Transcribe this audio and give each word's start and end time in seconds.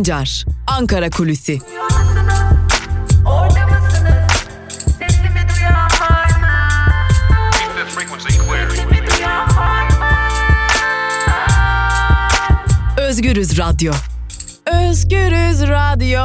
Sancar, 0.00 0.44
Ankara 0.66 1.10
Kulüsi. 1.10 1.58
Özgürüz 12.98 13.58
Radyo. 13.58 13.92
Özgürüz 14.66 15.62
Radyo. 15.68 16.20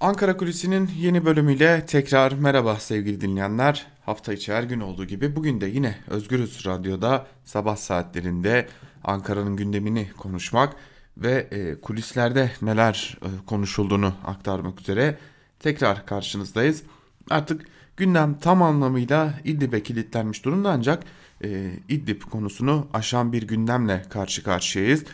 Ankara 0.00 0.36
Kulisi'nin 0.36 0.90
yeni 0.98 1.24
bölümüyle 1.24 1.86
tekrar 1.86 2.32
merhaba 2.32 2.76
sevgili 2.76 3.20
dinleyenler. 3.20 3.86
Hafta 4.06 4.32
içi 4.32 4.52
her 4.52 4.62
gün 4.62 4.80
olduğu 4.80 5.04
gibi 5.04 5.36
bugün 5.36 5.60
de 5.60 5.66
yine 5.66 5.98
Özgürüz 6.08 6.66
Radyo'da 6.66 7.26
sabah 7.44 7.76
saatlerinde 7.76 8.68
Ankara'nın 9.04 9.56
gündemini 9.56 10.10
konuşmak 10.18 10.76
ve 11.16 11.48
e, 11.50 11.80
kulislerde 11.80 12.50
neler 12.62 13.18
e, 13.22 13.28
konuşulduğunu 13.46 14.14
aktarmak 14.24 14.80
üzere 14.80 15.18
tekrar 15.60 16.06
karşınızdayız. 16.06 16.82
Artık 17.30 17.66
gündem 17.96 18.38
tam 18.38 18.62
anlamıyla 18.62 19.34
İdlib'e 19.44 19.82
kilitlenmiş 19.82 20.44
durumda 20.44 20.70
ancak 20.70 21.02
e, 21.44 21.72
İdlib 21.88 22.22
konusunu 22.22 22.86
aşan 22.92 23.32
bir 23.32 23.42
gündemle 23.42 24.02
karşı 24.10 24.42
karşıyayız. 24.42 25.04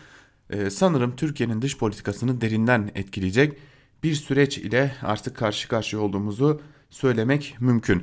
E, 0.50 0.70
sanırım 0.70 1.16
Türkiye'nin 1.16 1.62
dış 1.62 1.78
politikasını 1.78 2.40
derinden 2.40 2.90
etkileyecek 2.94 3.58
bir 4.02 4.14
süreç 4.14 4.58
ile 4.58 4.94
artık 5.02 5.36
karşı 5.36 5.68
karşıya 5.68 6.02
olduğumuzu 6.02 6.60
söylemek 6.90 7.56
mümkün. 7.60 8.02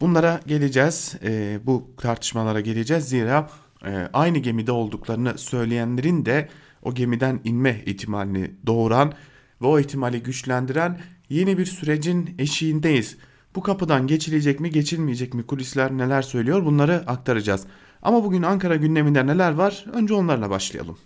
Bunlara 0.00 0.40
geleceğiz, 0.46 1.16
bu 1.64 1.90
tartışmalara 1.96 2.60
geleceğiz 2.60 3.08
zira 3.08 3.50
aynı 4.12 4.38
gemide 4.38 4.72
olduklarını 4.72 5.38
söyleyenlerin 5.38 6.24
de 6.24 6.48
o 6.82 6.94
gemiden 6.94 7.40
inme 7.44 7.82
ihtimalini 7.86 8.50
doğuran 8.66 9.12
ve 9.62 9.66
o 9.66 9.78
ihtimali 9.80 10.22
güçlendiren 10.22 11.00
yeni 11.28 11.58
bir 11.58 11.66
sürecin 11.66 12.34
eşiğindeyiz. 12.38 13.16
Bu 13.54 13.62
kapıdan 13.62 14.06
geçilecek 14.06 14.60
mi 14.60 14.70
geçilmeyecek 14.70 15.34
mi 15.34 15.42
kulisler 15.42 15.98
neler 15.98 16.22
söylüyor 16.22 16.64
bunları 16.64 17.04
aktaracağız. 17.06 17.66
Ama 18.02 18.24
bugün 18.24 18.42
Ankara 18.42 18.76
gündeminde 18.76 19.26
neler 19.26 19.52
var 19.52 19.84
önce 19.92 20.14
onlarla 20.14 20.50
başlayalım. 20.50 20.98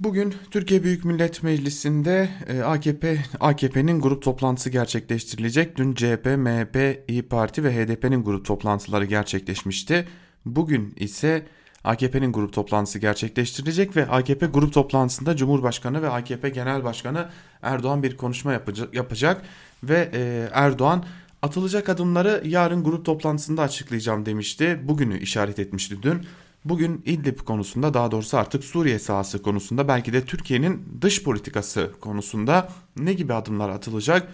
Bugün 0.00 0.34
Türkiye 0.50 0.82
Büyük 0.82 1.04
Millet 1.04 1.42
Meclisi'nde 1.42 2.28
e, 2.48 2.60
AKP 2.60 3.18
AKP'nin 3.40 4.00
grup 4.00 4.22
toplantısı 4.22 4.70
gerçekleştirilecek. 4.70 5.76
Dün 5.76 5.94
CHP, 5.94 6.26
MHP, 6.26 7.04
İyi 7.08 7.22
Parti 7.22 7.64
ve 7.64 7.72
HDP'nin 7.72 8.24
grup 8.24 8.44
toplantıları 8.44 9.04
gerçekleşmişti. 9.04 10.08
Bugün 10.44 10.94
ise 10.96 11.46
AKP'nin 11.86 12.32
grup 12.32 12.52
toplantısı 12.52 12.98
gerçekleştirilecek 12.98 13.96
ve 13.96 14.08
AKP 14.08 14.46
grup 14.46 14.72
toplantısında 14.72 15.36
Cumhurbaşkanı 15.36 16.02
ve 16.02 16.10
AKP 16.10 16.48
Genel 16.48 16.84
Başkanı 16.84 17.28
Erdoğan 17.62 18.02
bir 18.02 18.16
konuşma 18.16 18.52
yapacak, 18.52 18.94
yapacak 18.94 19.42
ve 19.84 20.10
e, 20.12 20.48
Erdoğan 20.52 21.04
atılacak 21.42 21.88
adımları 21.88 22.42
yarın 22.44 22.84
grup 22.84 23.04
toplantısında 23.04 23.62
açıklayacağım 23.62 24.26
demişti. 24.26 24.80
Bugünü 24.82 25.18
işaret 25.18 25.58
etmişti 25.58 26.02
dün. 26.02 26.26
Bugün 26.64 27.02
İdlib 27.04 27.38
konusunda 27.38 27.94
daha 27.94 28.10
doğrusu 28.10 28.36
artık 28.38 28.64
Suriye 28.64 28.98
sahası 28.98 29.42
konusunda 29.42 29.88
belki 29.88 30.12
de 30.12 30.24
Türkiye'nin 30.24 30.98
dış 31.00 31.22
politikası 31.22 31.92
konusunda 32.00 32.68
ne 32.96 33.12
gibi 33.12 33.34
adımlar 33.34 33.68
atılacak 33.68 34.28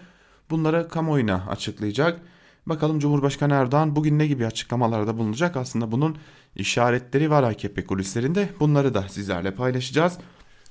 bunları 0.51 0.89
kamuoyuna 0.89 1.47
açıklayacak. 1.49 2.21
Bakalım 2.67 2.99
Cumhurbaşkanı 2.99 3.55
Erdoğan 3.55 3.97
bugün 3.97 4.19
ne 4.19 4.27
gibi 4.27 4.47
açıklamalarda 4.47 5.19
bulunacak 5.19 5.57
aslında 5.57 5.93
bunun 5.93 6.17
işaretleri 6.57 7.31
var 7.31 7.43
AKP 7.43 7.85
kulislerinde 7.85 8.49
bunları 8.61 8.95
da 8.95 9.09
sizlerle 9.09 9.55
paylaşacağız. 9.55 10.19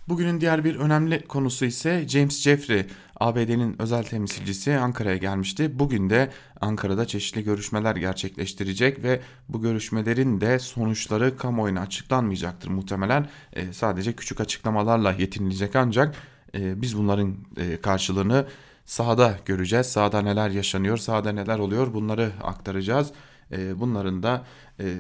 Bugünün 0.10 0.42
diğer 0.42 0.64
bir 0.64 0.76
önemli 0.76 1.28
konusu 1.28 1.66
ise 1.66 2.08
James 2.08 2.42
Jeffrey, 2.42 2.86
ABD'nin 3.20 3.82
özel 3.82 4.04
temsilcisi 4.04 4.78
Ankara'ya 4.78 5.18
gelmişti. 5.18 5.80
Bugün 5.80 6.10
de 6.10 6.32
Ankara'da 6.62 7.06
çeşitli 7.06 7.44
görüşmeler 7.44 7.96
gerçekleştirecek 7.96 9.04
ve 9.04 9.22
bu 9.50 9.62
görüşmelerin 9.62 10.42
de 10.42 10.60
sonuçları 10.60 11.38
kamuoyuna 11.38 11.82
açıklanmayacaktır 11.82 12.70
muhtemelen. 12.70 13.30
E, 13.54 13.74
sadece 13.74 14.14
küçük 14.14 14.42
açıklamalarla 14.42 15.12
yetinilecek 15.12 15.76
ancak 15.76 16.16
e, 16.56 16.82
biz 16.82 16.98
bunların 16.98 17.36
e, 17.58 17.82
karşılığını 17.82 18.46
sahada 18.86 19.38
göreceğiz. 19.46 19.88
Sahada 19.88 20.22
neler 20.22 20.50
yaşanıyor, 20.50 20.98
sahada 20.98 21.32
neler 21.32 21.60
oluyor 21.60 21.94
bunları 21.94 22.32
aktaracağız. 22.44 23.12
E, 23.52 23.80
bunların 23.80 24.24
da 24.24 24.46
e, 24.80 24.96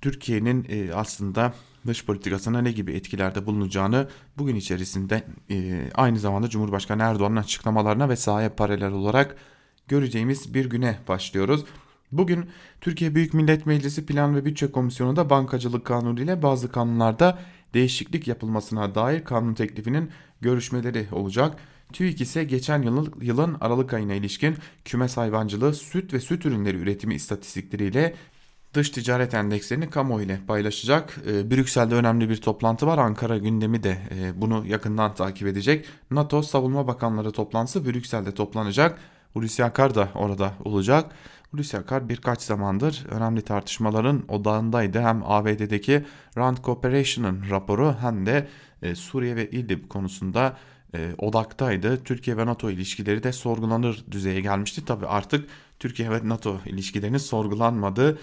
Türkiye'nin 0.00 0.66
e, 0.68 0.94
aslında 0.94 1.52
dış 1.86 2.04
politikasına 2.04 2.60
ne 2.62 2.72
gibi 2.72 2.92
etkilerde 2.92 3.46
bulunacağını 3.46 4.08
bugün 4.38 4.56
içerisinde 4.56 5.24
e, 5.50 5.84
aynı 5.94 6.18
zamanda 6.18 6.48
Cumhurbaşkanı 6.48 7.02
Erdoğan'ın 7.02 7.36
açıklamalarına 7.36 8.08
ve 8.08 8.16
sahaya 8.16 8.56
paralel 8.56 8.92
olarak 8.92 9.36
göreceğimiz 9.88 10.54
bir 10.54 10.70
güne 10.70 10.98
başlıyoruz. 11.08 11.64
Bugün 12.12 12.46
Türkiye 12.80 13.14
Büyük 13.14 13.34
Millet 13.34 13.66
Meclisi 13.66 14.06
Plan 14.06 14.36
ve 14.36 14.44
Bütçe 14.44 14.72
Komisyonu'nda 14.72 15.30
bankacılık 15.30 15.84
kanunu 15.84 16.20
ile 16.20 16.42
bazı 16.42 16.72
kanunlarda 16.72 17.38
değişiklik 17.74 18.28
yapılmasına 18.28 18.94
dair 18.94 19.24
kanun 19.24 19.54
teklifinin 19.54 20.10
görüşmeleri 20.40 21.08
olacak. 21.12 21.56
TÜİK 21.92 22.20
ise 22.20 22.44
geçen 22.44 22.82
yılın, 22.82 23.12
yılın 23.20 23.56
Aralık 23.60 23.94
ayına 23.94 24.14
ilişkin 24.14 24.56
kümes 24.84 25.16
hayvancılığı, 25.16 25.74
süt 25.74 26.12
ve 26.12 26.20
süt 26.20 26.46
ürünleri 26.46 26.76
üretimi 26.76 27.14
istatistikleriyle 27.14 28.14
dış 28.74 28.90
ticaret 28.90 29.34
endekslerini 29.34 29.90
kamuoyu 29.90 30.26
ile 30.26 30.40
paylaşacak. 30.46 31.18
E, 31.26 31.50
Brüksel'de 31.50 31.94
önemli 31.94 32.28
bir 32.28 32.36
toplantı 32.36 32.86
var. 32.86 32.98
Ankara 32.98 33.38
gündemi 33.38 33.82
de 33.82 33.98
e, 34.14 34.40
bunu 34.40 34.66
yakından 34.66 35.14
takip 35.14 35.48
edecek. 35.48 35.86
NATO 36.10 36.42
Savunma 36.42 36.86
Bakanları 36.86 37.32
toplantısı 37.32 37.84
Brüksel'de 37.86 38.34
toplanacak. 38.34 38.98
Hulusi 39.32 39.64
Akar 39.64 39.94
da 39.94 40.08
orada 40.14 40.52
olacak. 40.64 41.12
Hulusi 41.50 41.78
Akar 41.78 42.08
birkaç 42.08 42.42
zamandır 42.42 43.06
önemli 43.10 43.42
tartışmaların 43.42 44.22
odağındaydı. 44.28 45.00
Hem 45.00 45.22
ABD'deki 45.24 46.04
Rand 46.38 46.58
Corporation'ın 46.64 47.50
raporu 47.50 47.94
hem 48.00 48.26
de 48.26 48.48
e, 48.82 48.94
Suriye 48.94 49.36
ve 49.36 49.50
İdlib 49.50 49.88
konusunda 49.88 50.56
e, 50.94 51.14
odaktaydı. 51.18 52.04
Türkiye 52.04 52.36
ve 52.36 52.46
NATO 52.46 52.70
ilişkileri 52.70 53.22
de 53.22 53.32
sorgulanır 53.32 54.04
düzeye 54.10 54.40
gelmişti. 54.40 54.84
Tabi 54.84 55.06
artık 55.06 55.48
Türkiye 55.78 56.10
ve 56.10 56.28
NATO 56.28 56.60
ilişkilerinin 56.66 57.18
sorgulanmadığı 57.18 58.18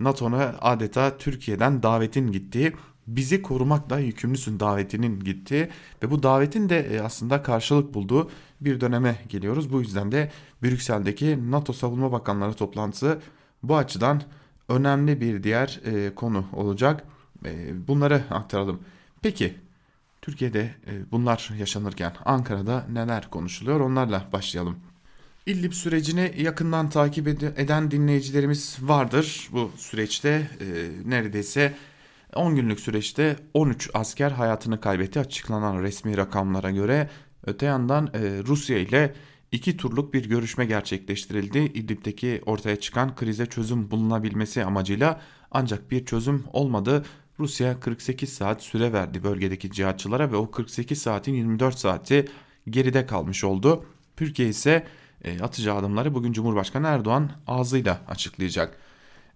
NATO'na 0.00 0.54
adeta 0.60 1.18
Türkiye'den 1.18 1.82
davetin 1.82 2.32
gittiği 2.32 2.72
bizi 3.06 3.42
korumakla 3.42 3.98
yükümlüsün 3.98 4.60
davetinin 4.60 5.20
gittiği 5.20 5.68
ve 6.02 6.10
bu 6.10 6.22
davetin 6.22 6.68
de 6.68 6.78
e, 6.78 7.00
aslında 7.00 7.42
karşılık 7.42 7.94
bulduğu 7.94 8.30
bir 8.60 8.80
döneme 8.80 9.18
geliyoruz. 9.28 9.72
Bu 9.72 9.80
yüzden 9.80 10.12
de 10.12 10.30
Brüksel'deki 10.62 11.50
NATO 11.50 11.72
Savunma 11.72 12.12
Bakanları 12.12 12.54
toplantısı 12.54 13.20
bu 13.62 13.76
açıdan 13.76 14.22
önemli 14.68 15.20
bir 15.20 15.42
diğer 15.42 15.80
e, 15.84 16.14
konu 16.14 16.44
olacak. 16.52 17.04
E, 17.44 17.88
bunları 17.88 18.22
aktaralım. 18.30 18.80
Peki 19.22 19.54
Türkiye'de 20.22 20.74
bunlar 21.10 21.50
yaşanırken 21.58 22.12
Ankara'da 22.24 22.86
neler 22.92 23.30
konuşuluyor 23.30 23.80
onlarla 23.80 24.28
başlayalım. 24.32 24.76
İllip 25.46 25.74
sürecini 25.74 26.34
yakından 26.38 26.90
takip 26.90 27.28
eden 27.28 27.90
dinleyicilerimiz 27.90 28.78
vardır. 28.82 29.48
Bu 29.52 29.70
süreçte 29.76 30.50
e, 30.60 30.66
neredeyse 31.10 31.74
10 32.34 32.56
günlük 32.56 32.80
süreçte 32.80 33.36
13 33.54 33.90
asker 33.94 34.30
hayatını 34.30 34.80
kaybetti 34.80 35.20
açıklanan 35.20 35.82
resmi 35.82 36.16
rakamlara 36.16 36.70
göre. 36.70 37.10
Öte 37.46 37.66
yandan 37.66 38.06
e, 38.06 38.42
Rusya 38.46 38.78
ile 38.78 39.14
iki 39.52 39.76
turluk 39.76 40.14
bir 40.14 40.28
görüşme 40.28 40.64
gerçekleştirildi. 40.64 41.58
İdlib'deki 41.58 42.42
ortaya 42.46 42.80
çıkan 42.80 43.16
krize 43.16 43.46
çözüm 43.46 43.90
bulunabilmesi 43.90 44.64
amacıyla 44.64 45.20
ancak 45.50 45.90
bir 45.90 46.06
çözüm 46.06 46.44
olmadı. 46.52 47.04
Rusya 47.38 47.80
48 47.80 48.32
saat 48.32 48.62
süre 48.62 48.92
verdi 48.92 49.24
bölgedeki 49.24 49.70
cihatçılara 49.70 50.32
ve 50.32 50.36
o 50.36 50.50
48 50.50 51.02
saatin 51.02 51.34
24 51.34 51.78
saati 51.78 52.28
geride 52.70 53.06
kalmış 53.06 53.44
oldu. 53.44 53.84
Türkiye 54.16 54.48
ise 54.48 54.86
e, 55.24 55.40
atacağı 55.40 55.76
adımları 55.76 56.14
bugün 56.14 56.32
Cumhurbaşkanı 56.32 56.86
Erdoğan 56.86 57.30
ağzıyla 57.46 58.00
açıklayacak. 58.08 58.78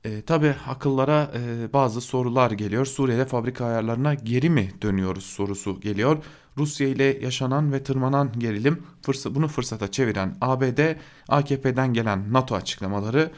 E, 0.04 0.22
Tabi 0.22 0.54
akıllara 0.68 1.30
e, 1.34 1.72
bazı 1.72 2.00
sorular 2.00 2.50
geliyor. 2.50 2.86
Suriye'de 2.86 3.24
fabrika 3.24 3.64
ayarlarına 3.64 4.14
geri 4.14 4.50
mi 4.50 4.72
dönüyoruz 4.82 5.24
sorusu 5.24 5.80
geliyor. 5.80 6.24
Rusya 6.58 6.88
ile 6.88 7.18
yaşanan 7.22 7.72
ve 7.72 7.82
tırmanan 7.82 8.32
gerilim 8.38 8.82
fırsat, 9.02 9.34
bunu 9.34 9.48
fırsata 9.48 9.90
çeviren 9.90 10.36
ABD, 10.40 10.96
AKP'den 11.28 11.92
gelen 11.92 12.32
NATO 12.32 12.54
açıklamaları 12.54 13.30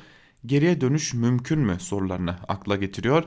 geriye 0.46 0.80
dönüş 0.80 1.14
mümkün 1.14 1.58
mü 1.58 1.76
sorularını 1.80 2.36
akla 2.48 2.76
getiriyor. 2.76 3.24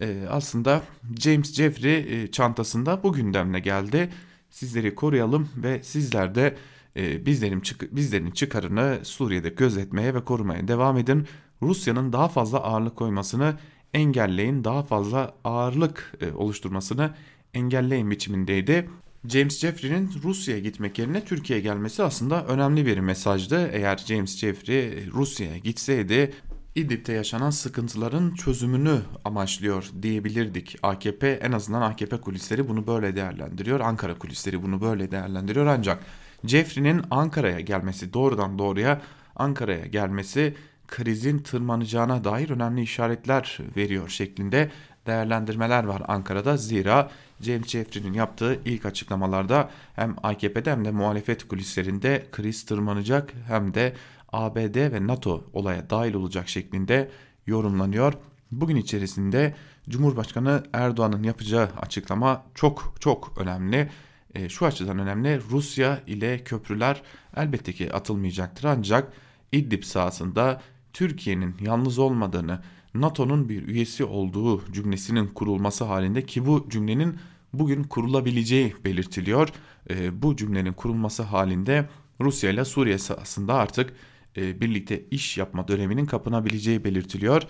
E, 0.00 0.26
aslında 0.30 0.82
James 1.18 1.54
Jeffrey 1.54 2.22
e, 2.22 2.30
çantasında 2.30 3.02
bu 3.02 3.12
gündemle 3.12 3.60
geldi. 3.60 4.10
Sizleri 4.50 4.94
koruyalım 4.94 5.48
ve 5.56 5.82
sizler 5.82 6.34
de 6.34 6.56
e, 6.96 7.26
bizlerin, 7.26 7.62
bizlerin 7.92 8.30
çıkarını 8.30 8.98
Suriye'de 9.02 9.48
gözetmeye 9.48 10.14
ve 10.14 10.24
korumaya 10.24 10.68
devam 10.68 10.98
edin. 10.98 11.26
Rusya'nın 11.62 12.12
daha 12.12 12.28
fazla 12.28 12.58
ağırlık 12.58 12.96
koymasını 12.96 13.54
engelleyin, 13.94 14.64
daha 14.64 14.82
fazla 14.82 15.34
ağırlık 15.44 16.12
e, 16.20 16.32
oluşturmasını 16.32 17.14
engelleyin 17.54 18.10
biçimindeydi. 18.10 18.88
James 19.28 19.58
Jeffrey'nin 19.58 20.10
Rusya'ya 20.22 20.60
gitmek 20.60 20.98
yerine 20.98 21.24
Türkiye'ye 21.24 21.62
gelmesi 21.62 22.02
aslında 22.02 22.46
önemli 22.46 22.86
bir 22.86 22.98
mesajdı. 22.98 23.68
Eğer 23.72 23.96
James 23.96 24.38
Jeffrey 24.38 25.06
Rusya'ya 25.06 25.58
gitseydi 25.58 26.32
İdlib'de 26.76 27.12
yaşanan 27.12 27.50
sıkıntıların 27.50 28.34
çözümünü 28.34 29.00
amaçlıyor 29.24 29.90
diyebilirdik. 30.02 30.78
AKP 30.82 31.30
en 31.30 31.52
azından 31.52 31.82
AKP 31.82 32.20
kulisleri 32.20 32.68
bunu 32.68 32.86
böyle 32.86 33.16
değerlendiriyor. 33.16 33.80
Ankara 33.80 34.18
kulisleri 34.18 34.62
bunu 34.62 34.80
böyle 34.80 35.10
değerlendiriyor 35.10 35.66
ancak 35.66 36.02
Jeffrey'nin 36.44 37.02
Ankara'ya 37.10 37.60
gelmesi 37.60 38.12
doğrudan 38.12 38.58
doğruya 38.58 39.00
Ankara'ya 39.36 39.86
gelmesi 39.86 40.54
krizin 40.88 41.38
tırmanacağına 41.38 42.24
dair 42.24 42.50
önemli 42.50 42.82
işaretler 42.82 43.58
veriyor 43.76 44.08
şeklinde 44.08 44.70
değerlendirmeler 45.06 45.84
var 45.84 46.02
Ankara'da. 46.08 46.56
Zira 46.56 47.10
James 47.40 47.68
Jeffrey'nin 47.68 48.12
yaptığı 48.12 48.58
ilk 48.64 48.86
açıklamalarda 48.86 49.70
hem 49.94 50.16
AKP'de 50.22 50.70
hem 50.70 50.84
de 50.84 50.90
muhalefet 50.90 51.48
kulislerinde 51.48 52.26
kriz 52.32 52.64
tırmanacak 52.64 53.32
hem 53.48 53.74
de 53.74 53.92
ABD 54.36 54.92
ve 54.92 55.06
NATO 55.06 55.44
olaya 55.52 55.90
dahil 55.90 56.14
olacak 56.14 56.48
şeklinde 56.48 57.10
yorumlanıyor. 57.46 58.12
Bugün 58.50 58.76
içerisinde 58.76 59.54
Cumhurbaşkanı 59.88 60.62
Erdoğan'ın 60.72 61.22
yapacağı 61.22 61.68
açıklama 61.80 62.42
çok 62.54 62.94
çok 63.00 63.38
önemli. 63.38 63.90
E, 64.34 64.48
şu 64.48 64.66
açıdan 64.66 64.98
önemli. 64.98 65.40
Rusya 65.50 66.00
ile 66.06 66.44
köprüler 66.44 67.02
elbette 67.36 67.72
ki 67.72 67.92
atılmayacaktır 67.92 68.64
ancak 68.64 69.12
İdlib 69.52 69.82
sahasında 69.82 70.62
Türkiye'nin 70.92 71.56
yalnız 71.60 71.98
olmadığını, 71.98 72.62
NATO'nun 72.94 73.48
bir 73.48 73.68
üyesi 73.68 74.04
olduğu 74.04 74.72
cümlesinin 74.72 75.26
kurulması 75.26 75.84
halinde 75.84 76.26
ki 76.26 76.46
bu 76.46 76.66
cümlenin 76.70 77.18
bugün 77.52 77.82
kurulabileceği 77.82 78.74
belirtiliyor. 78.84 79.48
E, 79.90 80.22
bu 80.22 80.36
cümlenin 80.36 80.72
kurulması 80.72 81.22
halinde 81.22 81.88
Rusya 82.20 82.50
ile 82.50 82.64
Suriye 82.64 82.98
sahasında 82.98 83.54
artık 83.54 83.92
e, 84.36 84.60
birlikte 84.60 85.04
iş 85.10 85.38
yapma 85.38 85.68
döneminin 85.68 86.06
kapanabileceği 86.06 86.84
belirtiliyor. 86.84 87.42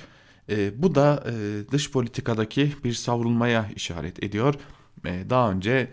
E, 0.50 0.82
bu 0.82 0.94
da 0.94 1.24
e, 1.26 1.32
dış 1.72 1.90
politikadaki 1.90 2.72
bir 2.84 2.92
savrulmaya 2.92 3.70
işaret 3.76 4.24
ediyor. 4.24 4.54
Daha 5.04 5.50
önce 5.50 5.90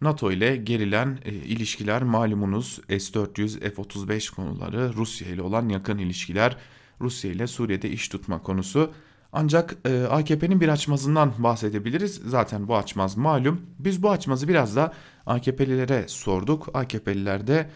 NATO 0.00 0.32
ile 0.32 0.56
gerilen 0.56 1.18
ilişkiler 1.24 2.02
malumunuz 2.02 2.80
S-400, 2.88 3.60
F-35 3.60 4.34
konuları, 4.34 4.94
Rusya 4.94 5.28
ile 5.28 5.42
olan 5.42 5.68
yakın 5.68 5.98
ilişkiler, 5.98 6.56
Rusya 7.00 7.30
ile 7.30 7.46
Suriye'de 7.46 7.90
iş 7.90 8.08
tutma 8.08 8.42
konusu. 8.42 8.92
Ancak 9.32 9.76
AKP'nin 10.10 10.60
bir 10.60 10.68
açmazından 10.68 11.32
bahsedebiliriz. 11.38 12.14
Zaten 12.14 12.68
bu 12.68 12.76
açmaz 12.76 13.16
malum. 13.16 13.60
Biz 13.78 14.02
bu 14.02 14.10
açmazı 14.10 14.48
biraz 14.48 14.76
da 14.76 14.92
AKP'lilere 15.26 16.04
sorduk. 16.08 16.68
AKP'liler 16.74 17.46
de 17.46 17.70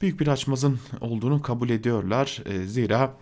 büyük 0.00 0.20
bir 0.20 0.26
açmazın 0.26 0.78
olduğunu 1.00 1.42
kabul 1.42 1.70
ediyorlar. 1.70 2.42
E, 2.46 2.66
zira 2.66 3.14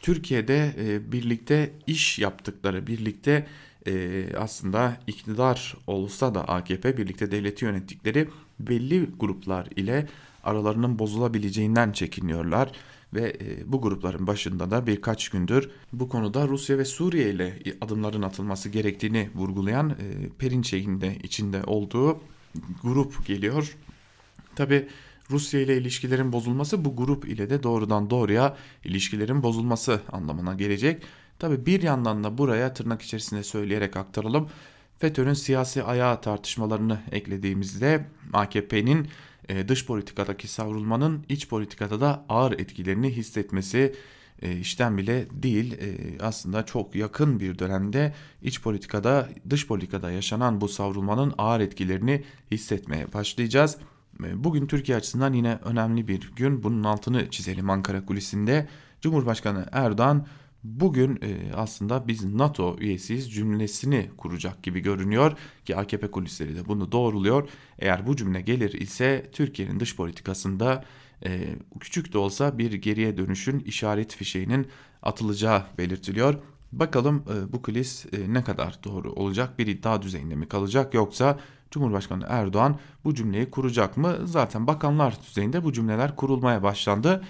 Türkiye'de 0.00 0.74
e, 0.78 1.12
birlikte 1.12 1.72
iş 1.86 2.18
yaptıkları, 2.18 2.86
birlikte 2.86 3.46
e, 3.86 4.24
aslında 4.38 4.96
iktidar 5.06 5.76
olsa 5.86 6.34
da 6.34 6.48
AKP 6.48 6.96
birlikte 6.96 7.30
devleti 7.30 7.64
yönettikleri 7.64 8.28
belli 8.60 9.10
gruplar 9.18 9.66
ile 9.76 10.08
aralarının 10.44 10.98
bozulabileceğinden 10.98 11.92
çekiniyorlar 11.92 12.72
ve 13.14 13.36
bu 13.66 13.80
grupların 13.80 14.26
başında 14.26 14.70
da 14.70 14.86
birkaç 14.86 15.28
gündür 15.28 15.70
bu 15.92 16.08
konuda 16.08 16.48
Rusya 16.48 16.78
ve 16.78 16.84
Suriye 16.84 17.30
ile 17.30 17.58
adımların 17.80 18.22
atılması 18.22 18.68
gerektiğini 18.68 19.30
vurgulayan 19.34 19.90
e, 19.90 20.28
Perinçek'in 20.38 21.00
de 21.00 21.16
içinde 21.22 21.62
olduğu 21.66 22.20
grup 22.82 23.26
geliyor. 23.26 23.76
Tabi 24.56 24.88
Rusya 25.30 25.60
ile 25.60 25.76
ilişkilerin 25.76 26.32
bozulması 26.32 26.84
bu 26.84 26.96
grup 26.96 27.28
ile 27.28 27.50
de 27.50 27.62
doğrudan 27.62 28.10
doğruya 28.10 28.56
ilişkilerin 28.84 29.42
bozulması 29.42 30.00
anlamına 30.12 30.54
gelecek. 30.54 31.02
Tabi 31.38 31.66
bir 31.66 31.82
yandan 31.82 32.24
da 32.24 32.38
buraya 32.38 32.74
tırnak 32.74 33.02
içerisinde 33.02 33.42
söyleyerek 33.42 33.96
aktaralım. 33.96 34.48
FETÖ'nün 34.98 35.34
siyasi 35.34 35.82
ayağı 35.82 36.20
tartışmalarını 36.20 37.00
eklediğimizde 37.12 38.06
AKP'nin 38.32 39.08
e, 39.48 39.68
dış 39.68 39.86
politikadaki 39.86 40.48
savrulmanın 40.48 41.24
iç 41.28 41.48
politikada 41.48 42.00
da 42.00 42.24
ağır 42.28 42.52
etkilerini 42.52 43.16
hissetmesi 43.16 43.94
e, 44.42 44.56
işten 44.56 44.98
bile 44.98 45.26
değil 45.30 45.72
e, 45.72 46.18
aslında 46.20 46.66
çok 46.66 46.94
yakın 46.94 47.40
bir 47.40 47.58
dönemde 47.58 48.14
iç 48.42 48.62
politikada 48.62 49.28
dış 49.50 49.66
politikada 49.66 50.10
yaşanan 50.10 50.60
bu 50.60 50.68
savrulmanın 50.68 51.34
ağır 51.38 51.60
etkilerini 51.60 52.24
hissetmeye 52.50 53.12
başlayacağız. 53.12 53.78
Bugün 54.20 54.66
Türkiye 54.66 54.98
açısından 54.98 55.32
yine 55.32 55.58
önemli 55.64 56.08
bir 56.08 56.32
gün. 56.36 56.62
Bunun 56.62 56.84
altını 56.84 57.30
çizelim 57.30 57.70
Ankara 57.70 58.06
kulisinde. 58.06 58.68
Cumhurbaşkanı 59.00 59.66
Erdoğan 59.72 60.26
bugün 60.64 61.18
e, 61.22 61.54
aslında 61.54 62.08
biz 62.08 62.24
NATO 62.24 62.76
üyesiyiz 62.78 63.32
cümlesini 63.32 64.10
kuracak 64.16 64.62
gibi 64.62 64.80
görünüyor 64.80 65.38
ki 65.64 65.76
AKP 65.76 66.10
kulisleri 66.10 66.56
de 66.56 66.68
bunu 66.68 66.92
doğruluyor. 66.92 67.48
Eğer 67.78 68.06
bu 68.06 68.16
cümle 68.16 68.40
gelir 68.40 68.72
ise 68.72 69.30
Türkiye'nin 69.32 69.80
dış 69.80 69.96
politikasında 69.96 70.84
e, 71.24 71.56
küçük 71.80 72.12
de 72.12 72.18
olsa 72.18 72.58
bir 72.58 72.72
geriye 72.72 73.16
dönüşün 73.16 73.60
işaret 73.60 74.14
fişeğinin 74.14 74.66
atılacağı 75.02 75.62
belirtiliyor. 75.78 76.34
Bakalım 76.72 77.24
e, 77.34 77.52
bu 77.52 77.62
kulis 77.62 78.06
ne 78.28 78.44
kadar 78.44 78.78
doğru 78.84 79.12
olacak 79.12 79.58
bir 79.58 79.66
iddia 79.66 80.02
düzeyinde 80.02 80.34
mi 80.34 80.48
kalacak 80.48 80.94
yoksa 80.94 81.38
Cumhurbaşkanı 81.70 82.24
Erdoğan 82.28 82.76
bu 83.04 83.14
cümleyi 83.14 83.50
kuracak 83.50 83.96
mı? 83.96 84.16
Zaten 84.24 84.66
bakanlar 84.66 85.16
düzeyinde 85.26 85.64
bu 85.64 85.72
cümleler 85.72 86.16
kurulmaya 86.16 86.62
başlandı. 86.62 87.24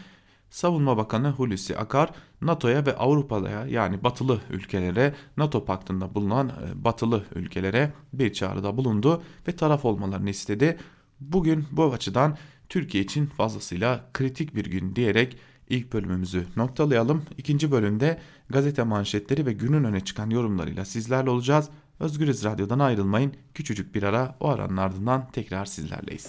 Savunma 0.50 0.96
Bakanı 0.96 1.30
Hulusi 1.30 1.76
Akar 1.76 2.10
NATO'ya 2.40 2.86
ve 2.86 2.96
Avrupa'ya 2.96 3.66
yani 3.66 4.04
batılı 4.04 4.40
ülkelere 4.50 5.14
NATO 5.36 5.64
paktında 5.64 6.14
bulunan 6.14 6.48
e, 6.48 6.84
batılı 6.84 7.24
ülkelere 7.34 7.92
bir 8.12 8.32
çağrıda 8.32 8.76
bulundu 8.76 9.22
ve 9.48 9.56
taraf 9.56 9.84
olmalarını 9.84 10.30
istedi. 10.30 10.78
Bugün 11.20 11.66
bu 11.72 11.92
açıdan 11.92 12.36
Türkiye 12.68 13.04
için 13.04 13.26
fazlasıyla 13.26 14.10
kritik 14.14 14.54
bir 14.54 14.64
gün 14.64 14.96
diyerek 14.96 15.36
ilk 15.68 15.92
bölümümüzü 15.92 16.46
noktalayalım. 16.56 17.22
İkinci 17.38 17.72
bölümde 17.72 18.20
gazete 18.50 18.82
manşetleri 18.82 19.46
ve 19.46 19.52
günün 19.52 19.84
öne 19.84 20.00
çıkan 20.00 20.30
yorumlarıyla 20.30 20.84
sizlerle 20.84 21.30
olacağız. 21.30 21.68
Özgürüz 22.00 22.44
Radyo'dan 22.44 22.78
ayrılmayın. 22.78 23.34
Küçücük 23.54 23.94
bir 23.94 24.02
ara 24.02 24.36
o 24.40 24.48
aranın 24.48 24.76
ardından 24.76 25.30
tekrar 25.32 25.66
sizlerleyiz. 25.66 26.26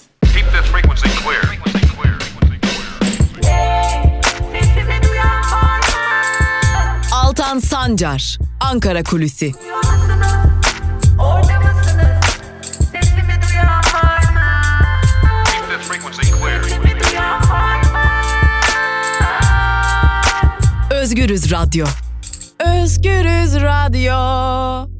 Altan 7.12 7.60
Sancar, 7.60 8.38
Ankara 8.60 9.04
Kulüsi. 9.04 9.52
Özgürüz 20.92 21.52
Radyo. 21.52 21.86
Özgürüz 22.60 23.56
Radyo. 23.56 24.97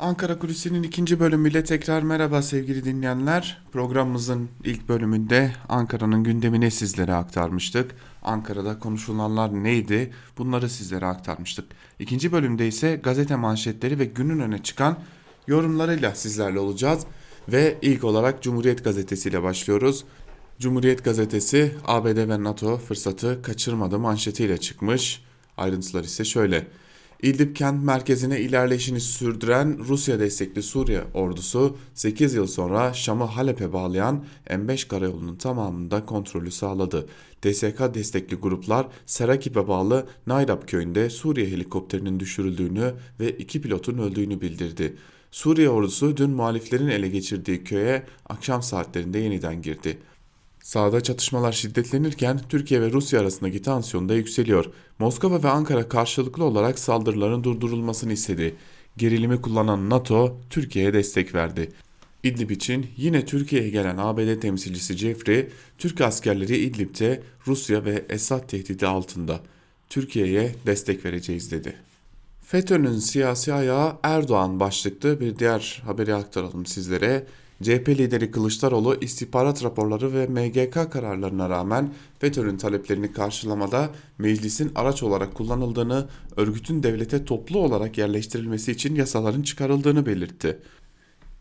Ankara 0.00 0.38
Kulisi'nin 0.38 0.82
ikinci 0.82 1.20
bölümüyle 1.20 1.64
tekrar 1.64 2.02
merhaba 2.02 2.42
sevgili 2.42 2.84
dinleyenler. 2.84 3.62
Programımızın 3.72 4.48
ilk 4.64 4.88
bölümünde 4.88 5.52
Ankara'nın 5.68 6.24
gündemini 6.24 6.70
sizlere 6.70 7.14
aktarmıştık. 7.14 7.94
Ankara'da 8.22 8.78
konuşulanlar 8.78 9.64
neydi 9.64 10.12
bunları 10.38 10.68
sizlere 10.68 11.06
aktarmıştık. 11.06 11.64
İkinci 11.98 12.32
bölümde 12.32 12.68
ise 12.68 13.00
gazete 13.02 13.36
manşetleri 13.36 13.98
ve 13.98 14.04
günün 14.04 14.40
öne 14.40 14.62
çıkan 14.62 14.98
yorumlarıyla 15.46 16.14
sizlerle 16.14 16.58
olacağız. 16.58 17.06
Ve 17.48 17.78
ilk 17.82 18.04
olarak 18.04 18.42
Cumhuriyet 18.42 18.84
Gazetesi 18.84 19.28
ile 19.28 19.42
başlıyoruz. 19.42 20.04
Cumhuriyet 20.58 21.04
Gazetesi 21.04 21.74
ABD 21.86 22.28
ve 22.28 22.44
NATO 22.44 22.78
fırsatı 22.78 23.42
kaçırmadı 23.42 23.98
manşetiyle 23.98 24.58
çıkmış. 24.58 25.22
Ayrıntılar 25.56 26.04
ise 26.04 26.24
şöyle. 26.24 26.66
İdlib 27.22 27.56
kent 27.56 27.84
merkezine 27.84 28.40
ilerleyişini 28.40 29.00
sürdüren 29.00 29.78
Rusya 29.78 30.20
destekli 30.20 30.62
Suriye 30.62 31.02
ordusu 31.14 31.76
8 31.94 32.34
yıl 32.34 32.46
sonra 32.46 32.92
Şam'ı 32.92 33.24
Halep'e 33.24 33.72
bağlayan 33.72 34.24
M5 34.46 34.88
karayolunun 34.88 35.36
tamamında 35.36 36.06
kontrolü 36.06 36.50
sağladı. 36.50 37.08
DSK 37.42 37.94
destekli 37.94 38.36
gruplar 38.36 38.86
Serakip'e 39.06 39.68
bağlı 39.68 40.06
Nayrab 40.26 40.62
köyünde 40.66 41.10
Suriye 41.10 41.46
helikopterinin 41.46 42.20
düşürüldüğünü 42.20 42.94
ve 43.20 43.30
iki 43.30 43.62
pilotun 43.62 43.98
öldüğünü 43.98 44.40
bildirdi. 44.40 44.96
Suriye 45.30 45.68
ordusu 45.70 46.16
dün 46.16 46.30
muhaliflerin 46.30 46.88
ele 46.88 47.08
geçirdiği 47.08 47.64
köye 47.64 48.06
akşam 48.28 48.62
saatlerinde 48.62 49.18
yeniden 49.18 49.62
girdi. 49.62 49.98
Sahada 50.62 51.00
çatışmalar 51.00 51.52
şiddetlenirken 51.52 52.40
Türkiye 52.48 52.80
ve 52.80 52.92
Rusya 52.92 53.20
arasındaki 53.20 53.62
tansiyon 53.62 54.08
da 54.08 54.14
yükseliyor. 54.14 54.64
Moskova 54.98 55.42
ve 55.42 55.48
Ankara 55.48 55.88
karşılıklı 55.88 56.44
olarak 56.44 56.78
saldırıların 56.78 57.44
durdurulmasını 57.44 58.12
istedi. 58.12 58.54
Gerilimi 58.96 59.40
kullanan 59.40 59.90
NATO 59.90 60.40
Türkiye'ye 60.50 60.92
destek 60.92 61.34
verdi. 61.34 61.72
İdlib 62.22 62.50
için 62.50 62.86
yine 62.96 63.24
Türkiye'ye 63.24 63.70
gelen 63.70 63.96
ABD 63.96 64.40
temsilcisi 64.40 64.96
Jeffrey, 64.96 65.48
Türk 65.78 66.00
askerleri 66.00 66.56
İdlib'de 66.56 67.22
Rusya 67.46 67.84
ve 67.84 68.04
Esad 68.08 68.48
tehdidi 68.48 68.86
altında 68.86 69.40
Türkiye'ye 69.88 70.54
destek 70.66 71.04
vereceğiz 71.04 71.50
dedi. 71.50 71.76
FETÖ'nün 72.42 72.98
siyasi 72.98 73.52
ayağı 73.52 73.96
Erdoğan 74.02 74.60
başlıklı 74.60 75.20
bir 75.20 75.38
diğer 75.38 75.82
haberi 75.84 76.14
aktaralım 76.14 76.66
sizlere. 76.66 77.26
CHP 77.62 77.88
lideri 77.88 78.30
Kılıçdaroğlu 78.30 78.96
istihbarat 79.00 79.64
raporları 79.64 80.12
ve 80.12 80.26
MGK 80.26 80.92
kararlarına 80.92 81.50
rağmen 81.50 81.94
FETÖ'nün 82.18 82.56
taleplerini 82.56 83.12
karşılamada 83.12 83.90
meclisin 84.18 84.72
araç 84.74 85.02
olarak 85.02 85.34
kullanıldığını, 85.34 86.08
örgütün 86.36 86.82
devlete 86.82 87.24
toplu 87.24 87.58
olarak 87.58 87.98
yerleştirilmesi 87.98 88.72
için 88.72 88.94
yasaların 88.94 89.42
çıkarıldığını 89.42 90.06
belirtti. 90.06 90.58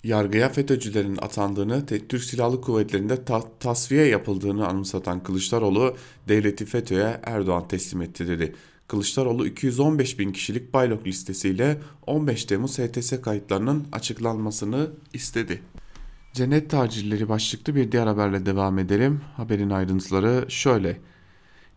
Yargıya 0.03 0.49
FETÖ'cülerin 0.49 1.17
atandığını, 1.17 1.85
Türk 1.85 2.23
Silahlı 2.23 2.61
Kuvvetleri'nde 2.61 3.25
ta 3.25 3.43
tasfiye 3.59 4.05
yapıldığını 4.05 4.67
anımsatan 4.67 5.23
Kılıçdaroğlu, 5.23 5.95
devleti 6.27 6.65
FETÖ'ye 6.65 7.19
Erdoğan 7.23 7.67
teslim 7.67 8.01
etti 8.01 8.27
dedi. 8.27 8.55
Kılıçdaroğlu 8.87 9.47
215 9.47 10.19
bin 10.19 10.31
kişilik 10.31 10.73
baylok 10.73 11.07
listesiyle 11.07 11.77
15 12.07 12.45
Temmuz 12.45 12.79
HTS 12.79 13.21
kayıtlarının 13.21 13.87
açıklanmasını 13.91 14.89
istedi. 15.13 15.61
Cennet 16.33 16.69
tacirleri 16.69 17.29
başlıklı 17.29 17.75
bir 17.75 17.91
diğer 17.91 18.07
haberle 18.07 18.45
devam 18.45 18.79
edelim. 18.79 19.21
Haberin 19.37 19.69
ayrıntıları 19.69 20.45
şöyle. 20.51 20.99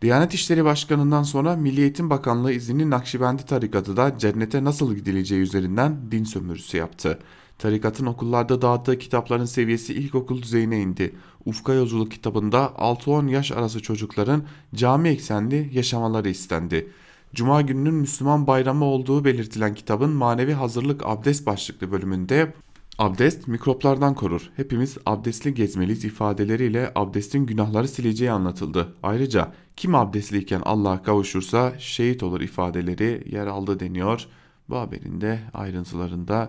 Diyanet 0.03 0.35
İşleri 0.35 0.65
Başkanı'ndan 0.65 1.23
sonra 1.23 1.57
Milli 1.57 1.81
Eğitim 1.81 2.11
Bakanlığı 2.11 2.53
izinli 2.53 2.91
Nakşibendi 2.91 3.47
tarikatı 3.47 3.97
da 3.97 4.19
cennete 4.19 4.65
nasıl 4.65 4.95
gidileceği 4.95 5.41
üzerinden 5.41 5.97
din 6.11 6.25
sömürüsü 6.25 6.77
yaptı. 6.77 7.19
Tarikatın 7.59 8.07
okullarda 8.07 8.63
dağıttığı 8.63 8.99
kitapların 8.99 9.45
seviyesi 9.45 9.95
ilkokul 9.95 10.43
düzeyine 10.43 10.81
indi. 10.81 11.15
Ufka 11.45 11.73
Yolculuk 11.73 12.11
kitabında 12.11 12.59
6-10 12.79 13.31
yaş 13.31 13.53
arası 13.53 13.83
çocukların 13.83 14.43
cami 14.75 15.09
eksenli 15.09 15.71
yaşamaları 15.73 16.29
istendi. 16.29 16.91
Cuma 17.35 17.63
gününün 17.63 17.95
Müslüman 17.95 18.47
bayramı 18.47 18.85
olduğu 18.85 19.25
belirtilen 19.25 19.75
kitabın 19.75 20.11
manevi 20.11 20.53
hazırlık 20.53 21.07
abdest 21.07 21.47
başlıklı 21.47 21.93
bölümünde 21.93 22.55
Abdest 22.99 23.49
mikroplardan 23.49 24.15
korur. 24.15 24.51
Hepimiz 24.57 24.99
abdestli 25.07 25.55
gezmeliyiz 25.55 26.05
ifadeleriyle 26.05 26.93
abdestin 26.95 27.47
günahları 27.47 27.89
sileceği 27.89 28.31
anlatıldı. 28.31 28.95
Ayrıca 29.03 29.53
kim 29.77 29.95
abdestliyken 29.95 30.63
Allah'a 30.65 31.03
kavuşursa 31.03 31.79
şehit 31.79 32.23
olur 32.23 32.41
ifadeleri 32.41 33.25
yer 33.31 33.47
aldı 33.47 33.81
deniyor. 33.81 34.27
Bu 34.69 34.77
haberin 34.77 35.21
de 35.21 35.41
ayrıntılarında 35.55 36.49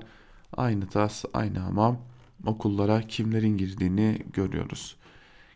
aynı 0.58 0.88
tas 0.88 1.26
aynı 1.34 1.60
hamam 1.60 1.98
okullara 2.46 3.02
kimlerin 3.02 3.58
girdiğini 3.58 4.20
görüyoruz. 4.34 4.96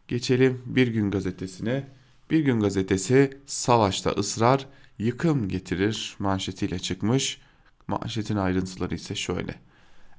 Geçelim 0.07 0.61
Bir 0.65 0.87
Gün 0.87 1.11
Gazetesi'ne. 1.11 1.87
Bir 2.31 2.39
Gün 2.39 2.59
Gazetesi 2.59 3.37
savaşta 3.45 4.09
ısrar 4.09 4.65
yıkım 4.99 5.49
getirir 5.49 6.15
manşetiyle 6.19 6.79
çıkmış. 6.79 7.41
Manşetin 7.87 8.35
ayrıntıları 8.35 8.95
ise 8.95 9.15
şöyle. 9.15 9.66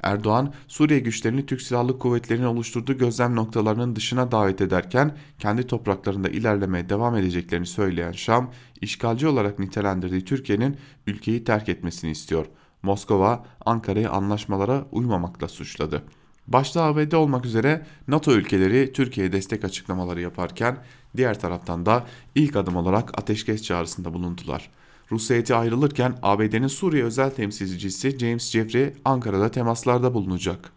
Erdoğan, 0.03 0.53
Suriye 0.69 0.99
güçlerini 0.99 1.47
Türk 1.47 1.63
Silahlı 1.63 1.99
Kuvvetleri'nin 1.99 2.47
oluşturduğu 2.47 2.99
gözlem 2.99 3.37
noktalarının 3.37 3.97
dışına 3.97 4.33
davet 4.33 4.61
ederken 4.61 5.17
kendi 5.39 5.67
topraklarında 5.67 6.29
ilerlemeye 6.29 6.89
devam 6.89 7.17
edeceklerini 7.17 7.67
söyleyen 7.67 8.13
Şam, 8.13 8.51
işgalci 8.81 9.27
olarak 9.27 9.59
nitelendirdiği 9.59 10.25
Türkiye'nin 10.25 10.77
ülkeyi 11.07 11.45
terk 11.45 11.69
etmesini 11.69 12.11
istiyor. 12.11 12.47
Moskova, 12.83 13.45
Ankara'yı 13.67 14.11
anlaşmalara 14.11 14.85
uymamakla 14.93 15.49
suçladı. 15.49 16.03
Başta 16.47 16.83
ABD 16.83 17.13
olmak 17.13 17.47
üzere 17.47 17.87
NATO 18.09 18.33
ülkeleri 18.33 18.93
Türkiye'ye 18.93 19.33
destek 19.33 19.65
açıklamaları 19.65 20.21
yaparken 20.21 20.79
diğer 21.17 21.41
taraftan 21.41 21.87
da 21.87 22.07
ilk 22.35 22.57
adım 22.57 22.77
olarak 22.77 23.19
ateşkes 23.19 23.63
çağrısında 23.63 24.15
bulundular. 24.15 24.71
Rus 25.13 25.31
heyeti 25.31 25.55
ayrılırken 25.55 26.19
ABD'nin 26.23 26.67
Suriye 26.67 27.05
özel 27.05 27.31
temsilcisi 27.31 28.19
James 28.19 28.51
Jeffrey 28.51 28.93
Ankara'da 29.05 29.51
temaslarda 29.51 30.15
bulunacak. 30.15 30.73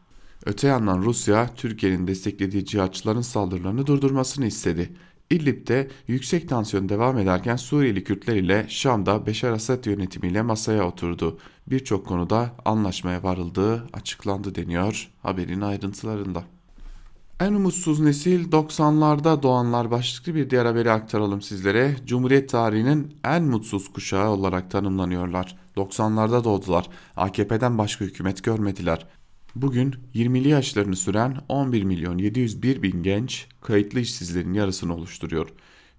Öte 0.46 0.68
yandan 0.68 1.02
Rusya, 1.02 1.50
Türkiye'nin 1.56 2.08
desteklediği 2.08 2.66
cihatçıların 2.66 3.22
saldırılarını 3.22 3.88
durdurmasını 3.88 4.46
istedi. 4.46 4.90
İdlib'de 5.30 5.88
yüksek 6.08 6.50
tansiyon 6.50 6.90
devam 6.90 7.18
ederken 7.18 7.56
Suriyeli 7.56 8.04
Kürtler 8.04 8.36
ile 8.36 8.66
Şam'da 8.70 9.26
Beşar 9.26 9.52
Asad 9.52 9.86
yönetimiyle 9.86 10.42
masaya 10.42 10.88
oturdu. 10.88 11.40
Birçok 11.68 12.08
konuda 12.08 12.56
anlaşmaya 12.66 13.24
varıldığı 13.24 13.88
açıklandı 13.94 14.56
deniyor 14.56 15.10
haberin 15.22 15.62
ayrıntılarında. 15.62 16.44
En 17.42 17.54
umutsuz 17.54 18.00
nesil 18.00 18.52
90'larda 18.52 19.44
doğanlar 19.44 19.92
başlıklı 19.92 20.36
bir 20.36 20.50
diğer 20.50 20.66
haberi 20.66 20.92
aktaralım 20.92 21.42
sizlere. 21.42 21.96
Cumhuriyet 22.06 22.50
tarihinin 22.50 23.18
en 23.24 23.44
mutsuz 23.44 23.94
kuşağı 23.94 24.30
olarak 24.30 24.72
tanımlanıyorlar. 24.72 25.58
90'larda 25.76 26.44
doğdular. 26.44 26.90
AKP'den 27.16 27.78
başka 27.78 28.06
hükümet 28.06 28.44
görmediler. 28.44 29.08
Bugün 29.56 29.96
20'li 30.16 30.50
yaşlarını 30.50 30.96
süren 30.96 31.38
11 31.50 31.84
milyon 31.84 32.18
701 32.18 32.84
bin 32.84 33.04
genç 33.04 33.48
kayıtlı 33.62 34.00
işsizlerin 34.00 34.54
yarısını 34.54 34.96
oluşturuyor. 34.96 35.50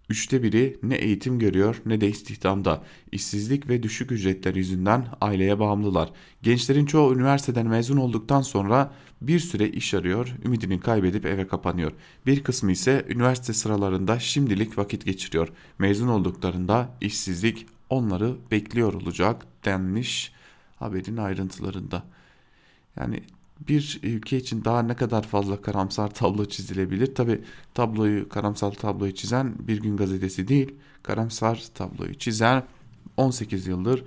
Üçte 0.09 0.43
biri 0.43 0.79
ne 0.83 0.95
eğitim 0.95 1.39
görüyor 1.39 1.83
ne 1.87 2.01
de 2.01 2.09
istihdamda. 2.09 2.85
İşsizlik 3.13 3.69
ve 3.69 3.83
düşük 3.83 4.13
ücretler 4.13 4.55
yüzünden 4.55 5.07
aileye 5.21 5.59
bağımlılar. 5.59 6.11
Gençlerin 6.43 6.87
çoğu 6.87 7.15
üniversiteden 7.15 7.67
mezun 7.67 7.97
olduktan 7.97 8.43
sonra 8.43 8.93
bir 9.21 9.39
süre 9.39 9.69
iş 9.69 9.95
arıyor, 9.95 10.35
ümidini 10.45 10.81
kaybedip 10.81 11.27
eve 11.27 11.47
kapanıyor. 11.47 11.93
Bir 12.27 12.43
kısmı 12.45 12.73
ise 12.73 13.05
üniversite 13.09 13.53
sıralarında 13.53 14.19
şimdilik 14.19 14.79
vakit 14.79 15.05
geçiriyor. 15.05 15.49
Mezun 15.79 16.09
olduklarında 16.09 16.89
işsizlik 17.01 17.67
onları 17.91 18.37
bekliyor 18.51 18.93
olacak 18.93 19.47
denmiş 19.65 20.33
haberin 20.77 21.17
ayrıntılarında. 21.17 22.03
Yani 22.97 23.23
bir 23.69 24.01
ülke 24.03 24.37
için 24.37 24.65
daha 24.65 24.83
ne 24.83 24.97
kadar 24.97 25.23
fazla 25.23 25.63
karamsar 25.63 26.15
tablo 26.15 26.45
çizilebilir? 26.45 27.15
Tabi 27.15 27.41
tabloyu, 27.75 28.29
karamsar 28.29 28.73
tabloyu 28.73 29.15
çizen 29.15 29.55
bir 29.59 29.83
gün 29.83 29.97
gazetesi 29.97 30.49
değil, 30.49 30.75
karamsar 31.03 31.65
tabloyu 31.75 32.15
çizen 32.15 32.63
18 33.17 33.67
yıldır 33.67 34.05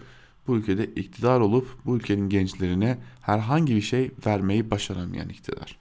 bu 0.47 0.55
ülkede 0.55 0.85
iktidar 0.85 1.39
olup 1.39 1.67
bu 1.85 1.95
ülkenin 1.95 2.29
gençlerine 2.29 2.97
herhangi 3.21 3.75
bir 3.75 3.81
şey 3.81 4.11
vermeyi 4.25 4.71
başaramayan 4.71 5.29
iktidar. 5.29 5.77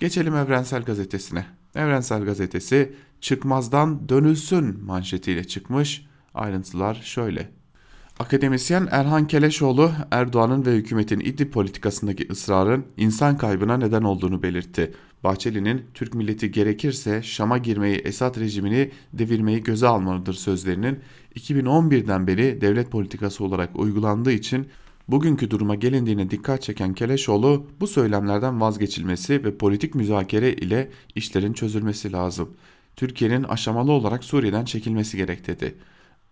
Geçelim 0.00 0.36
Evrensel 0.36 0.82
Gazetesi'ne. 0.82 1.46
Evrensel 1.74 2.24
Gazetesi 2.24 2.94
çıkmazdan 3.20 4.08
dönülsün 4.08 4.84
manşetiyle 4.84 5.44
çıkmış. 5.44 6.06
Ayrıntılar 6.34 6.94
şöyle. 6.94 7.50
Akademisyen 8.18 8.88
Erhan 8.90 9.26
Keleşoğlu 9.26 9.90
Erdoğan'ın 10.10 10.66
ve 10.66 10.74
hükümetin 10.74 11.20
İdlib 11.20 11.52
politikasındaki 11.52 12.28
ısrarın 12.30 12.84
insan 12.96 13.38
kaybına 13.38 13.76
neden 13.76 14.02
olduğunu 14.02 14.42
belirtti. 14.42 14.92
Bahçeli'nin 15.24 15.84
Türk 15.94 16.14
milleti 16.14 16.50
gerekirse 16.50 17.22
Şam'a 17.22 17.58
girmeyi 17.58 17.96
Esad 17.96 18.40
rejimini 18.40 18.90
devirmeyi 19.12 19.62
göze 19.62 19.86
almalıdır 19.86 20.34
sözlerinin 20.34 21.00
2011'den 21.36 22.26
beri 22.26 22.60
devlet 22.60 22.90
politikası 22.90 23.44
olarak 23.44 23.78
uygulandığı 23.78 24.32
için 24.32 24.66
bugünkü 25.08 25.50
duruma 25.50 25.74
gelindiğine 25.74 26.30
dikkat 26.30 26.62
çeken 26.62 26.94
Keleşoğlu 26.94 27.66
bu 27.80 27.86
söylemlerden 27.86 28.60
vazgeçilmesi 28.60 29.44
ve 29.44 29.56
politik 29.56 29.94
müzakere 29.94 30.52
ile 30.52 30.90
işlerin 31.14 31.52
çözülmesi 31.52 32.12
lazım. 32.12 32.50
Türkiye'nin 32.96 33.42
aşamalı 33.42 33.92
olarak 33.92 34.24
Suriye'den 34.24 34.64
çekilmesi 34.64 35.16
gerek 35.16 35.46
dedi. 35.46 35.74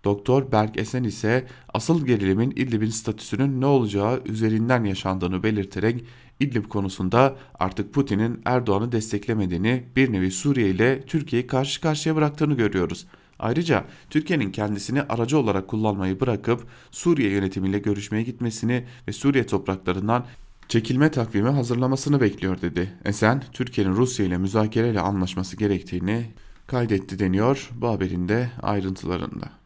Doktor 0.05 0.53
Berk 0.53 0.79
Esen 0.79 1.05
ise 1.05 1.47
asıl 1.75 2.07
gerilimin 2.07 2.51
İdlib'in 2.51 2.91
statüsünün 2.91 3.61
ne 3.61 3.67
olacağı 3.67 4.23
üzerinden 4.27 4.85
yaşandığını 4.85 5.43
belirterek 5.43 6.05
İdlib 6.41 6.65
konusunda 6.65 7.37
artık 7.55 7.95
Putin'in 7.95 8.41
Erdoğan'ı 8.45 8.93
desteklemediğini 8.93 9.85
bir 9.97 10.13
nevi 10.13 10.31
Suriye 10.31 10.71
ile 10.71 11.03
Türkiye'yi 11.07 11.47
karşı 11.47 11.81
karşıya 11.81 12.17
bıraktığını 12.17 12.55
görüyoruz. 12.55 13.07
Ayrıca 13.39 13.85
Türkiye'nin 14.11 14.53
kendisini 14.53 15.03
aracı 15.03 15.39
olarak 15.39 15.69
kullanmayı 15.69 16.21
bırakıp 16.21 16.67
Suriye 16.91 17.31
yönetimiyle 17.31 17.79
görüşmeye 17.79 18.23
gitmesini 18.23 18.85
ve 19.09 19.13
Suriye 19.13 19.47
topraklarından 19.47 20.27
çekilme 20.69 21.11
takvimi 21.11 21.49
hazırlamasını 21.49 22.21
bekliyor 22.21 22.61
dedi. 22.63 22.93
Esen, 23.05 23.43
Türkiye'nin 23.53 23.93
Rusya 23.93 24.27
ile 24.27 24.39
müzakereyle 24.39 25.01
anlaşması 25.01 25.57
gerektiğini 25.57 26.27
kaydetti 26.67 27.19
deniyor 27.19 27.71
bu 27.75 27.89
haberin 27.89 28.29
de 28.29 28.51
ayrıntılarında. 28.63 29.62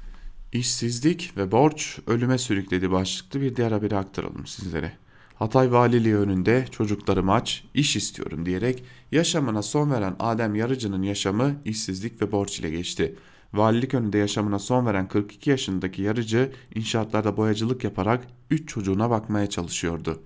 İşsizlik 0.53 1.33
ve 1.37 1.53
borç 1.53 1.99
ölüme 2.07 2.38
sürükledi 2.38 2.91
başlıklı 2.91 3.41
bir 3.41 3.57
diğer 3.57 3.73
haberi 3.73 3.97
aktaralım 3.97 4.47
sizlere. 4.47 4.93
Hatay 5.35 5.73
Valiliği 5.73 6.17
önünde 6.17 6.67
çocuklarım 6.71 7.31
aç, 7.31 7.65
iş 7.75 7.97
istiyorum 7.97 8.47
diyerek 8.47 8.85
yaşamına 9.12 9.62
son 9.62 9.91
veren 9.91 10.17
Adem 10.21 10.55
Yarıcı'nın 10.55 11.03
yaşamı 11.03 11.55
işsizlik 11.65 12.23
ve 12.23 12.33
borç 12.33 12.61
ile 12.61 12.71
geçti. 12.71 13.17
Valilik 13.55 13.95
önünde 13.95 14.19
yaşamına 14.19 14.59
son 14.59 14.87
veren 14.87 15.09
42 15.09 15.50
yaşındaki 15.50 16.03
Yarıcı 16.03 16.53
inşaatlarda 16.75 17.37
boyacılık 17.37 17.85
yaparak 17.85 18.26
3 18.50 18.69
çocuğuna 18.69 19.11
bakmaya 19.11 19.50
çalışıyordu. 19.50 20.23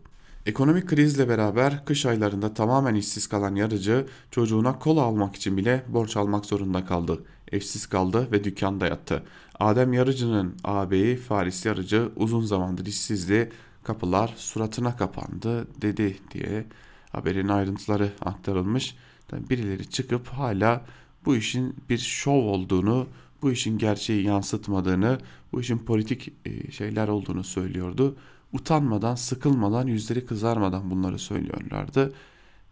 Ekonomik 0.47 0.89
krizle 0.89 1.29
beraber 1.29 1.85
kış 1.85 2.07
aylarında 2.07 2.55
tamamen 2.55 2.95
işsiz 2.95 3.27
kalan 3.27 3.55
yarıcı 3.55 4.07
çocuğuna 4.31 4.79
kola 4.79 5.03
almak 5.03 5.37
için 5.37 5.57
bile 5.57 5.85
borç 5.89 6.17
almak 6.17 6.47
zorunda 6.47 6.85
kaldı. 6.85 7.25
Evsiz 7.52 7.87
kaldı 7.87 8.28
ve 8.33 8.45
dükkanda 8.45 8.87
yattı. 8.87 9.23
Adem 9.61 9.92
Yarıcı'nın 9.92 10.57
ağabeyi 10.64 11.16
Faris 11.16 11.66
Yarıcı 11.66 12.11
uzun 12.16 12.40
zamandır 12.40 12.87
işsizdi. 12.87 13.52
Kapılar 13.83 14.35
suratına 14.37 14.97
kapandı 14.97 15.66
dedi 15.83 16.16
diye 16.30 16.66
haberin 17.12 17.49
ayrıntıları 17.49 18.12
aktarılmış. 18.21 18.97
Birileri 19.33 19.90
çıkıp 19.90 20.28
hala 20.28 20.85
bu 21.25 21.37
işin 21.37 21.76
bir 21.88 21.99
şov 21.99 22.45
olduğunu, 22.45 23.07
bu 23.42 23.52
işin 23.52 23.78
gerçeği 23.78 24.26
yansıtmadığını, 24.26 25.19
bu 25.52 25.61
işin 25.61 25.78
politik 25.78 26.33
e, 26.45 26.71
şeyler 26.71 27.09
olduğunu 27.09 27.45
söylüyordu 27.45 28.16
utanmadan, 28.52 29.14
sıkılmadan, 29.14 29.87
yüzleri 29.87 30.26
kızarmadan 30.26 30.90
bunları 30.90 31.19
söylüyorlardı. 31.19 32.12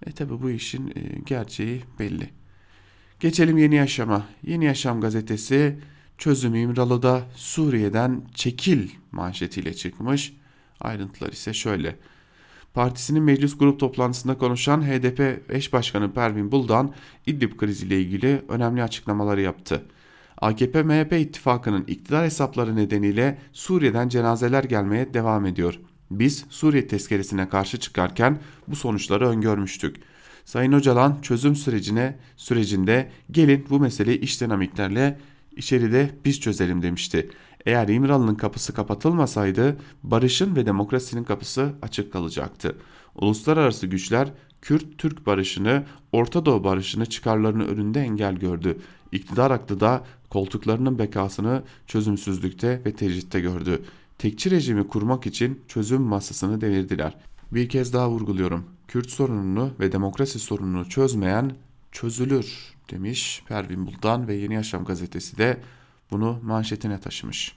E 0.07 0.13
tabi 0.13 0.43
bu 0.43 0.51
işin 0.51 0.89
e, 0.89 1.19
gerçeği 1.27 1.85
belli. 1.99 2.31
Geçelim 3.21 3.59
Yeni 3.59 3.75
Yaşam'a. 3.75 4.27
Yeni 4.43 4.65
Yaşam 4.65 5.01
gazetesi 5.01 5.79
çözüm 6.19 6.55
İmralı'da 6.55 7.23
Suriye'den 7.35 8.23
çekil 8.35 8.89
manşetiyle 9.13 9.75
çıkmış. 9.75 10.37
Ayrıntılar 10.81 11.33
ise 11.33 11.55
şöyle. 11.55 11.97
Partisinin 12.75 13.23
meclis 13.23 13.59
grup 13.59 13.81
toplantısında 13.81 14.39
konuşan 14.39 14.83
HDP 14.83 15.51
eş 15.51 15.73
başkanı 15.73 16.13
Pervin 16.13 16.53
Buldan 16.53 16.95
İdlib 17.27 17.57
kriziyle 17.57 18.01
ilgili 18.01 18.43
önemli 18.49 18.83
açıklamaları 18.83 19.41
yaptı. 19.41 19.85
AKP-MHP 20.43 21.19
ittifakının 21.21 21.85
iktidar 21.87 22.25
hesapları 22.25 22.77
nedeniyle 22.77 23.39
Suriye'den 23.53 24.09
cenazeler 24.09 24.65
gelmeye 24.65 25.15
devam 25.15 25.47
ediyor. 25.47 25.81
Biz 26.11 26.45
Suriye 26.51 26.87
tezkeresine 26.87 27.49
karşı 27.49 27.81
çıkarken 27.81 28.39
bu 28.69 28.77
sonuçları 28.77 29.29
öngörmüştük. 29.29 29.97
Sayın 30.49 30.73
Öcalan 30.73 31.21
çözüm 31.23 31.57
sürecine 31.57 32.19
sürecinde 32.37 33.11
gelin 33.31 33.67
bu 33.71 33.81
meseleyi 33.81 34.21
iş 34.21 34.41
dinamiklerle 34.41 35.19
içeride 35.57 36.11
biz 36.25 36.41
çözelim 36.41 36.83
demişti. 36.83 37.31
Eğer 37.67 37.89
İmralı'nın 37.89 38.35
kapısı 38.35 38.75
kapatılmasaydı 38.75 39.77
barışın 40.03 40.57
ve 40.57 40.67
demokrasinin 40.67 41.25
kapısı 41.25 41.73
açık 41.83 42.13
kalacaktı. 42.13 42.77
Uluslararası 43.15 43.87
güçler 43.87 44.33
Kürt-Türk 44.63 45.27
barışını, 45.27 45.85
Orta 46.13 46.47
Doğu 46.47 46.65
barışını 46.65 47.07
çıkarlarını 47.07 47.67
önünde 47.67 48.01
engel 48.01 48.35
gördü. 48.35 48.79
İktidar 49.13 49.51
aklı 49.51 49.81
da 49.81 50.05
koltuklarının 50.31 50.99
bekasını 50.99 51.63
çözümsüzlükte 51.87 52.83
ve 52.87 52.93
tecritte 52.93 53.41
gördü. 53.41 53.83
Tekçi 54.19 54.51
rejimi 54.51 54.89
kurmak 54.89 55.27
için 55.27 55.61
çözüm 55.69 56.03
masasını 56.03 56.61
devirdiler. 56.61 57.17
Bir 57.53 57.69
kez 57.69 57.93
daha 57.93 58.11
vurguluyorum. 58.11 58.78
Kürt 58.89 59.11
sorununu 59.11 59.73
ve 59.81 59.93
demokrasi 59.93 60.39
sorununu 60.39 60.89
çözmeyen 60.89 61.53
çözülür 61.93 62.75
demiş 62.91 63.43
Pervin 63.49 63.87
Buldan 63.87 64.29
ve 64.29 64.35
Yeni 64.35 64.55
Yaşam 64.55 64.85
gazetesi 64.85 65.39
de 65.39 65.61
bunu 66.11 66.41
manşetine 66.43 67.01
taşımış. 67.01 67.57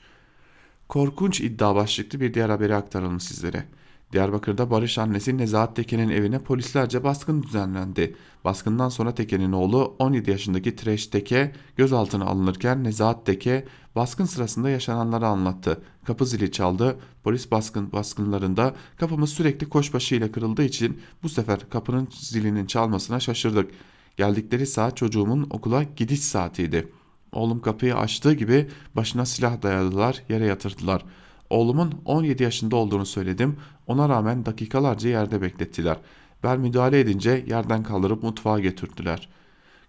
Korkunç 0.90 1.42
iddia 1.42 1.76
başlıklı 1.76 2.20
bir 2.20 2.34
diğer 2.34 2.50
haberi 2.50 2.76
aktaralım 2.76 3.20
sizlere. 3.20 3.66
Diyarbakır'da 4.14 4.72
Barış 4.72 4.98
annesi 4.98 5.38
Nezahat 5.38 5.76
Teke'nin 5.76 6.10
evine 6.10 6.40
polislerce 6.40 7.04
baskın 7.04 7.44
düzenlendi. 7.44 8.16
Baskından 8.44 8.90
sonra 8.90 9.16
Teke'nin 9.16 9.52
oğlu 9.52 9.96
17 10.00 10.32
yaşındaki 10.32 10.76
Treş 10.76 11.08
Teke 11.08 11.52
gözaltına 11.78 12.26
alınırken 12.26 12.84
Nezahat 12.84 13.26
Teke 13.26 13.66
baskın 13.96 14.26
sırasında 14.26 14.70
yaşananları 14.70 15.28
anlattı. 15.28 15.82
Kapı 16.06 16.26
zili 16.26 16.52
çaldı. 16.52 17.00
Polis 17.24 17.52
baskın 17.52 17.92
baskınlarında 17.92 18.76
kapımız 18.98 19.30
sürekli 19.30 19.70
koşbaşı 19.70 20.16
ile 20.16 20.32
kırıldığı 20.32 20.64
için 20.64 21.02
bu 21.24 21.30
sefer 21.30 21.70
kapının 21.70 22.08
zilinin 22.12 22.66
çalmasına 22.66 23.20
şaşırdık. 23.20 23.72
Geldikleri 24.18 24.68
saat 24.68 24.98
çocuğumun 24.98 25.48
okula 25.50 25.84
gidiş 25.84 26.22
saatiydi. 26.22 26.88
Oğlum 27.32 27.62
kapıyı 27.62 27.96
açtığı 27.96 28.34
gibi 28.34 28.70
başına 28.96 29.26
silah 29.26 29.62
dayadılar, 29.62 30.24
yere 30.30 30.46
yatırdılar.'' 30.46 31.32
Oğlumun 31.52 31.94
17 32.06 32.44
yaşında 32.44 32.76
olduğunu 32.76 33.06
söyledim. 33.06 33.58
Ona 33.92 34.10
rağmen 34.10 34.46
dakikalarca 34.46 35.10
yerde 35.10 35.42
beklettiler. 35.42 35.98
Ben 36.44 36.60
müdahale 36.60 37.00
edince 37.00 37.46
yerden 37.48 37.84
kaldırıp 37.84 38.24
mutfağa 38.24 38.60
götürdüler. 38.60 39.30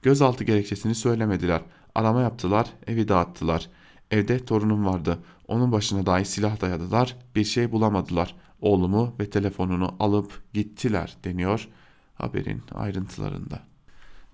Gözaltı 0.03 0.45
gerekçesini 0.45 0.95
söylemediler. 0.95 1.61
Arama 1.95 2.21
yaptılar, 2.21 2.67
evi 2.87 3.09
dağıttılar. 3.09 3.69
Evde 4.11 4.45
torunum 4.45 4.87
vardı. 4.87 5.19
Onun 5.49 5.73
başına 5.73 6.07
dahi 6.07 6.25
silah 6.25 6.61
dayadılar. 6.61 7.17
Bir 7.37 7.45
şey 7.45 7.73
bulamadılar. 7.73 8.35
Oğlumu 8.61 9.15
ve 9.21 9.31
telefonunu 9.31 9.95
alıp 10.01 10.43
gittiler 10.53 11.17
deniyor 11.25 11.69
haberin 12.15 12.63
ayrıntılarında. 12.75 13.72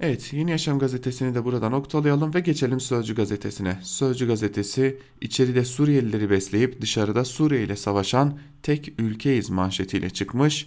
Evet 0.00 0.32
Yeni 0.32 0.50
Yaşam 0.50 0.78
gazetesini 0.78 1.34
de 1.34 1.44
burada 1.44 1.68
noktalayalım 1.68 2.34
ve 2.34 2.40
geçelim 2.40 2.80
Sözcü 2.80 3.14
gazetesine. 3.14 3.78
Sözcü 3.82 4.26
gazetesi 4.26 4.98
içeride 5.20 5.64
Suriyelileri 5.64 6.30
besleyip 6.30 6.80
dışarıda 6.80 7.24
Suriye 7.24 7.62
ile 7.62 7.76
savaşan 7.76 8.38
tek 8.62 8.92
ülkeyiz 8.98 9.50
manşetiyle 9.50 10.10
çıkmış. 10.10 10.66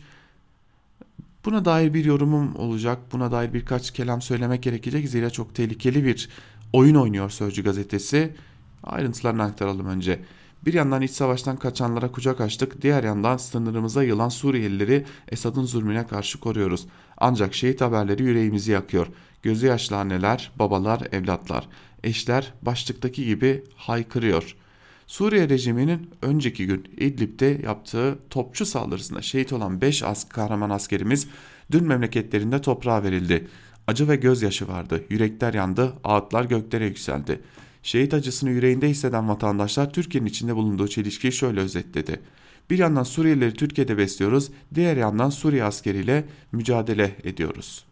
Buna 1.46 1.66
dair 1.66 1.94
bir 1.94 2.06
yorumum 2.06 2.56
olacak. 2.56 3.00
Buna 3.12 3.32
dair 3.32 3.54
birkaç 3.54 3.92
kelam 3.92 4.22
söylemek 4.22 4.64
gerekecek. 4.64 5.10
Zira 5.10 5.30
çok 5.30 5.56
tehlikeli 5.56 6.06
bir 6.06 6.30
oyun 6.74 6.96
oynuyor 6.96 7.30
Sözcü 7.30 7.64
gazetesi. 7.64 8.36
Ayrıntılarını 8.84 9.44
aktaralım 9.44 9.88
önce. 9.88 10.20
Bir 10.66 10.74
yandan 10.74 11.02
iç 11.02 11.12
savaştan 11.12 11.58
kaçanlara 11.58 12.12
kucak 12.12 12.42
açtık, 12.42 12.82
diğer 12.82 13.04
yandan 13.04 13.38
sınırımıza 13.38 14.04
yılan 14.04 14.30
Suriyelileri 14.30 15.06
Esad'ın 15.28 15.64
zulmüne 15.64 16.08
karşı 16.08 16.40
koruyoruz. 16.40 16.88
Ancak 17.18 17.54
şehit 17.54 17.82
haberleri 17.82 18.24
yüreğimizi 18.24 18.72
yakıyor. 18.72 19.08
Gözü 19.44 19.68
yaşlı 19.68 19.98
anneler, 19.98 20.52
babalar, 20.60 21.02
evlatlar, 21.12 21.68
eşler 22.04 22.54
başlıktaki 22.62 23.26
gibi 23.26 23.64
haykırıyor. 23.76 24.56
Suriye 25.08 25.50
rejiminin 25.50 26.10
önceki 26.22 26.66
gün 26.66 26.88
İdlib'de 26.98 27.62
yaptığı 27.64 28.20
topçu 28.30 28.66
saldırısında 28.66 29.22
şehit 29.22 29.54
olan 29.54 29.82
5 29.82 30.04
as 30.04 30.30
kahraman 30.30 30.70
askerimiz 30.70 31.28
dün 31.72 31.84
memleketlerinde 31.84 32.62
toprağa 32.62 33.04
verildi. 33.04 33.48
Acı 33.88 34.08
ve 34.08 34.16
gözyaşı 34.16 34.68
vardı, 34.68 35.04
yürekler 35.10 35.54
yandı, 35.54 35.94
ağıtlar 36.04 36.46
göklere 36.46 36.86
yükseldi. 36.86 37.42
Şehit 37.84 38.14
acısını 38.14 38.50
yüreğinde 38.50 38.90
hisseden 38.90 39.30
vatandaşlar 39.30 39.94
Türkiye'nin 39.94 40.30
içinde 40.30 40.56
bulunduğu 40.56 40.88
çelişkiyi 40.88 41.32
şöyle 41.32 41.60
özetledi. 41.60 42.22
Bir 42.70 42.80
yandan 42.80 43.04
Suriyelileri 43.04 43.54
Türkiye'de 43.54 43.98
besliyoruz, 43.98 44.52
diğer 44.76 44.98
yandan 44.98 45.30
Suriye 45.30 45.64
askeriyle 45.64 46.26
mücadele 46.52 47.16
ediyoruz. 47.24 47.86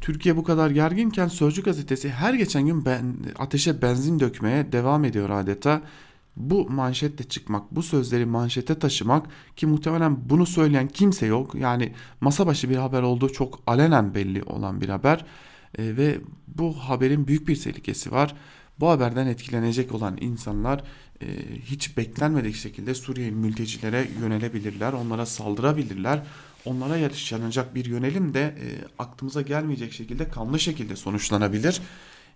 Türkiye 0.00 0.36
bu 0.36 0.44
kadar 0.44 0.70
gerginken 0.70 1.28
Sözcü 1.28 1.62
gazetesi 1.62 2.10
her 2.10 2.34
geçen 2.34 2.66
gün 2.66 2.84
ben, 2.84 3.16
ateşe 3.38 3.82
benzin 3.82 4.20
dökmeye 4.20 4.72
devam 4.72 5.04
ediyor 5.04 5.30
adeta. 5.30 5.82
Bu 6.36 6.70
manşette 6.70 7.24
çıkmak, 7.24 7.70
bu 7.70 7.82
sözleri 7.82 8.26
manşete 8.26 8.78
taşımak 8.78 9.26
ki 9.56 9.66
muhtemelen 9.66 10.16
bunu 10.30 10.46
söyleyen 10.46 10.88
kimse 10.88 11.26
yok. 11.26 11.54
Yani 11.54 11.92
masa 12.20 12.46
başı 12.46 12.70
bir 12.70 12.76
haber 12.76 13.02
olduğu 13.02 13.28
çok 13.28 13.60
alenen 13.66 14.14
belli 14.14 14.42
olan 14.42 14.80
bir 14.80 14.88
haber. 14.88 15.24
E, 15.78 15.96
ve 15.96 16.20
bu 16.48 16.72
haberin 16.72 17.26
büyük 17.26 17.48
bir 17.48 17.60
tehlikesi 17.60 18.12
var. 18.12 18.34
Bu 18.80 18.88
haberden 18.88 19.26
etkilenecek 19.26 19.94
olan 19.94 20.18
insanlar 20.20 20.82
e, 21.22 21.26
hiç 21.64 21.96
beklenmedik 21.96 22.56
şekilde 22.56 22.94
Suriye 22.94 23.30
mültecilere 23.30 24.08
yönelebilirler, 24.20 24.92
onlara 24.92 25.26
saldırabilirler. 25.26 26.22
Onlara 26.64 26.96
yaşanacak 26.96 27.74
bir 27.74 27.84
yönelim 27.84 28.34
de 28.34 28.40
e, 28.40 28.66
aklımıza 28.98 29.42
gelmeyecek 29.42 29.92
şekilde 29.92 30.28
kanlı 30.28 30.60
şekilde 30.60 30.96
sonuçlanabilir. 30.96 31.80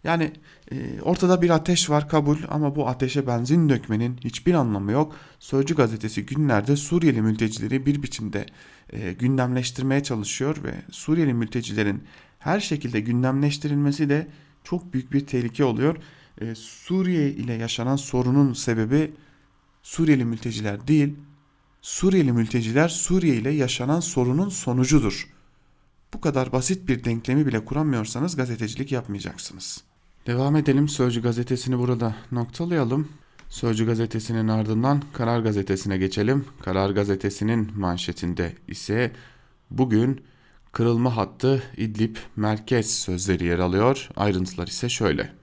Yani 0.04 0.32
e, 0.72 1.00
ortada 1.02 1.42
bir 1.42 1.50
ateş 1.50 1.90
var 1.90 2.08
kabul 2.08 2.38
ama 2.48 2.76
bu 2.76 2.88
ateşe 2.88 3.26
benzin 3.26 3.68
dökmenin 3.68 4.16
hiçbir 4.24 4.54
anlamı 4.54 4.92
yok. 4.92 5.16
Sözcü 5.38 5.74
gazetesi 5.74 6.26
günlerde 6.26 6.76
Suriyeli 6.76 7.22
mültecileri 7.22 7.86
bir 7.86 8.02
biçimde 8.02 8.46
e, 8.92 9.12
gündemleştirmeye 9.12 10.02
çalışıyor 10.02 10.56
ve 10.64 10.74
Suriyeli 10.90 11.34
mültecilerin 11.34 12.02
her 12.38 12.60
şekilde 12.60 13.00
gündemleştirilmesi 13.00 14.08
de 14.08 14.26
çok 14.64 14.92
büyük 14.92 15.12
bir 15.12 15.26
tehlike 15.26 15.64
oluyor 15.64 15.96
e, 16.40 16.54
Suriye 16.54 17.30
ile 17.30 17.52
yaşanan 17.52 17.96
sorunun 17.96 18.52
sebebi 18.52 19.12
Suriyeli 19.82 20.24
mülteciler 20.24 20.88
değil, 20.88 21.16
Suriyeli 21.82 22.32
mülteciler 22.32 22.88
Suriye 22.88 23.36
ile 23.36 23.50
yaşanan 23.50 24.00
sorunun 24.00 24.48
sonucudur. 24.48 25.28
Bu 26.14 26.20
kadar 26.20 26.52
basit 26.52 26.88
bir 26.88 27.04
denklemi 27.04 27.46
bile 27.46 27.64
kuramıyorsanız 27.64 28.36
gazetecilik 28.36 28.92
yapmayacaksınız. 28.92 29.82
Devam 30.26 30.56
edelim 30.56 30.88
Sözcü 30.88 31.22
gazetesini 31.22 31.78
burada 31.78 32.16
noktalayalım. 32.32 33.08
Sözcü 33.48 33.86
gazetesinin 33.86 34.48
ardından 34.48 35.02
Karar 35.12 35.40
gazetesine 35.40 35.98
geçelim. 35.98 36.44
Karar 36.62 36.90
gazetesinin 36.90 37.70
manşetinde 37.76 38.52
ise 38.68 39.12
bugün 39.70 40.20
kırılma 40.72 41.16
hattı 41.16 41.62
İdlib 41.76 42.16
merkez 42.36 42.90
sözleri 42.90 43.44
yer 43.44 43.58
alıyor. 43.58 44.08
Ayrıntılar 44.16 44.66
ise 44.66 44.88
şöyle. 44.88 45.37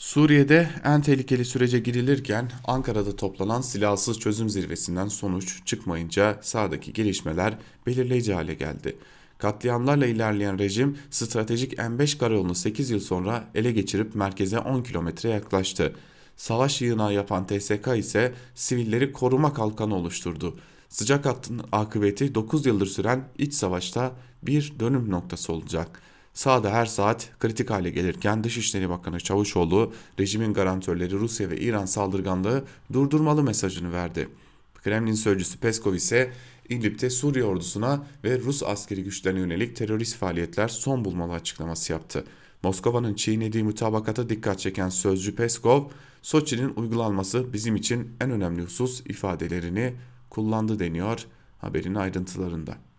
Suriye'de 0.00 0.68
en 0.84 1.02
tehlikeli 1.02 1.44
sürece 1.44 1.78
girilirken 1.78 2.50
Ankara'da 2.64 3.16
toplanan 3.16 3.60
silahsız 3.60 4.20
çözüm 4.20 4.50
zirvesinden 4.50 5.08
sonuç 5.08 5.66
çıkmayınca 5.66 6.38
sahadaki 6.42 6.92
gelişmeler 6.92 7.58
belirleyici 7.86 8.34
hale 8.34 8.54
geldi. 8.54 8.96
Katliamlarla 9.38 10.06
ilerleyen 10.06 10.58
rejim 10.58 10.98
stratejik 11.10 11.72
M5 11.72 12.18
karayolunu 12.18 12.54
8 12.54 12.90
yıl 12.90 13.00
sonra 13.00 13.48
ele 13.54 13.72
geçirip 13.72 14.14
merkeze 14.14 14.58
10 14.58 14.82
kilometre 14.82 15.28
yaklaştı. 15.28 15.94
Savaş 16.36 16.82
yığınağı 16.82 17.12
yapan 17.12 17.46
TSK 17.46 17.88
ise 17.96 18.34
sivilleri 18.54 19.12
koruma 19.12 19.54
kalkanı 19.54 19.94
oluşturdu. 19.94 20.58
Sıcak 20.88 21.26
hattın 21.26 21.60
akıbeti 21.72 22.34
9 22.34 22.66
yıldır 22.66 22.86
süren 22.86 23.28
iç 23.38 23.54
savaşta 23.54 24.12
bir 24.42 24.72
dönüm 24.80 25.10
noktası 25.10 25.52
olacak. 25.52 26.09
Sağda 26.34 26.72
her 26.72 26.86
saat 26.86 27.30
kritik 27.38 27.70
hale 27.70 27.90
gelirken 27.90 28.44
Dışişleri 28.44 28.88
Bakanı 28.88 29.20
Çavuşoğlu 29.20 29.92
rejimin 30.20 30.54
garantörleri 30.54 31.12
Rusya 31.14 31.50
ve 31.50 31.60
İran 31.60 31.86
saldırganlığı 31.86 32.64
durdurmalı 32.92 33.42
mesajını 33.42 33.92
verdi. 33.92 34.28
Kremlin 34.74 35.14
sözcüsü 35.14 35.58
Peskov 35.58 35.94
ise 35.94 36.32
İdlib'de 36.68 37.10
Suriye 37.10 37.44
ordusuna 37.44 38.06
ve 38.24 38.38
Rus 38.38 38.62
askeri 38.62 39.04
güçlerine 39.04 39.40
yönelik 39.40 39.76
terörist 39.76 40.16
faaliyetler 40.16 40.68
son 40.68 41.04
bulmalı 41.04 41.32
açıklaması 41.32 41.92
yaptı. 41.92 42.24
Moskova'nın 42.62 43.14
çiğnediği 43.14 43.64
mutabakata 43.64 44.28
dikkat 44.28 44.58
çeken 44.58 44.88
sözcü 44.88 45.34
Peskov, 45.34 45.84
Soçi'nin 46.22 46.72
uygulanması 46.76 47.52
bizim 47.52 47.76
için 47.76 48.16
en 48.20 48.30
önemli 48.30 48.62
husus 48.62 49.00
ifadelerini 49.00 49.94
kullandı 50.30 50.78
deniyor 50.78 51.26
haberin 51.58 51.94
ayrıntılarında. 51.94 52.89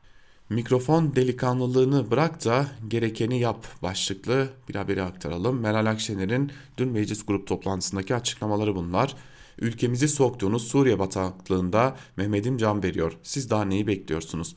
Mikrofon 0.52 1.16
delikanlılığını 1.16 2.12
bırak 2.12 2.46
da 2.46 2.68
gerekeni 2.88 3.40
yap 3.40 3.68
başlıklı 3.82 4.50
bir 4.70 4.76
haberi 4.76 5.04
aktaralım. 5.04 5.60
Meral 5.60 5.86
Akşener'in 5.86 6.52
dün 6.78 6.90
meclis 6.90 7.26
grup 7.26 7.48
toplantısındaki 7.48 8.16
açıklamaları 8.16 8.76
bunlar. 8.76 9.16
Ülkemizi 9.60 10.08
soktuğunuz 10.08 10.68
Suriye 10.68 11.00
bataklığında 11.00 11.96
Mehmet'im 12.18 12.58
can 12.58 12.84
veriyor. 12.84 13.18
Siz 13.24 13.50
daha 13.50 13.66
neyi 13.66 13.88
bekliyorsunuz? 13.88 14.56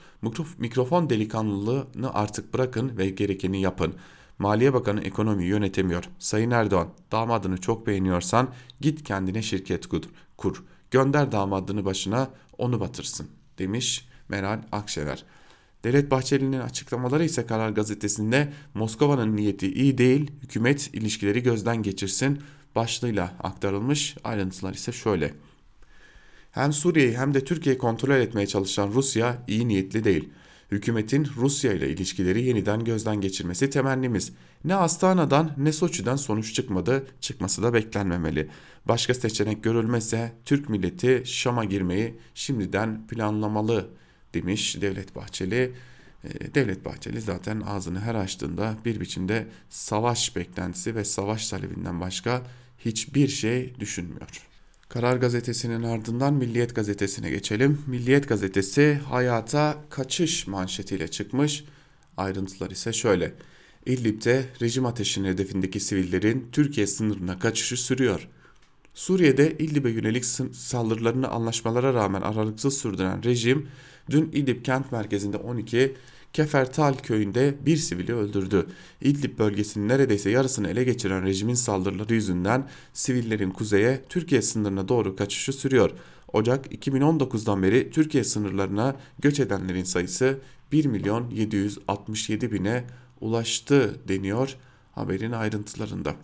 Mikrofon 0.58 1.10
delikanlılığını 1.10 2.14
artık 2.14 2.54
bırakın 2.54 2.98
ve 2.98 3.10
gerekeni 3.10 3.60
yapın. 3.60 3.94
Maliye 4.38 4.74
Bakanı 4.74 5.00
ekonomiyi 5.00 5.48
yönetemiyor. 5.48 6.04
Sayın 6.18 6.50
Erdoğan, 6.50 6.88
damadını 7.12 7.60
çok 7.60 7.86
beğeniyorsan 7.86 8.48
git 8.80 9.04
kendine 9.04 9.42
şirket 9.42 9.86
kur. 10.36 10.64
Gönder 10.90 11.32
damadını 11.32 11.84
başına 11.84 12.30
onu 12.58 12.80
batırsın 12.80 13.28
demiş 13.58 14.08
Meral 14.28 14.62
Akşener. 14.72 15.24
Devlet 15.84 16.10
Bahçeli'nin 16.10 16.60
açıklamaları 16.60 17.24
ise 17.24 17.46
Karar 17.46 17.70
Gazetesi'nde 17.70 18.52
Moskova'nın 18.74 19.36
niyeti 19.36 19.72
iyi 19.72 19.98
değil, 19.98 20.30
hükümet 20.42 20.90
ilişkileri 20.94 21.42
gözden 21.42 21.82
geçirsin 21.82 22.38
başlığıyla 22.74 23.34
aktarılmış. 23.42 24.16
Ayrıntılar 24.24 24.74
ise 24.74 24.92
şöyle. 24.92 25.34
Hem 26.50 26.72
Suriye'yi 26.72 27.18
hem 27.18 27.34
de 27.34 27.44
Türkiye'yi 27.44 27.78
kontrol 27.78 28.14
etmeye 28.14 28.46
çalışan 28.46 28.90
Rusya 28.94 29.38
iyi 29.48 29.68
niyetli 29.68 30.04
değil. 30.04 30.28
Hükümetin 30.70 31.28
Rusya 31.36 31.72
ile 31.72 31.88
ilişkileri 31.88 32.42
yeniden 32.42 32.84
gözden 32.84 33.20
geçirmesi 33.20 33.70
temennimiz. 33.70 34.32
Ne 34.64 34.74
Astana'dan 34.74 35.50
ne 35.56 35.72
Soçi'den 35.72 36.16
sonuç 36.16 36.54
çıkmadı, 36.54 37.06
çıkması 37.20 37.62
da 37.62 37.74
beklenmemeli. 37.74 38.48
Başka 38.88 39.14
seçenek 39.14 39.64
görülmezse 39.64 40.32
Türk 40.44 40.68
milleti 40.68 41.22
Şam'a 41.24 41.64
girmeyi 41.64 42.14
şimdiden 42.34 43.06
planlamalı 43.06 43.90
demiş 44.34 44.76
Devlet 44.80 45.16
Bahçeli. 45.16 45.72
Ee, 46.24 46.54
Devlet 46.54 46.84
Bahçeli 46.84 47.20
zaten 47.20 47.60
ağzını 47.60 48.00
her 48.00 48.14
açtığında 48.14 48.76
bir 48.84 49.00
biçimde 49.00 49.46
savaş 49.70 50.36
beklentisi 50.36 50.94
ve 50.94 51.04
savaş 51.04 51.48
talebinden 51.48 52.00
başka 52.00 52.42
hiçbir 52.78 53.28
şey 53.28 53.74
düşünmüyor. 53.80 54.46
Karar 54.88 55.16
Gazetesi'nin 55.16 55.82
ardından 55.82 56.34
Milliyet 56.34 56.74
Gazetesi'ne 56.74 57.30
geçelim. 57.30 57.82
Milliyet 57.86 58.28
Gazetesi 58.28 59.00
hayata 59.08 59.84
kaçış 59.90 60.46
manşetiyle 60.46 61.08
çıkmış. 61.08 61.64
Ayrıntılar 62.16 62.70
ise 62.70 62.92
şöyle. 62.92 63.34
İdlib'de 63.86 64.44
rejim 64.62 64.86
ateşinin 64.86 65.28
hedefindeki 65.28 65.80
sivillerin 65.80 66.48
Türkiye 66.52 66.86
sınırına 66.86 67.38
kaçışı 67.38 67.76
sürüyor. 67.76 68.28
Suriye'de 68.94 69.50
İdlib'e 69.58 69.90
yönelik 69.90 70.24
saldırılarını 70.54 71.28
anlaşmalara 71.28 71.94
rağmen 71.94 72.20
aralıksız 72.20 72.78
sürdüren 72.78 73.24
rejim 73.24 73.68
dün 74.10 74.30
İdlib 74.32 74.64
kent 74.64 74.92
merkezinde 74.92 75.36
12, 75.36 75.94
Kefertal 76.34 76.94
köyünde 76.94 77.54
bir 77.66 77.76
sivili 77.76 78.14
öldürdü. 78.14 78.66
İdlib 79.00 79.38
bölgesinin 79.38 79.88
neredeyse 79.88 80.30
yarısını 80.30 80.68
ele 80.68 80.84
geçiren 80.84 81.24
rejimin 81.24 81.54
saldırıları 81.54 82.14
yüzünden 82.14 82.68
sivillerin 82.92 83.50
kuzeye 83.50 84.04
Türkiye 84.08 84.42
sınırına 84.42 84.88
doğru 84.88 85.16
kaçışı 85.16 85.52
sürüyor. 85.52 85.90
Ocak 86.32 86.74
2019'dan 86.74 87.62
beri 87.62 87.90
Türkiye 87.90 88.24
sınırlarına 88.24 88.96
göç 89.18 89.40
edenlerin 89.40 89.84
sayısı 89.84 90.38
1 90.72 90.84
milyon 90.84 91.30
767 91.30 92.52
bine 92.52 92.84
ulaştı 93.20 94.00
deniyor 94.08 94.56
haberin 94.92 95.32
ayrıntılarında. 95.32 96.16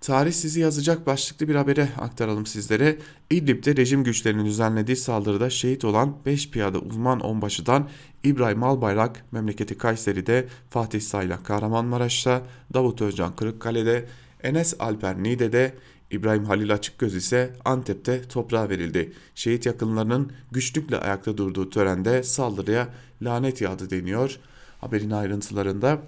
Tarih 0.00 0.32
sizi 0.32 0.60
yazacak 0.60 1.06
başlıklı 1.06 1.48
bir 1.48 1.54
habere 1.54 1.88
aktaralım 1.98 2.46
sizlere. 2.46 2.98
İdlib'de 3.30 3.76
rejim 3.76 4.04
güçlerinin 4.04 4.44
düzenlediği 4.46 4.96
saldırıda 4.96 5.50
şehit 5.50 5.84
olan 5.84 6.16
5 6.26 6.50
piyade 6.50 6.78
uzman 6.78 7.20
onbaşıdan 7.20 7.88
İbrahim 8.24 8.62
Albayrak 8.62 9.24
memleketi 9.32 9.78
Kayseri'de, 9.78 10.48
Fatih 10.70 11.00
Sayla 11.00 11.42
Kahramanmaraş'ta, 11.42 12.42
Davut 12.74 13.02
Özcan 13.02 13.36
Kırıkkale'de, 13.36 14.08
Enes 14.42 14.74
Alper 14.78 15.22
Niğde'de, 15.22 15.74
İbrahim 16.10 16.44
Halil 16.44 16.74
Açıkgöz 16.74 17.14
ise 17.14 17.54
Antep'te 17.64 18.22
toprağa 18.22 18.68
verildi. 18.68 19.12
Şehit 19.34 19.66
yakınlarının 19.66 20.32
güçlükle 20.52 20.98
ayakta 20.98 21.36
durduğu 21.36 21.70
törende 21.70 22.22
saldırıya 22.22 22.88
lanet 23.22 23.60
yağdı 23.60 23.90
deniyor. 23.90 24.38
Haberin 24.80 25.10
ayrıntılarında 25.10 25.98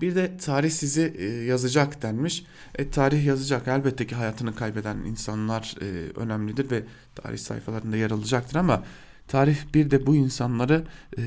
bir 0.00 0.14
de 0.14 0.36
tarih 0.36 0.70
sizi 0.70 1.14
e, 1.18 1.24
yazacak 1.24 2.02
denmiş. 2.02 2.44
E, 2.74 2.90
tarih 2.90 3.26
yazacak. 3.26 3.68
Elbette 3.68 4.06
ki 4.06 4.14
hayatını 4.14 4.54
kaybeden 4.54 4.96
insanlar 4.96 5.74
e, 5.80 5.84
önemlidir 6.20 6.70
ve 6.70 6.82
tarih 7.14 7.38
sayfalarında 7.38 7.96
yer 7.96 8.10
alacaktır 8.10 8.56
ama 8.56 8.84
tarih 9.28 9.56
bir 9.74 9.90
de 9.90 10.06
bu 10.06 10.16
insanları 10.16 10.84
e, 11.18 11.22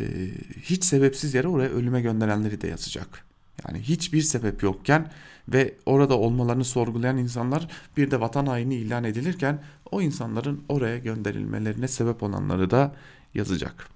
hiç 0.62 0.84
sebepsiz 0.84 1.34
yere 1.34 1.48
oraya 1.48 1.70
ölüme 1.70 2.02
gönderenleri 2.02 2.62
de 2.62 2.68
yazacak. 2.68 3.26
Yani 3.68 3.80
hiçbir 3.80 4.22
sebep 4.22 4.64
yokken 4.64 5.12
ve 5.48 5.76
orada 5.86 6.18
olmalarını 6.18 6.66
sorgulayan 6.66 7.18
insanlar 7.18 7.68
bir 7.98 8.12
de 8.12 8.20
vatan 8.20 8.46
haini 8.46 8.76
ilan 8.76 9.04
edilirken 9.04 9.64
o 9.92 10.02
insanların 10.02 10.64
oraya 10.70 10.98
gönderilmelerine 10.98 11.88
sebep 11.88 12.24
olanları 12.24 12.70
da 12.70 12.96
yazacak. 13.34 13.90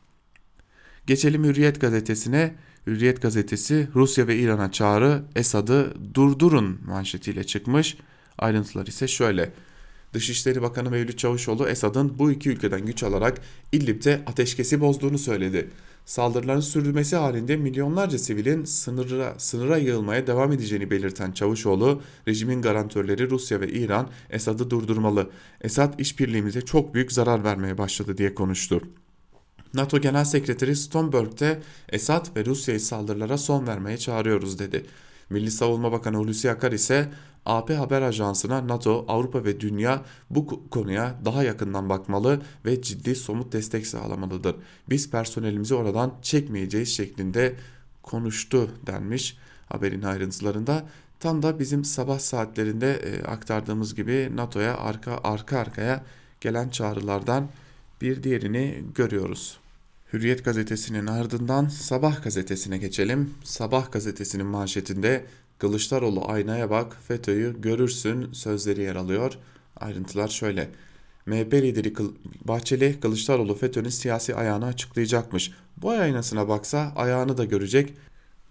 Geçelim 1.08 1.44
Hürriyet 1.44 1.82
gazetesine. 1.82 2.56
Hürriyet 2.88 3.22
gazetesi 3.22 3.88
Rusya 3.96 4.28
ve 4.28 4.38
İran'a 4.38 4.72
çağrı 4.72 5.24
Esad'ı 5.36 5.94
durdurun 6.14 6.80
manşetiyle 6.86 7.44
çıkmış. 7.44 7.98
Ayrıntılar 8.38 8.88
ise 8.88 9.08
şöyle. 9.08 9.54
Dışişleri 10.14 10.62
Bakanı 10.62 10.90
Mevlüt 10.90 11.18
Çavuşoğlu 11.18 11.68
Esad'ın 11.68 12.20
bu 12.20 12.32
iki 12.32 12.50
ülkeden 12.50 12.86
güç 12.86 13.04
alarak 13.04 13.42
İdlib'de 13.72 14.22
ateşkesi 14.28 14.82
bozduğunu 14.82 15.18
söyledi. 15.18 15.70
Saldırıların 16.06 16.60
sürdürmesi 16.60 17.16
halinde 17.16 17.56
milyonlarca 17.56 18.18
sivilin 18.18 18.66
sınıra, 18.66 19.36
sınıra 19.38 19.78
yığılmaya 19.78 20.28
devam 20.28 20.52
edeceğini 20.52 20.92
belirten 20.92 21.32
Çavuşoğlu, 21.32 22.02
rejimin 22.28 22.62
garantörleri 22.62 23.30
Rusya 23.30 23.62
ve 23.62 23.68
İran 23.68 24.10
Esad'ı 24.30 24.70
durdurmalı. 24.70 25.30
Esad 25.62 26.00
işbirliğimize 26.00 26.62
çok 26.62 26.94
büyük 26.94 27.12
zarar 27.12 27.44
vermeye 27.44 27.78
başladı 27.78 28.18
diye 28.18 28.36
konuştu. 28.36 28.82
NATO 29.74 30.02
Genel 30.02 30.26
Sekreteri 30.26 30.76
Stoltenberg 30.76 31.62
Esad 31.90 32.36
ve 32.36 32.46
Rusya'yı 32.46 32.80
saldırılara 32.80 33.38
son 33.38 33.68
vermeye 33.68 33.98
çağırıyoruz 33.98 34.60
dedi. 34.60 34.86
Milli 35.30 35.52
Savunma 35.52 35.92
Bakanı 35.92 36.18
Hulusi 36.18 36.52
Akar 36.52 36.72
ise 36.72 37.10
AP 37.46 37.70
Haber 37.70 38.02
Ajansı'na 38.02 38.68
NATO, 38.68 39.06
Avrupa 39.08 39.44
ve 39.44 39.60
dünya 39.60 40.02
bu 40.30 40.70
konuya 40.70 41.16
daha 41.26 41.44
yakından 41.44 41.90
bakmalı 41.90 42.42
ve 42.66 42.82
ciddi 42.82 43.16
somut 43.16 43.54
destek 43.54 43.88
sağlamalıdır. 43.88 44.56
Biz 44.90 45.12
personelimizi 45.12 45.76
oradan 45.76 46.14
çekmeyeceğiz 46.22 46.90
şeklinde 46.90 47.56
konuştu 48.04 48.72
denmiş 48.88 49.38
haberin 49.68 50.02
ayrıntılarında. 50.02 50.86
Tam 51.20 51.44
da 51.44 51.60
bizim 51.60 51.86
sabah 51.86 52.20
saatlerinde 52.20 52.94
e, 52.94 53.24
aktardığımız 53.24 53.96
gibi 53.96 54.32
NATO'ya 54.36 54.78
arka 54.78 55.20
arka 55.24 55.60
arkaya 55.60 56.04
gelen 56.42 56.70
çağrılardan 56.70 57.50
bir 58.02 58.24
diğerini 58.24 58.84
görüyoruz. 58.96 59.60
Hürriyet 60.14 60.46
gazetesinin 60.46 61.08
ardından 61.08 61.68
Sabah 61.68 62.24
gazetesine 62.24 62.78
geçelim. 62.78 63.34
Sabah 63.44 63.92
gazetesinin 63.92 64.46
manşetinde 64.46 65.26
Kılıçdaroğlu 65.58 66.30
aynaya 66.30 66.70
bak 66.70 66.98
FETÖ'yü 67.08 67.62
görürsün 67.62 68.34
sözleri 68.34 68.82
yer 68.82 68.96
alıyor. 68.96 69.34
Ayrıntılar 69.76 70.28
şöyle. 70.28 70.70
MHP 71.26 71.54
lideri 71.54 71.94
Bahçeli 72.46 73.00
Kılıçdaroğlu 73.00 73.56
FETÖ'nün 73.56 73.90
siyasi 73.90 74.36
ayağını 74.36 74.66
açıklayacakmış. 74.66 75.52
Bu 75.78 75.90
aynasına 75.90 76.48
baksa 76.48 76.94
ayağını 76.96 77.38
da 77.38 77.46
görecek. 77.46 77.94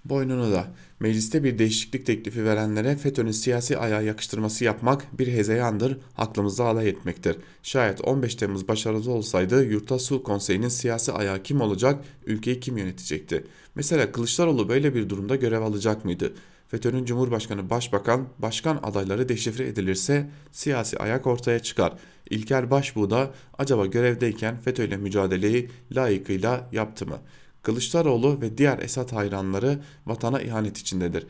Boynunu 0.09 0.53
da. 0.53 0.67
Mecliste 1.01 1.45
bir 1.45 1.59
değişiklik 1.59 2.07
teklifi 2.07 2.45
verenlere 2.45 2.97
FETÖ'nün 2.97 3.31
siyasi 3.31 3.79
ayağı 3.79 4.05
yakıştırması 4.05 4.65
yapmak 4.65 5.19
bir 5.19 5.29
hezeyandır, 5.29 5.99
aklımızda 6.17 6.65
alay 6.65 6.89
etmektir. 6.89 7.37
Şayet 7.63 8.01
15 8.01 8.35
Temmuz 8.35 8.69
başarılı 8.69 9.13
olsaydı 9.13 9.65
Yurtta 9.65 9.99
Sulh 9.99 10.23
Konseyi'nin 10.23 10.69
siyasi 10.69 11.13
ayağı 11.13 11.43
kim 11.43 11.61
olacak, 11.61 12.05
ülkeyi 12.27 12.61
kim 12.61 12.79
yönetecekti? 12.79 13.45
Mesela 13.75 14.13
Kılıçdaroğlu 14.13 14.69
böyle 14.69 14.95
bir 14.95 15.09
durumda 15.09 15.37
görev 15.37 15.63
alacak 15.63 16.05
mıydı? 16.05 16.33
FETÖ'nün 16.69 17.05
Cumhurbaşkanı, 17.05 17.71
Başbakan, 17.71 18.29
Başkan 18.39 18.81
adayları 18.83 19.29
deşifre 19.29 19.67
edilirse 19.67 20.31
siyasi 20.53 20.99
ayak 20.99 21.27
ortaya 21.27 21.59
çıkar. 21.59 21.93
İlker 22.31 22.71
Başbuğ 22.71 23.11
da 23.11 23.31
acaba 23.59 23.87
görevdeyken 23.87 24.59
FETÖ 24.61 24.85
ile 24.85 24.97
mücadeleyi 24.97 25.71
layıkıyla 25.93 26.69
yaptı 26.73 27.07
mı? 27.07 27.19
Kılıçdaroğlu 27.63 28.41
ve 28.41 28.59
diğer 28.59 28.79
Esad 28.79 29.13
hayranları 29.13 29.79
vatana 30.07 30.41
ihanet 30.41 30.79
içindedir. 30.79 31.27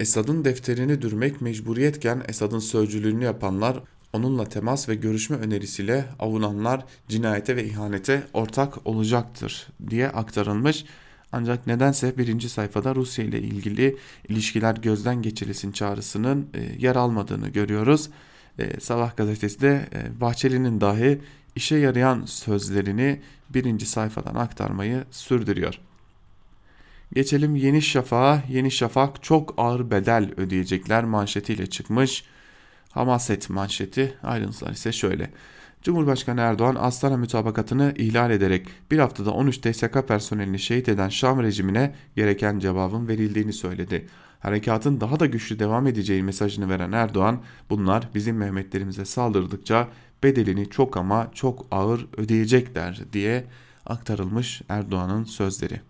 Esad'ın 0.00 0.44
defterini 0.44 1.02
dürmek 1.02 1.40
mecburiyetken 1.40 2.22
Esad'ın 2.28 2.58
sözcülüğünü 2.58 3.24
yapanlar 3.24 3.80
onunla 4.12 4.44
temas 4.44 4.88
ve 4.88 4.94
görüşme 4.94 5.36
önerisiyle 5.36 6.04
avunanlar 6.18 6.84
cinayete 7.08 7.56
ve 7.56 7.64
ihanete 7.64 8.22
ortak 8.32 8.86
olacaktır 8.86 9.66
diye 9.90 10.08
aktarılmış. 10.08 10.84
Ancak 11.32 11.66
nedense 11.66 12.18
birinci 12.18 12.48
sayfada 12.48 12.94
Rusya 12.94 13.24
ile 13.24 13.40
ilgili 13.40 13.96
ilişkiler 14.28 14.74
gözden 14.76 15.22
geçirilsin 15.22 15.72
çağrısının 15.72 16.48
e, 16.54 16.60
yer 16.78 16.96
almadığını 16.96 17.48
görüyoruz. 17.48 18.10
E, 18.58 18.80
Sabah 18.80 19.16
gazetesi 19.16 19.60
de 19.60 19.88
e, 19.94 20.20
Bahçeli'nin 20.20 20.80
dahi 20.80 21.18
işe 21.56 21.76
yarayan 21.76 22.24
sözlerini 22.24 23.20
birinci 23.50 23.86
sayfadan 23.86 24.34
aktarmayı 24.34 25.04
sürdürüyor. 25.10 25.80
Geçelim 27.14 27.56
Yeni 27.56 27.82
Şafak'a. 27.82 28.42
Yeni 28.48 28.70
Şafak 28.70 29.22
çok 29.22 29.54
ağır 29.56 29.90
bedel 29.90 30.30
ödeyecekler 30.36 31.04
manşetiyle 31.04 31.66
çıkmış. 31.66 32.24
Hamaset 32.90 33.50
manşeti 33.50 34.14
ayrıntılar 34.22 34.70
ise 34.70 34.92
şöyle. 34.92 35.30
Cumhurbaşkanı 35.82 36.40
Erdoğan 36.40 36.74
Astana 36.74 37.16
mütabakatını 37.16 37.94
ihlal 37.96 38.30
ederek 38.30 38.66
bir 38.90 38.98
haftada 38.98 39.30
13 39.30 39.58
TSK 39.58 40.08
personelini 40.08 40.58
şehit 40.58 40.88
eden 40.88 41.08
Şam 41.08 41.42
rejimine 41.42 41.94
gereken 42.16 42.58
cevabın 42.58 43.08
verildiğini 43.08 43.52
söyledi. 43.52 44.06
Harekatın 44.40 45.00
daha 45.00 45.20
da 45.20 45.26
güçlü 45.26 45.58
devam 45.58 45.86
edeceği 45.86 46.22
mesajını 46.22 46.68
veren 46.68 46.92
Erdoğan, 46.92 47.42
bunlar 47.70 48.08
bizim 48.14 48.36
Mehmetlerimize 48.36 49.04
saldırdıkça 49.04 49.88
bedelini 50.22 50.70
çok 50.70 50.96
ama 50.96 51.30
çok 51.34 51.66
ağır 51.70 52.06
ödeyecekler 52.16 53.00
diye 53.12 53.44
aktarılmış 53.86 54.62
Erdoğan'ın 54.68 55.24
sözleri. 55.24 55.80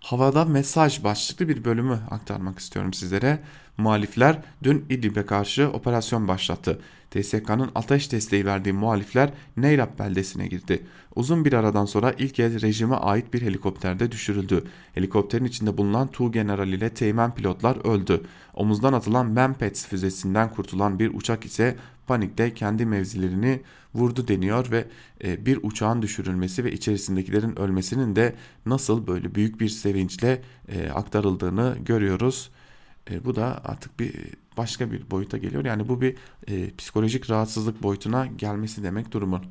Havada 0.00 0.44
mesaj 0.44 1.04
başlıklı 1.04 1.48
bir 1.48 1.64
bölümü 1.64 1.98
aktarmak 2.10 2.58
istiyorum 2.58 2.94
sizlere. 2.94 3.38
Muhalifler 3.78 4.42
dün 4.62 4.84
İdlib'e 4.90 5.26
karşı 5.26 5.68
operasyon 5.68 6.28
başlattı. 6.28 6.80
TSK'nın 7.10 7.70
ateş 7.74 8.12
desteği 8.12 8.46
verdiği 8.46 8.72
muhalifler 8.72 9.30
Neyrap 9.56 9.98
beldesine 9.98 10.46
girdi. 10.46 10.82
Uzun 11.14 11.44
bir 11.44 11.52
aradan 11.52 11.84
sonra 11.84 12.14
ilk 12.18 12.34
kez 12.34 12.62
rejime 12.62 12.96
ait 12.96 13.34
bir 13.34 13.42
helikopterde 13.42 14.12
düşürüldü. 14.12 14.64
Helikopterin 14.94 15.44
içinde 15.44 15.78
bulunan 15.78 16.08
Tu 16.08 16.32
General 16.32 16.68
ile 16.68 16.88
teğmen 16.88 17.34
pilotlar 17.34 17.86
öldü. 17.86 18.22
Omuzdan 18.54 18.92
atılan 18.92 19.26
Mempets 19.26 19.86
füzesinden 19.86 20.50
kurtulan 20.50 20.98
bir 20.98 21.14
uçak 21.14 21.44
ise 21.44 21.76
panikte 22.06 22.54
kendi 22.54 22.86
mevzilerini 22.86 23.60
vurdu 23.94 24.28
deniyor 24.28 24.70
ve 24.70 24.84
e, 25.24 25.46
bir 25.46 25.58
uçağın 25.62 26.02
düşürülmesi 26.02 26.64
ve 26.64 26.72
içerisindekilerin 26.72 27.58
ölmesinin 27.58 28.16
de 28.16 28.34
nasıl 28.66 29.06
böyle 29.06 29.34
büyük 29.34 29.60
bir 29.60 29.68
sevinçle 29.68 30.42
e, 30.68 30.90
aktarıldığını 30.90 31.76
görüyoruz. 31.84 32.50
E, 33.10 33.24
bu 33.24 33.36
da 33.36 33.60
artık 33.64 34.00
bir 34.00 34.14
başka 34.56 34.92
bir 34.92 35.10
boyuta 35.10 35.38
geliyor. 35.38 35.64
Yani 35.64 35.88
bu 35.88 36.00
bir 36.00 36.16
e, 36.48 36.74
psikolojik 36.76 37.30
rahatsızlık 37.30 37.82
boyutuna 37.82 38.26
gelmesi 38.26 38.82
demek 38.82 39.12
durumun. 39.12 39.42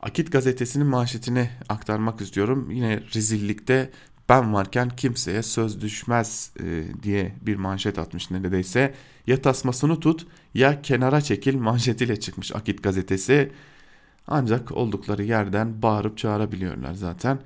Akit 0.00 0.32
gazetesinin 0.32 0.86
manşetini 0.86 1.50
aktarmak 1.68 2.20
istiyorum. 2.20 2.70
Yine 2.70 3.02
rezillikte 3.14 3.90
ben 4.28 4.54
varken 4.54 4.88
kimseye 4.88 5.42
söz 5.42 5.80
düşmez 5.80 6.52
e, 6.60 6.84
diye 7.02 7.34
bir 7.42 7.56
manşet 7.56 7.98
atmış 7.98 8.30
neredeyse. 8.30 8.94
Ya 9.26 9.42
tasmasını 9.42 10.00
tut 10.00 10.26
ya 10.54 10.82
kenara 10.82 11.20
çekil 11.20 11.56
manşetiyle 11.56 12.20
çıkmış 12.20 12.54
Akit 12.54 12.82
gazetesi. 12.82 13.52
Ancak 14.26 14.72
oldukları 14.72 15.22
yerden 15.22 15.82
bağırıp 15.82 16.18
çağırabiliyorlar 16.18 16.94
zaten. 16.94 17.38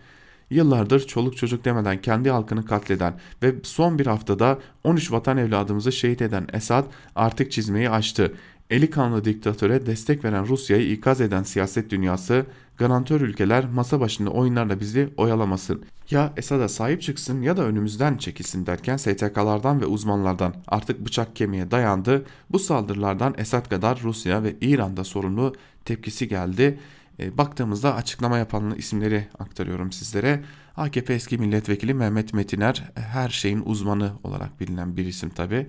Yıllardır 0.53 1.07
çoluk 1.07 1.37
çocuk 1.37 1.65
demeden 1.65 2.01
kendi 2.03 2.31
halkını 2.31 2.65
katleden 2.65 3.15
ve 3.43 3.55
son 3.63 3.99
bir 3.99 4.07
haftada 4.07 4.59
13 4.85 5.13
vatan 5.13 5.37
evladımızı 5.37 5.93
şehit 5.93 6.23
eden 6.23 6.47
Esad 6.53 6.85
artık 7.17 7.53
çizmeyi 7.53 7.91
açtı. 7.91 8.33
Eli 8.71 8.91
kanlı 8.91 9.25
diktatöre 9.25 9.87
destek 9.87 10.25
veren 10.25 10.47
Rusya'yı 10.47 10.93
ikaz 10.93 11.21
eden 11.21 11.43
siyaset 11.43 11.91
dünyası, 11.91 12.47
garantör 12.77 13.21
ülkeler 13.21 13.65
masa 13.65 14.01
başında 14.01 14.31
oyunlarla 14.31 14.81
bizi 14.81 15.09
oyalamasın. 15.17 15.83
Ya 16.11 16.33
Esad'a 16.37 16.69
sahip 16.69 17.03
çıksın 17.03 17.43
ya 17.43 17.57
da 17.57 17.65
önümüzden 17.65 18.17
çekilsin 18.17 18.67
derken 18.67 18.97
STK'lardan 18.97 19.81
ve 19.81 19.87
uzmanlardan 19.87 20.55
artık 20.69 21.07
bıçak 21.07 21.37
kemiğe 21.37 21.71
dayandı. 21.71 22.25
Bu 22.51 22.59
saldırılardan 22.59 23.35
Esad 23.39 23.69
kadar 23.69 24.01
Rusya 24.03 24.43
ve 24.43 24.57
İran'da 24.61 25.05
sorumlu 25.05 25.55
tepkisi 25.85 26.29
geldi. 26.29 26.79
E, 27.19 27.39
baktığımızda 27.39 27.95
açıklama 27.95 28.39
yapanların 28.39 28.79
isimleri 28.79 29.29
aktarıyorum 29.39 29.93
sizlere. 29.93 30.45
AKP 30.77 31.15
eski 31.15 31.39
milletvekili 31.39 31.95
Mehmet 31.95 32.35
Metiner 32.35 32.91
her 32.95 33.29
şeyin 33.29 33.63
uzmanı 33.67 34.13
olarak 34.25 34.61
bilinen 34.61 34.97
bir 34.97 35.07
isim 35.07 35.31
tabi. 35.31 35.67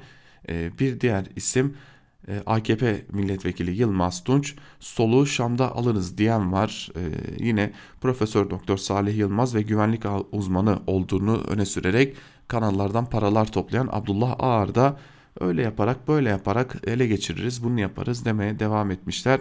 E, 0.50 0.80
bir 0.80 1.00
diğer 1.00 1.26
isim 1.36 1.76
e, 2.28 2.44
AKP 2.46 3.06
milletvekili 3.12 3.72
Yılmaz 3.72 4.24
Tunç 4.24 4.56
soluğu 4.80 5.26
Şam'da 5.26 5.76
alırız 5.76 6.18
diyen 6.18 6.54
var. 6.54 6.90
E, 6.96 7.02
yine 7.44 7.72
Profesör 8.02 8.50
Doktor 8.50 8.78
Salih 8.78 9.18
Yılmaz 9.18 9.56
ve 9.56 9.62
güvenlik 9.62 10.04
uzmanı 10.32 10.80
olduğunu 10.88 11.44
öne 11.48 11.66
sürerek 11.66 12.16
kanallardan 12.48 13.06
paralar 13.06 13.52
toplayan 13.52 13.90
Abdullah 13.92 14.36
Ağar 14.40 14.76
da 14.76 15.00
öyle 15.40 15.62
yaparak 15.62 16.08
böyle 16.08 16.30
yaparak 16.30 16.76
ele 16.88 17.08
geçiririz 17.08 17.64
bunu 17.64 17.80
yaparız 17.80 18.26
demeye 18.26 18.60
devam 18.60 18.92
etmişler. 18.92 19.40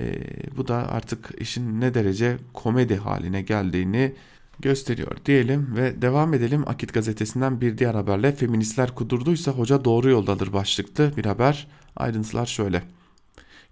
E, 0.00 0.16
bu 0.56 0.68
da 0.68 0.74
artık 0.92 1.30
işin 1.38 1.80
ne 1.80 1.94
derece 1.94 2.36
komedi 2.52 2.96
haline 2.96 3.42
geldiğini 3.42 4.12
gösteriyor 4.58 5.16
diyelim 5.26 5.76
ve 5.76 6.02
devam 6.02 6.34
edelim. 6.34 6.64
Akit 6.66 6.94
gazetesinden 6.94 7.60
bir 7.60 7.78
diğer 7.78 7.94
haberle 7.94 8.32
feministler 8.32 8.94
kudurduysa 8.94 9.52
hoca 9.52 9.84
doğru 9.84 10.10
yoldadır 10.10 10.52
başlıklı 10.52 11.12
bir 11.16 11.24
haber. 11.24 11.66
Ayrıntılar 11.96 12.46
şöyle. 12.46 12.82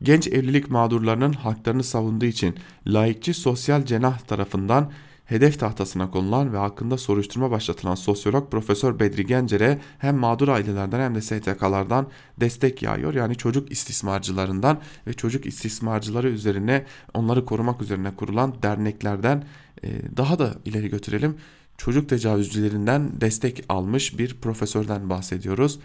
Genç 0.02 0.26
evlilik 0.26 0.70
mağdurlarının 0.70 1.32
haklarını 1.32 1.84
savunduğu 1.84 2.24
için 2.24 2.54
laikçi 2.86 3.34
sosyal 3.34 3.84
cenah 3.84 4.18
tarafından 4.18 4.92
hedef 5.24 5.58
tahtasına 5.58 6.10
konulan 6.10 6.52
ve 6.52 6.56
hakkında 6.56 6.98
soruşturma 6.98 7.50
başlatılan 7.50 7.94
sosyolog 7.94 8.50
Profesör 8.50 9.00
Bedri 9.00 9.26
Gencer'e 9.26 9.78
hem 9.98 10.16
mağdur 10.16 10.48
ailelerden 10.48 11.00
hem 11.00 11.14
de 11.14 11.20
STK'lardan 11.20 12.08
destek 12.40 12.82
yağıyor. 12.82 13.14
Yani 13.14 13.36
çocuk 13.36 13.72
istismarcılarından 13.72 14.80
ve 15.06 15.12
çocuk 15.12 15.46
istismarcıları 15.46 16.28
üzerine 16.28 16.84
onları 17.14 17.44
korumak 17.44 17.82
üzerine 17.82 18.16
kurulan 18.16 18.54
derneklerden 18.62 19.44
e, 19.84 19.88
daha 20.16 20.38
da 20.38 20.54
ileri 20.64 20.88
götürelim. 20.88 21.36
Çocuk 21.78 22.08
tecavüzcülerinden 22.08 23.20
destek 23.20 23.64
almış 23.68 24.18
bir 24.18 24.40
profesörden 24.40 25.10
bahsediyoruz. 25.10 25.78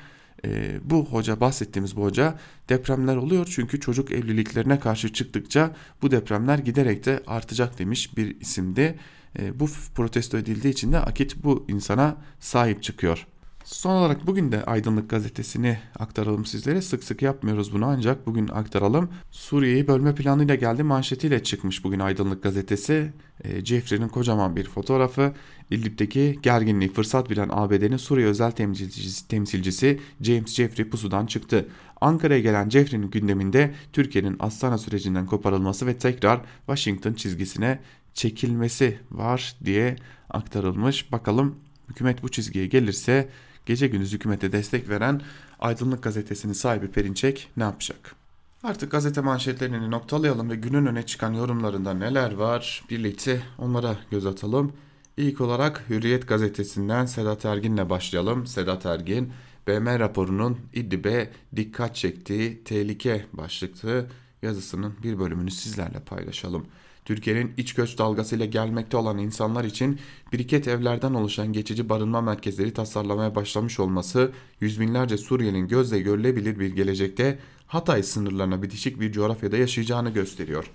E, 0.46 0.80
bu 0.84 1.06
hoca 1.06 1.40
bahsettiğimiz 1.40 1.96
bu 1.96 2.04
hoca 2.04 2.40
depremler 2.70 3.16
oluyor 3.16 3.48
çünkü 3.52 3.80
çocuk 3.80 4.12
evliliklerine 4.12 4.80
karşı 4.80 5.14
çıktıkça 5.14 5.76
bu 6.02 6.12
depremler 6.12 6.60
giderek 6.60 7.06
de 7.06 7.24
artacak 7.28 7.80
demiş 7.80 8.18
bir 8.18 8.42
isimdi. 8.42 9.00
E, 9.40 9.60
bu 9.60 9.68
protesto 9.96 10.38
edildiği 10.38 10.74
için 10.74 10.92
de 10.92 11.00
Akit 11.00 11.44
bu 11.44 11.66
insana 11.68 12.18
sahip 12.40 12.84
çıkıyor. 12.84 13.28
Son 13.64 13.96
olarak 13.96 14.28
bugün 14.28 14.52
de 14.52 14.64
Aydınlık 14.64 15.10
gazetesini 15.10 15.78
aktaralım 16.00 16.46
sizlere. 16.46 16.82
Sık 16.82 17.04
sık 17.04 17.22
yapmıyoruz 17.22 17.74
bunu 17.74 17.86
ancak 17.86 18.28
bugün 18.28 18.48
aktaralım. 18.48 19.10
Suriye'yi 19.32 19.88
bölme 19.88 20.16
planıyla 20.16 20.56
geldi 20.56 20.84
manşetiyle 20.84 21.44
çıkmış 21.44 21.84
bugün 21.84 22.00
Aydınlık 22.00 22.44
gazetesi. 22.44 23.14
E, 23.44 23.66
Jeffrey'nin 23.66 24.08
kocaman 24.08 24.56
bir 24.56 24.64
fotoğrafı. 24.70 25.34
İdlib'deki 25.72 26.40
gerginliği 26.44 26.94
fırsat 26.94 27.30
bilen 27.30 27.50
ABD'nin 27.52 27.98
Suriye 27.98 28.28
özel 28.28 28.52
temsilcisi, 28.52 29.28
temsilcisi 29.28 30.00
James 30.22 30.54
Jeffrey 30.54 30.90
pusudan 30.90 31.26
çıktı. 31.26 31.68
Ankara'ya 32.02 32.40
gelen 32.40 32.70
Jeffrey'nin 32.70 33.10
gündeminde 33.10 33.74
Türkiye'nin 33.94 34.36
Astana 34.40 34.78
sürecinden 34.78 35.26
koparılması 35.26 35.88
ve 35.88 35.98
tekrar 35.98 36.42
Washington 36.66 37.14
çizgisine 37.14 37.80
çekilmesi 38.20 39.00
var 39.12 39.56
diye 39.66 39.96
aktarılmış. 40.30 41.12
Bakalım 41.12 41.56
hükümet 41.90 42.24
bu 42.24 42.30
çizgiye 42.30 42.68
gelirse 42.68 43.30
gece 43.66 43.88
gündüz 43.88 44.14
hükümete 44.14 44.52
destek 44.52 44.90
veren 44.90 45.22
Aydınlık 45.60 46.04
Gazetesi'nin 46.04 46.54
sahibi 46.54 46.88
Perinçek 46.88 47.50
ne 47.58 47.64
yapacak? 47.64 48.16
Artık 48.64 48.92
gazete 48.92 49.22
manşetlerini 49.22 49.92
noktalayalım 49.92 50.50
ve 50.50 50.56
günün 50.56 50.86
öne 50.86 51.06
çıkan 51.06 51.34
yorumlarında 51.34 51.94
neler 51.94 52.34
var 52.34 52.84
birlikte 52.90 53.42
onlara 53.58 53.98
göz 54.12 54.26
atalım. 54.26 54.74
İlk 55.18 55.42
olarak 55.42 55.84
Hürriyet 55.90 56.28
gazetesinden 56.28 57.06
Sedat 57.06 57.46
Ergin'le 57.46 57.90
başlayalım. 57.90 58.48
Sedat 58.48 58.86
Ergin, 58.86 59.34
BM 59.68 60.00
raporunun 60.00 60.58
İdlib'e 60.74 61.32
dikkat 61.56 61.96
çektiği 61.96 62.64
tehlike 62.64 63.26
başlıklı 63.34 64.08
yazısının 64.42 64.94
bir 65.04 65.20
bölümünü 65.20 65.52
sizlerle 65.52 66.00
paylaşalım. 66.00 66.66
Türkiye'nin 67.10 67.54
iç 67.58 67.74
göç 67.74 67.98
dalgasıyla 67.98 68.46
gelmekte 68.46 68.98
olan 68.98 69.18
insanlar 69.18 69.64
için 69.64 70.00
biriket 70.34 70.68
evlerden 70.68 71.14
oluşan 71.14 71.54
geçici 71.54 71.90
barınma 71.90 72.22
merkezleri 72.22 72.74
tasarlamaya 72.74 73.36
başlamış 73.36 73.80
olması 73.80 74.32
yüz 74.62 74.80
binlerce 74.80 75.18
Suriyelinin 75.18 75.68
gözle 75.68 76.00
görülebilir 76.00 76.60
bir 76.60 76.76
gelecekte 76.76 77.40
Hatay 77.68 78.04
sınırlarına 78.04 78.64
bitişik 78.64 79.00
bir 79.00 79.12
coğrafyada 79.12 79.58
yaşayacağını 79.58 80.10
gösteriyor. 80.10 80.72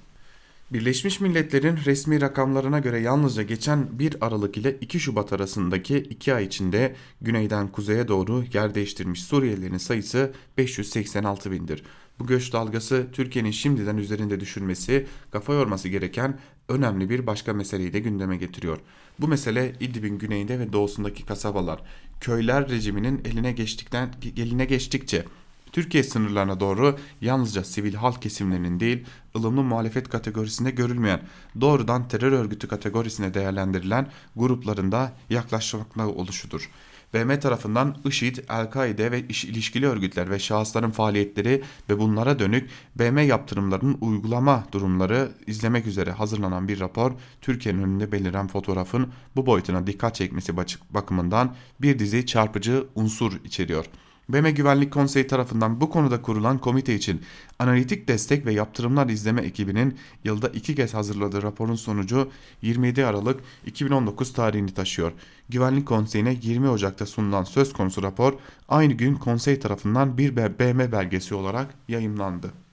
Birleşmiş 0.70 1.20
Milletler'in 1.20 1.76
resmi 1.84 2.20
rakamlarına 2.20 2.78
göre 2.78 2.98
yalnızca 3.00 3.42
geçen 3.42 3.98
1 3.98 4.16
Aralık 4.20 4.56
ile 4.56 4.76
2 4.80 5.00
Şubat 5.00 5.32
arasındaki 5.32 5.96
2 5.96 6.34
ay 6.34 6.44
içinde 6.44 6.94
güneyden 7.20 7.68
kuzeye 7.68 8.08
doğru 8.08 8.44
yer 8.54 8.74
değiştirmiş 8.74 9.22
Suriyelilerin 9.22 9.78
sayısı 9.78 10.32
586 10.58 11.50
bindir. 11.50 11.82
Bu 12.18 12.26
göç 12.26 12.52
dalgası 12.52 13.06
Türkiye'nin 13.12 13.50
şimdiden 13.50 13.96
üzerinde 13.96 14.40
düşünmesi, 14.40 15.06
kafa 15.30 15.52
yorması 15.52 15.88
gereken 15.88 16.38
önemli 16.68 17.10
bir 17.10 17.26
başka 17.26 17.52
meseleyi 17.52 17.92
de 17.92 18.00
gündeme 18.00 18.36
getiriyor. 18.36 18.78
Bu 19.18 19.28
mesele 19.28 19.72
İdlib'in 19.80 20.18
güneyinde 20.18 20.58
ve 20.58 20.72
doğusundaki 20.72 21.26
kasabalar, 21.26 21.82
köyler 22.20 22.68
rejiminin 22.68 23.22
eline 23.24 23.52
geçtikten 23.52 24.14
eline 24.36 24.64
geçtikçe 24.64 25.24
Türkiye 25.74 26.04
sınırlarına 26.04 26.60
doğru 26.60 26.98
yalnızca 27.20 27.64
sivil 27.64 27.94
halk 27.94 28.22
kesimlerinin 28.22 28.80
değil, 28.80 29.04
ılımlı 29.36 29.62
muhalefet 29.62 30.08
kategorisinde 30.08 30.70
görülmeyen, 30.70 31.20
doğrudan 31.60 32.08
terör 32.08 32.32
örgütü 32.32 32.68
kategorisine 32.68 33.34
değerlendirilen 33.34 34.08
grupların 34.36 34.92
da 34.92 35.12
yaklaşmakla 35.30 36.08
oluşudur. 36.08 36.70
BM 37.14 37.40
tarafından 37.40 37.96
IŞİD, 38.04 38.36
El-Kaide 38.50 39.10
ve 39.12 39.20
ilişkili 39.20 39.86
örgütler 39.86 40.30
ve 40.30 40.38
şahısların 40.38 40.90
faaliyetleri 40.90 41.62
ve 41.88 41.98
bunlara 41.98 42.38
dönük 42.38 42.70
BM 42.96 43.20
yaptırımlarının 43.20 43.98
uygulama 44.00 44.64
durumları 44.72 45.32
izlemek 45.46 45.86
üzere 45.86 46.10
hazırlanan 46.10 46.68
bir 46.68 46.80
rapor, 46.80 47.12
Türkiye'nin 47.40 47.82
önünde 47.82 48.12
beliren 48.12 48.48
fotoğrafın 48.48 49.12
bu 49.36 49.46
boyutuna 49.46 49.86
dikkat 49.86 50.14
çekmesi 50.14 50.56
bakımından 50.90 51.54
bir 51.80 51.98
dizi 51.98 52.26
çarpıcı 52.26 52.86
unsur 52.94 53.32
içeriyor.'' 53.44 54.03
BM 54.28 54.50
Güvenlik 54.50 54.92
Konseyi 54.92 55.26
tarafından 55.26 55.80
bu 55.80 55.90
konuda 55.90 56.22
kurulan 56.22 56.58
komite 56.58 56.94
için 56.94 57.22
analitik 57.58 58.08
destek 58.08 58.46
ve 58.46 58.52
yaptırımlar 58.52 59.08
izleme 59.08 59.42
ekibinin 59.42 59.98
yılda 60.24 60.48
iki 60.48 60.74
kez 60.74 60.94
hazırladığı 60.94 61.42
raporun 61.42 61.74
sonucu 61.74 62.30
27 62.62 63.06
Aralık 63.06 63.40
2019 63.66 64.32
tarihini 64.32 64.74
taşıyor. 64.74 65.12
Güvenlik 65.48 65.88
Konseyi'ne 65.88 66.36
20 66.42 66.68
Ocak'ta 66.68 67.06
sunulan 67.06 67.44
söz 67.44 67.72
konusu 67.72 68.02
rapor 68.02 68.32
aynı 68.68 68.92
gün 68.92 69.14
konsey 69.14 69.58
tarafından 69.58 70.18
bir 70.18 70.36
BM 70.36 70.92
belgesi 70.92 71.34
olarak 71.34 71.74
yayımlandı. 71.88 72.63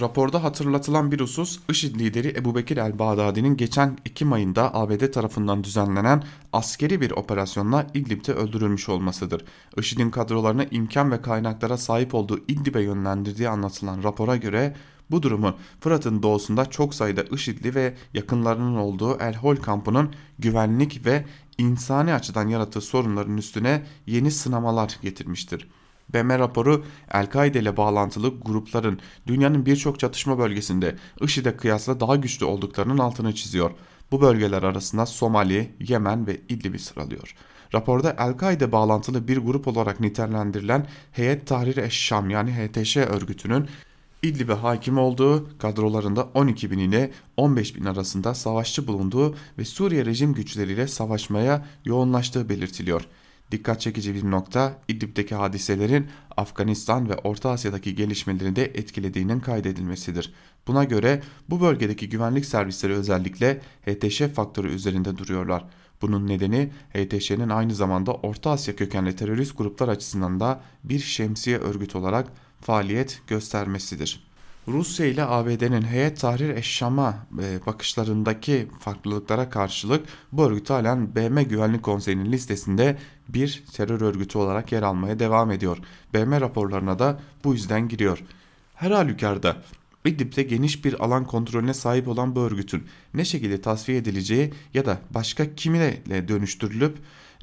Raporda 0.00 0.44
hatırlatılan 0.44 1.12
bir 1.12 1.20
husus 1.20 1.58
IŞİD 1.70 2.00
lideri 2.00 2.34
Ebu 2.36 2.54
Bekir 2.54 2.76
el-Bağdadi'nin 2.76 3.56
geçen 3.56 3.98
Ekim 4.06 4.32
ayında 4.32 4.74
ABD 4.74 5.12
tarafından 5.12 5.64
düzenlenen 5.64 6.22
askeri 6.52 7.00
bir 7.00 7.10
operasyonla 7.10 7.86
İdlib'de 7.94 8.32
öldürülmüş 8.32 8.88
olmasıdır. 8.88 9.44
IŞİD'in 9.76 10.10
kadrolarına 10.10 10.64
imkan 10.64 11.12
ve 11.12 11.22
kaynaklara 11.22 11.76
sahip 11.76 12.14
olduğu 12.14 12.38
İdlib'e 12.48 12.82
yönlendirdiği 12.82 13.48
anlatılan 13.48 14.02
rapora 14.02 14.36
göre 14.36 14.76
bu 15.10 15.22
durumun 15.22 15.54
Fırat'ın 15.80 16.22
doğusunda 16.22 16.66
çok 16.66 16.94
sayıda 16.94 17.22
IŞİD'li 17.22 17.74
ve 17.74 17.94
yakınlarının 18.14 18.76
olduğu 18.76 19.18
El 19.18 19.34
Hol 19.34 19.56
kampının 19.56 20.14
güvenlik 20.38 21.06
ve 21.06 21.24
insani 21.58 22.14
açıdan 22.14 22.48
yarattığı 22.48 22.80
sorunların 22.80 23.36
üstüne 23.36 23.82
yeni 24.06 24.30
sınamalar 24.30 24.98
getirmiştir. 25.02 25.68
BM 26.14 26.38
raporu 26.38 26.84
El-Kaide 27.12 27.60
ile 27.60 27.76
bağlantılı 27.76 28.40
grupların 28.40 29.00
dünyanın 29.26 29.66
birçok 29.66 30.00
çatışma 30.00 30.38
bölgesinde 30.38 30.96
IŞİD'e 31.20 31.56
kıyasla 31.56 32.00
daha 32.00 32.16
güçlü 32.16 32.46
olduklarının 32.46 32.98
altını 32.98 33.34
çiziyor. 33.34 33.70
Bu 34.10 34.20
bölgeler 34.20 34.62
arasında 34.62 35.06
Somali, 35.06 35.70
Yemen 35.80 36.26
ve 36.26 36.40
İdlib'i 36.48 36.78
sıralıyor. 36.78 37.34
Raporda 37.74 38.16
El-Kaide 38.18 38.72
bağlantılı 38.72 39.28
bir 39.28 39.36
grup 39.36 39.68
olarak 39.68 40.00
nitelendirilen 40.00 40.86
Heyet 41.12 41.46
Tahrir 41.46 41.76
Eşşam 41.76 42.30
yani 42.30 42.52
HTŞ 42.52 42.96
örgütünün 42.96 43.68
İdlib'e 44.22 44.52
hakim 44.52 44.98
olduğu 44.98 45.58
kadrolarında 45.58 46.28
12 46.34 46.70
bin 46.70 46.78
ile 46.78 47.12
15 47.36 47.76
bin 47.76 47.84
arasında 47.84 48.34
savaşçı 48.34 48.86
bulunduğu 48.86 49.34
ve 49.58 49.64
Suriye 49.64 50.04
rejim 50.04 50.34
güçleriyle 50.34 50.88
savaşmaya 50.88 51.66
yoğunlaştığı 51.84 52.48
belirtiliyor. 52.48 53.02
Dikkat 53.50 53.80
çekici 53.80 54.14
bir 54.14 54.30
nokta 54.30 54.78
İdlib'deki 54.88 55.34
hadiselerin 55.34 56.06
Afganistan 56.36 57.08
ve 57.08 57.14
Orta 57.14 57.50
Asya'daki 57.50 57.94
gelişmeleri 57.94 58.56
de 58.56 58.64
etkilediğinin 58.64 59.40
kaydedilmesidir. 59.40 60.32
Buna 60.66 60.84
göre 60.84 61.22
bu 61.50 61.60
bölgedeki 61.60 62.08
güvenlik 62.08 62.44
servisleri 62.46 62.92
özellikle 62.92 63.60
HTŞ 63.86 64.22
faktörü 64.34 64.68
üzerinde 64.68 65.18
duruyorlar. 65.18 65.64
Bunun 66.02 66.26
nedeni 66.26 66.72
HTŞ'nin 66.94 67.48
aynı 67.48 67.74
zamanda 67.74 68.12
Orta 68.12 68.50
Asya 68.50 68.76
kökenli 68.76 69.16
terörist 69.16 69.58
gruplar 69.58 69.88
açısından 69.88 70.40
da 70.40 70.60
bir 70.84 70.98
şemsiye 70.98 71.58
örgüt 71.58 71.96
olarak 71.96 72.32
faaliyet 72.60 73.22
göstermesidir. 73.26 74.27
Rusya 74.68 75.06
ile 75.06 75.24
ABD'nin 75.24 75.82
heyet 75.82 76.20
tahrir 76.20 76.56
eşşama 76.56 77.26
e, 77.42 77.66
bakışlarındaki 77.66 78.68
farklılıklara 78.80 79.50
karşılık 79.50 80.06
bu 80.32 80.44
örgüt 80.44 80.70
halen 80.70 81.14
BM 81.14 81.42
Güvenlik 81.42 81.82
Konseyi'nin 81.82 82.32
listesinde 82.32 82.98
bir 83.28 83.64
terör 83.72 84.00
örgütü 84.00 84.38
olarak 84.38 84.72
yer 84.72 84.82
almaya 84.82 85.18
devam 85.18 85.50
ediyor. 85.50 85.78
BM 86.14 86.40
raporlarına 86.40 86.98
da 86.98 87.20
bu 87.44 87.54
yüzden 87.54 87.88
giriyor. 87.88 88.22
Her 88.74 88.90
halükarda 88.90 89.56
İdlib'de 90.04 90.42
geniş 90.42 90.84
bir 90.84 91.04
alan 91.04 91.24
kontrolüne 91.24 91.74
sahip 91.74 92.08
olan 92.08 92.36
bu 92.36 92.40
örgütün 92.40 92.86
ne 93.14 93.24
şekilde 93.24 93.60
tasfiye 93.60 93.98
edileceği 93.98 94.52
ya 94.74 94.86
da 94.86 94.98
başka 95.10 95.54
kiminle 95.54 96.28
dönüştürülüp 96.28 96.98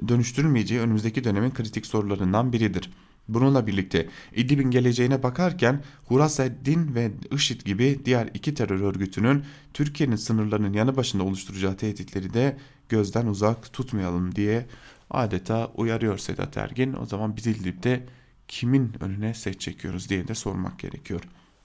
dönüştürülmeyeceği 0.07 0.81
önümüzdeki 0.81 1.23
dönemin 1.23 1.51
kritik 1.51 1.85
sorularından 1.85 2.53
biridir. 2.53 2.89
Bununla 3.27 3.67
birlikte 3.67 4.09
İdlib'in 4.35 4.71
geleceğine 4.71 5.23
bakarken 5.23 5.83
Huraseddin 6.05 6.95
ve 6.95 7.11
IŞİD 7.31 7.61
gibi 7.61 7.99
diğer 8.05 8.29
iki 8.33 8.53
terör 8.53 8.81
örgütünün 8.81 9.43
Türkiye'nin 9.73 10.15
sınırlarının 10.15 10.73
yanı 10.73 10.95
başında 10.95 11.23
oluşturacağı 11.23 11.77
tehditleri 11.77 12.33
de 12.33 12.57
gözden 12.89 13.27
uzak 13.27 13.73
tutmayalım 13.73 14.35
diye 14.35 14.65
adeta 15.09 15.71
uyarıyor 15.75 16.17
Sedat 16.17 16.57
Ergin. 16.57 16.93
O 17.01 17.05
zaman 17.05 17.37
biz 17.37 17.47
İdlib'de 17.47 18.03
kimin 18.47 18.93
önüne 18.99 19.33
set 19.33 19.59
çekiyoruz 19.59 20.09
diye 20.09 20.27
de 20.27 20.35
sormak 20.35 20.79
gerekiyor. 20.79 21.21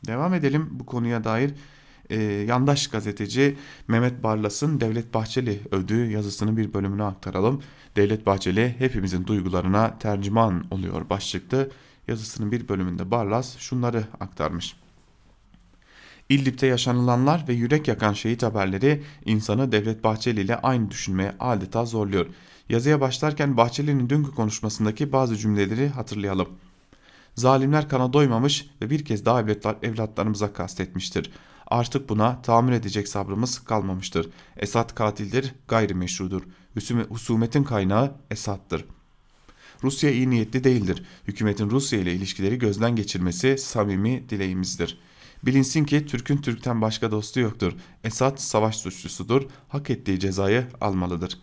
Devam 0.07 0.35
edelim 0.35 0.68
bu 0.70 0.87
konuya 0.87 1.25
dair 1.25 1.55
e, 2.11 2.23
yandaş 2.23 2.88
gazeteci 2.88 3.57
Mehmet 3.88 4.23
Barlas'ın 4.23 4.81
Devlet 4.81 5.14
Bahçeli 5.14 5.61
övdüğü 5.70 6.11
yazısının 6.11 6.57
bir 6.57 6.75
bölümünü 6.75 7.05
aktaralım. 7.05 7.62
Devlet 7.96 8.27
Bahçeli 8.27 8.75
hepimizin 8.79 9.27
duygularına 9.27 9.99
tercüman 9.99 10.64
oluyor 10.70 11.11
başlıklı 11.11 11.70
yazısının 12.09 12.53
bir 12.53 12.68
bölümünde 12.68 13.11
Barlas 13.11 13.59
şunları 13.59 14.05
aktarmış. 14.20 14.77
İdlib'de 16.29 16.66
yaşanılanlar 16.66 17.44
ve 17.49 17.53
yürek 17.53 17.88
yakan 17.88 18.12
şehit 18.12 18.42
haberleri 18.42 19.03
insanı 19.25 19.73
Devlet 19.73 20.05
Bahçeli 20.05 20.40
ile 20.40 20.57
aynı 20.57 20.90
düşünmeye 20.90 21.35
adeta 21.40 21.85
zorluyor. 21.85 22.27
Yazıya 22.68 23.01
başlarken 23.01 23.57
Bahçeli'nin 23.57 24.11
dünkü 24.11 24.35
konuşmasındaki 24.35 25.12
bazı 25.12 25.37
cümleleri 25.37 25.88
hatırlayalım. 25.88 26.49
Zalimler 27.35 27.88
kana 27.88 28.12
doymamış 28.12 28.70
ve 28.83 28.90
bir 28.90 29.05
kez 29.05 29.25
daha 29.25 29.40
evlatlar, 29.40 29.77
evlatlarımıza 29.83 30.53
kastetmiştir. 30.53 31.31
Artık 31.70 32.09
buna 32.09 32.42
tahammül 32.42 32.72
edecek 32.72 33.09
sabrımız 33.09 33.59
kalmamıştır. 33.59 34.28
Esad 34.56 34.94
katildir, 34.94 35.54
gayrimeşrudur. 35.68 36.42
Husumetin 37.09 37.64
kaynağı 37.64 38.14
Esad'dır. 38.30 38.85
Rusya 39.83 40.11
iyi 40.11 40.30
niyetli 40.30 40.64
değildir. 40.64 41.02
Hükümetin 41.28 41.70
Rusya 41.70 41.99
ile 41.99 42.14
ilişkileri 42.14 42.59
gözden 42.59 42.97
geçirmesi 42.97 43.59
samimi 43.59 44.28
dileğimizdir. 44.28 44.99
Bilinsin 45.42 45.84
ki 45.84 46.07
Türk'ün 46.07 46.36
Türk'ten 46.36 46.82
başka 46.82 47.11
dostu 47.11 47.40
yoktur. 47.40 47.72
Esad 48.05 48.36
savaş 48.36 48.76
suçlusudur, 48.76 49.42
hak 49.68 49.90
ettiği 49.90 50.20
cezayı 50.20 50.66
almalıdır. 50.80 51.38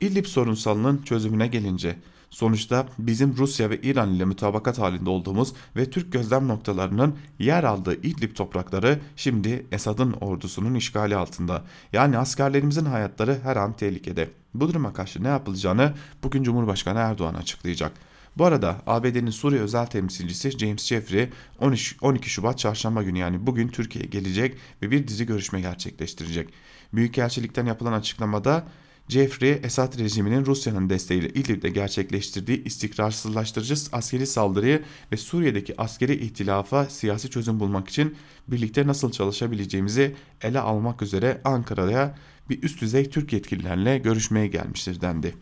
İdlib 0.00 0.26
sorunsalının 0.26 1.02
çözümüne 1.02 1.46
gelince 1.46 1.96
Sonuçta 2.30 2.86
bizim 2.98 3.36
Rusya 3.36 3.70
ve 3.70 3.80
İran 3.80 4.14
ile 4.14 4.24
mütabakat 4.24 4.78
halinde 4.78 5.10
olduğumuz 5.10 5.52
ve 5.76 5.90
Türk 5.90 6.12
gözlem 6.12 6.48
noktalarının 6.48 7.14
yer 7.38 7.64
aldığı 7.64 7.94
İdlib 7.94 8.36
toprakları 8.36 9.00
şimdi 9.16 9.66
Esad'ın 9.72 10.12
ordusunun 10.12 10.74
işgali 10.74 11.16
altında. 11.16 11.64
Yani 11.92 12.18
askerlerimizin 12.18 12.84
hayatları 12.84 13.38
her 13.42 13.56
an 13.56 13.72
tehlikede. 13.72 14.30
Bu 14.54 14.68
duruma 14.68 14.92
karşı 14.92 15.22
ne 15.22 15.28
yapılacağını 15.28 15.94
bugün 16.22 16.42
Cumhurbaşkanı 16.42 16.98
Erdoğan 16.98 17.34
açıklayacak. 17.34 17.92
Bu 18.36 18.44
arada 18.44 18.76
ABD'nin 18.86 19.30
Suriye 19.30 19.60
özel 19.60 19.86
temsilcisi 19.86 20.50
James 20.50 20.86
Jeffrey 20.86 21.28
13, 21.60 21.96
12 22.00 22.30
Şubat 22.30 22.58
çarşamba 22.58 23.02
günü 23.02 23.18
yani 23.18 23.46
bugün 23.46 23.68
Türkiye'ye 23.68 24.10
gelecek 24.10 24.56
ve 24.82 24.90
bir 24.90 25.08
dizi 25.08 25.26
görüşme 25.26 25.60
gerçekleştirecek. 25.60 26.48
Büyükelçilikten 26.92 27.66
yapılan 27.66 27.92
açıklamada 27.92 28.66
Jeffrey 29.08 29.60
Esad 29.62 29.98
rejiminin 29.98 30.46
Rusya'nın 30.46 30.90
desteğiyle 30.90 31.28
İdlib'de 31.28 31.68
gerçekleştirdiği 31.68 32.64
istikrarsızlaştırıcı 32.64 33.74
askeri 33.92 34.26
saldırıyı 34.26 34.82
ve 35.12 35.16
Suriye'deki 35.16 35.80
askeri 35.80 36.14
ihtilafa 36.24 36.84
siyasi 36.84 37.30
çözüm 37.30 37.60
bulmak 37.60 37.88
için 37.88 38.16
birlikte 38.48 38.86
nasıl 38.86 39.12
çalışabileceğimizi 39.12 40.14
ele 40.42 40.60
almak 40.60 41.02
üzere 41.02 41.40
Ankara'ya 41.44 42.18
bir 42.50 42.62
üst 42.62 42.80
düzey 42.80 43.10
Türk 43.10 43.32
yetkililerle 43.32 43.98
görüşmeye 43.98 44.46
gelmiştir 44.46 45.00
dendi. 45.00 45.34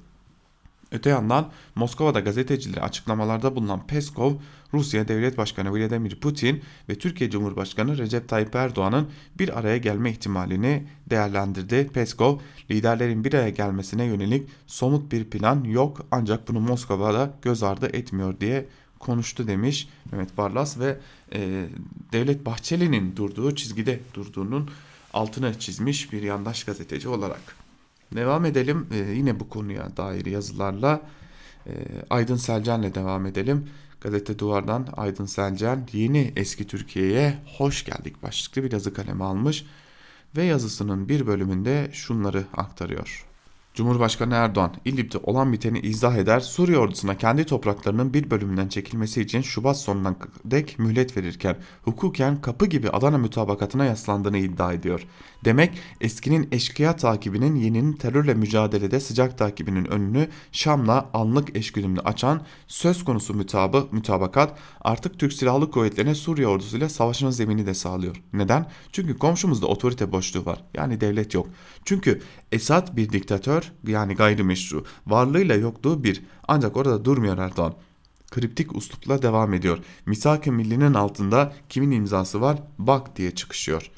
Öte 0.93 1.11
yandan 1.11 1.51
Moskova'da 1.75 2.21
gazetecilere 2.21 2.81
açıklamalarda 2.81 3.57
bulunan 3.57 3.87
Peskov, 3.87 4.33
Rusya 4.75 5.09
Devlet 5.09 5.39
Başkanı 5.39 5.73
Vladimir 5.73 6.21
Putin 6.21 6.63
ve 6.89 6.95
Türkiye 6.95 7.31
Cumhurbaşkanı 7.31 7.99
Recep 7.99 8.29
Tayyip 8.29 8.55
Erdoğan'ın 8.55 9.09
bir 9.39 9.59
araya 9.59 9.77
gelme 9.77 10.11
ihtimalini 10.11 10.87
değerlendirdi. 11.11 11.91
Peskov, 11.95 12.39
liderlerin 12.71 13.25
bir 13.25 13.35
araya 13.35 13.51
gelmesine 13.51 14.05
yönelik 14.05 14.49
somut 14.67 15.13
bir 15.13 15.25
plan 15.25 15.65
yok 15.65 16.07
ancak 16.11 16.49
bunu 16.49 16.61
Moskova'da 16.61 17.35
göz 17.43 17.63
ardı 17.63 17.87
etmiyor 17.87 18.41
diye 18.41 18.67
konuştu 18.99 19.47
demiş 19.47 19.89
Mehmet 20.13 20.37
Barlas 20.39 20.79
ve 20.79 20.99
e, 21.33 21.67
Devlet 22.13 22.47
Bahçeli'nin 22.47 23.17
durduğu 23.17 23.55
çizgide 23.55 24.01
durduğunun 24.15 24.71
altını 25.13 25.59
çizmiş 25.59 26.13
bir 26.13 26.23
yandaş 26.23 26.65
gazeteci 26.65 27.09
olarak. 27.09 27.62
Devam 28.17 28.45
edelim 28.45 28.87
ee, 28.93 28.97
yine 28.97 29.41
bu 29.41 29.49
konuya 29.49 29.97
dair 29.97 30.27
yazılarla 30.27 31.01
e, 31.67 31.73
Aydın 32.11 32.37
Selcan'la 32.37 32.95
devam 32.95 33.27
edelim. 33.27 33.69
Gazete 34.01 34.39
Duvar'dan 34.39 34.87
Aydın 34.97 35.27
Selcan 35.27 35.87
yeni 35.93 36.33
eski 36.37 36.67
Türkiye'ye 36.67 37.39
hoş 37.59 37.85
geldik 37.85 38.23
başlıklı 38.23 38.65
bir 38.65 38.73
yazı 38.73 38.95
kalemi 38.95 39.25
almış 39.25 39.67
ve 40.37 40.45
yazısının 40.45 41.09
bir 41.09 41.27
bölümünde 41.27 41.91
şunları 41.93 42.45
aktarıyor. 42.53 43.32
Cumhurbaşkanı 43.75 44.35
Erdoğan, 44.35 44.73
İdlib'de 44.85 45.19
olan 45.19 45.53
biteni 45.53 45.81
izah 45.81 46.17
eder, 46.17 46.41
Suriye 46.41 46.79
ordusuna 46.79 47.19
kendi 47.19 47.45
topraklarının 47.45 48.15
bir 48.15 48.31
bölümünden 48.31 48.69
çekilmesi 48.69 49.21
için 49.21 49.41
Şubat 49.41 49.79
sonuna 49.79 50.15
dek 50.45 50.79
mühlet 50.79 51.17
verirken 51.17 51.57
hukuken 51.83 52.41
kapı 52.41 52.67
gibi 52.67 52.91
Adana 52.91 53.19
mütabakatına 53.19 53.85
yaslandığını 53.85 54.39
iddia 54.39 54.73
ediyor. 54.73 55.07
Demek 55.45 55.79
eskinin 56.01 56.49
eşkıya 56.53 56.97
takibinin 56.97 57.55
yeninin 57.55 57.93
terörle 57.93 58.35
mücadelede 58.35 59.01
sıcak 59.01 59.39
takibinin 59.39 59.85
önünü 59.85 60.29
Şam'la 60.53 61.11
anlık 61.15 61.57
eşgüdümlü 61.57 62.01
açan 62.01 62.43
söz 62.67 63.05
konusu 63.05 63.35
mütabı, 63.35 63.87
mütabakat 63.93 64.59
artık 64.81 65.19
Türk 65.19 65.33
Silahlı 65.33 65.71
Kuvvetleri'ne 65.71 66.15
Suriye 66.15 66.47
ordusuyla 66.47 66.89
savaşın 66.89 67.31
zemini 67.31 67.67
de 67.67 67.75
sağlıyor. 67.75 68.23
Neden? 68.33 68.67
Çünkü 68.93 69.19
komşumuzda 69.19 69.67
otorite 69.67 70.13
boşluğu 70.13 70.47
var. 70.47 70.65
Yani 70.75 71.01
devlet 71.01 71.35
yok. 71.35 71.49
Çünkü 71.85 72.23
Esad 72.53 72.97
bir 72.97 73.13
diktatör 73.13 73.73
yani 73.87 74.15
gayrimeşru. 74.15 74.85
Varlığıyla 75.07 75.55
yokluğu 75.55 76.05
bir. 76.05 76.23
Ancak 76.49 76.77
orada 76.77 77.05
durmuyor 77.05 77.39
Erdoğan 77.39 77.75
kriptik 78.33 78.77
uslupla 78.77 79.23
devam 79.23 79.55
ediyor. 79.55 79.79
Misak-ı 80.07 80.53
Milli'nin 80.53 80.95
altında 80.95 81.53
kimin 81.69 81.91
imzası 81.91 82.41
var 82.41 82.59
bak 82.79 83.17
diye 83.17 83.31
çıkışıyor. 83.31 83.91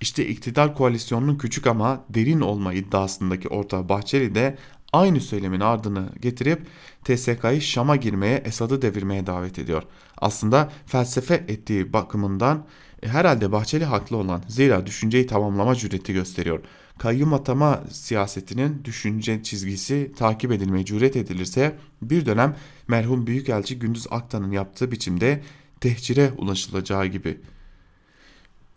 İşte 0.00 0.26
iktidar 0.26 0.74
koalisyonunun 0.74 1.38
küçük 1.38 1.66
ama 1.66 2.04
derin 2.10 2.40
olma 2.40 2.74
iddiasındaki 2.74 3.48
ortağı 3.48 3.88
Bahçeli 3.88 4.34
de 4.34 4.58
aynı 4.92 5.20
söylemin 5.20 5.60
ardını 5.60 6.08
getirip 6.20 6.66
TSK'yı 7.04 7.60
Şam'a 7.60 7.96
girmeye 7.96 8.42
Esad'ı 8.44 8.82
devirmeye 8.82 9.26
davet 9.26 9.58
ediyor. 9.58 9.82
Aslında 10.18 10.70
felsefe 10.86 11.34
ettiği 11.34 11.92
bakımından 11.92 12.66
e, 13.02 13.08
herhalde 13.08 13.52
Bahçeli 13.52 13.84
haklı 13.84 14.16
olan 14.16 14.42
zira 14.48 14.86
düşünceyi 14.86 15.26
tamamlama 15.26 15.74
cüreti 15.74 16.12
gösteriyor. 16.12 16.60
Kayyum 16.98 17.34
atama 17.34 17.84
siyasetinin 17.90 18.84
düşünce 18.84 19.42
çizgisi 19.42 20.12
takip 20.16 20.52
edilmeye 20.52 20.84
cüret 20.84 21.16
edilirse 21.16 21.76
bir 22.02 22.26
dönem 22.26 22.56
merhum 22.88 23.26
Büyükelçi 23.26 23.78
Gündüz 23.78 24.06
Aktan'ın 24.10 24.50
yaptığı 24.50 24.90
biçimde 24.90 25.42
tehcire 25.80 26.32
ulaşılacağı 26.36 27.06
gibi.'' 27.06 27.58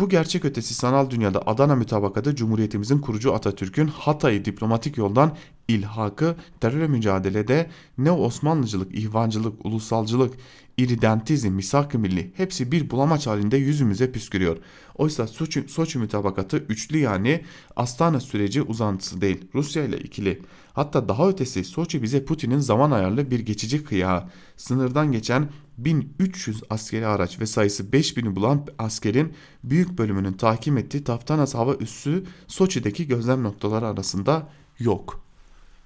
Bu 0.01 0.09
gerçek 0.09 0.45
ötesi 0.45 0.74
sanal 0.74 1.09
dünyada 1.09 1.41
Adana 1.45 1.76
mütabakatı 1.76 2.36
Cumhuriyetimizin 2.36 2.99
kurucu 2.99 3.34
Atatürk'ün 3.34 3.88
Hatay'ı 3.88 4.45
diplomatik 4.45 4.97
yoldan 4.97 5.38
ilhakı 5.67 6.36
terörle 6.59 6.88
mücadelede 6.88 7.69
ne 7.97 8.11
Osmanlıcılık, 8.11 8.95
ihvancılık, 8.95 9.65
ulusalcılık, 9.65 10.34
iridentizm, 10.82 11.49
misak-ı 11.51 11.99
milli 11.99 12.32
hepsi 12.38 12.71
bir 12.71 12.89
bulamaç 12.89 13.27
halinde 13.27 13.57
yüzümüze 13.57 14.11
püskürüyor. 14.11 14.57
Oysa 14.95 15.27
Soçi, 15.27 15.65
Soçi 15.67 15.99
mütabakatı 15.99 16.57
üçlü 16.57 16.97
yani 16.97 17.43
Astana 17.75 18.19
süreci 18.19 18.61
uzantısı 18.61 19.21
değil. 19.21 19.45
Rusya 19.55 19.84
ile 19.84 19.99
ikili. 19.99 20.41
Hatta 20.73 21.09
daha 21.09 21.29
ötesi 21.29 21.63
Soçi 21.63 22.03
bize 22.03 22.25
Putin'in 22.25 22.59
zaman 22.59 22.91
ayarlı 22.91 23.32
bir 23.32 23.39
geçici 23.39 23.84
kıyağı. 23.84 24.23
Sınırdan 24.57 25.11
geçen 25.11 25.49
1300 25.77 26.63
askeri 26.69 27.07
araç 27.07 27.39
ve 27.39 27.45
sayısı 27.45 27.84
5000'i 27.84 28.36
bulan 28.36 28.67
askerin 28.77 29.34
büyük 29.63 29.97
bölümünün 29.97 30.34
tahkim 30.34 30.77
ettiği 30.77 31.03
Taftanas 31.03 31.55
hava 31.55 31.75
üssü 31.75 32.23
Soçi'deki 32.47 33.07
gözlem 33.07 33.43
noktaları 33.43 33.88
arasında 33.88 34.49
yok. 34.79 35.30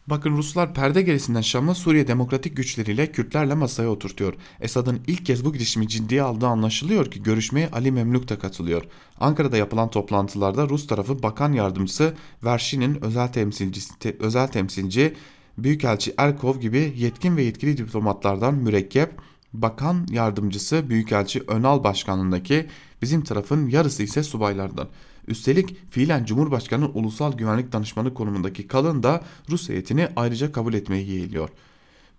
Bakın 0.08 0.38
Ruslar 0.38 0.74
perde 0.74 1.02
gerisinden 1.02 1.42
Şam'ı 1.42 1.76
Suriye 1.76 2.08
demokratik 2.08 2.58
güçleriyle 2.58 3.12
Kürtlerle 3.12 3.54
masaya 3.54 3.90
oturtuyor. 3.90 4.34
Esad'ın 4.60 5.02
ilk 5.08 5.26
kez 5.26 5.46
bu 5.46 5.54
girişimi 5.54 5.88
ciddiye 5.88 6.22
aldığı 6.22 6.48
anlaşılıyor 6.48 7.12
ki 7.12 7.24
görüşmeye 7.24 7.70
Ali 7.70 7.92
Memluk 7.92 8.30
da 8.30 8.40
katılıyor. 8.40 8.84
Ankara'da 9.20 9.58
yapılan 9.58 9.90
toplantılarda 9.90 10.70
Rus 10.70 10.88
tarafı 10.88 11.24
bakan 11.24 11.54
yardımcısı 11.54 12.14
Vershin'in 12.44 13.04
özel 13.04 13.28
temsilcisi, 13.28 14.00
te, 14.00 14.16
özel 14.20 14.48
temsilci 14.48 15.14
Büyükelçi 15.58 16.14
Erkov 16.18 16.60
gibi 16.60 16.94
yetkin 16.98 17.38
ve 17.38 17.44
yetkili 17.44 17.78
diplomatlardan 17.78 18.54
mürekkep 18.54 19.12
bakan 19.54 20.08
yardımcısı 20.10 20.90
Büyükelçi 20.90 21.44
Önal 21.48 21.84
başkanlığındaki 21.84 22.66
bizim 23.02 23.24
tarafın 23.24 23.70
yarısı 23.70 24.04
ise 24.04 24.24
subaylardan. 24.24 24.88
Üstelik 25.28 25.92
fiilen 25.92 26.26
Cumhurbaşkanı 26.26 26.90
Ulusal 26.90 27.34
Güvenlik 27.34 27.72
Danışmanı 27.72 28.14
konumundaki 28.14 28.68
kalın 28.68 29.04
da 29.04 29.24
Rus 29.50 29.70
heyetini 29.70 30.08
ayrıca 30.16 30.52
kabul 30.52 30.74
etmeyi 30.74 31.10
yeğliyor. 31.10 31.50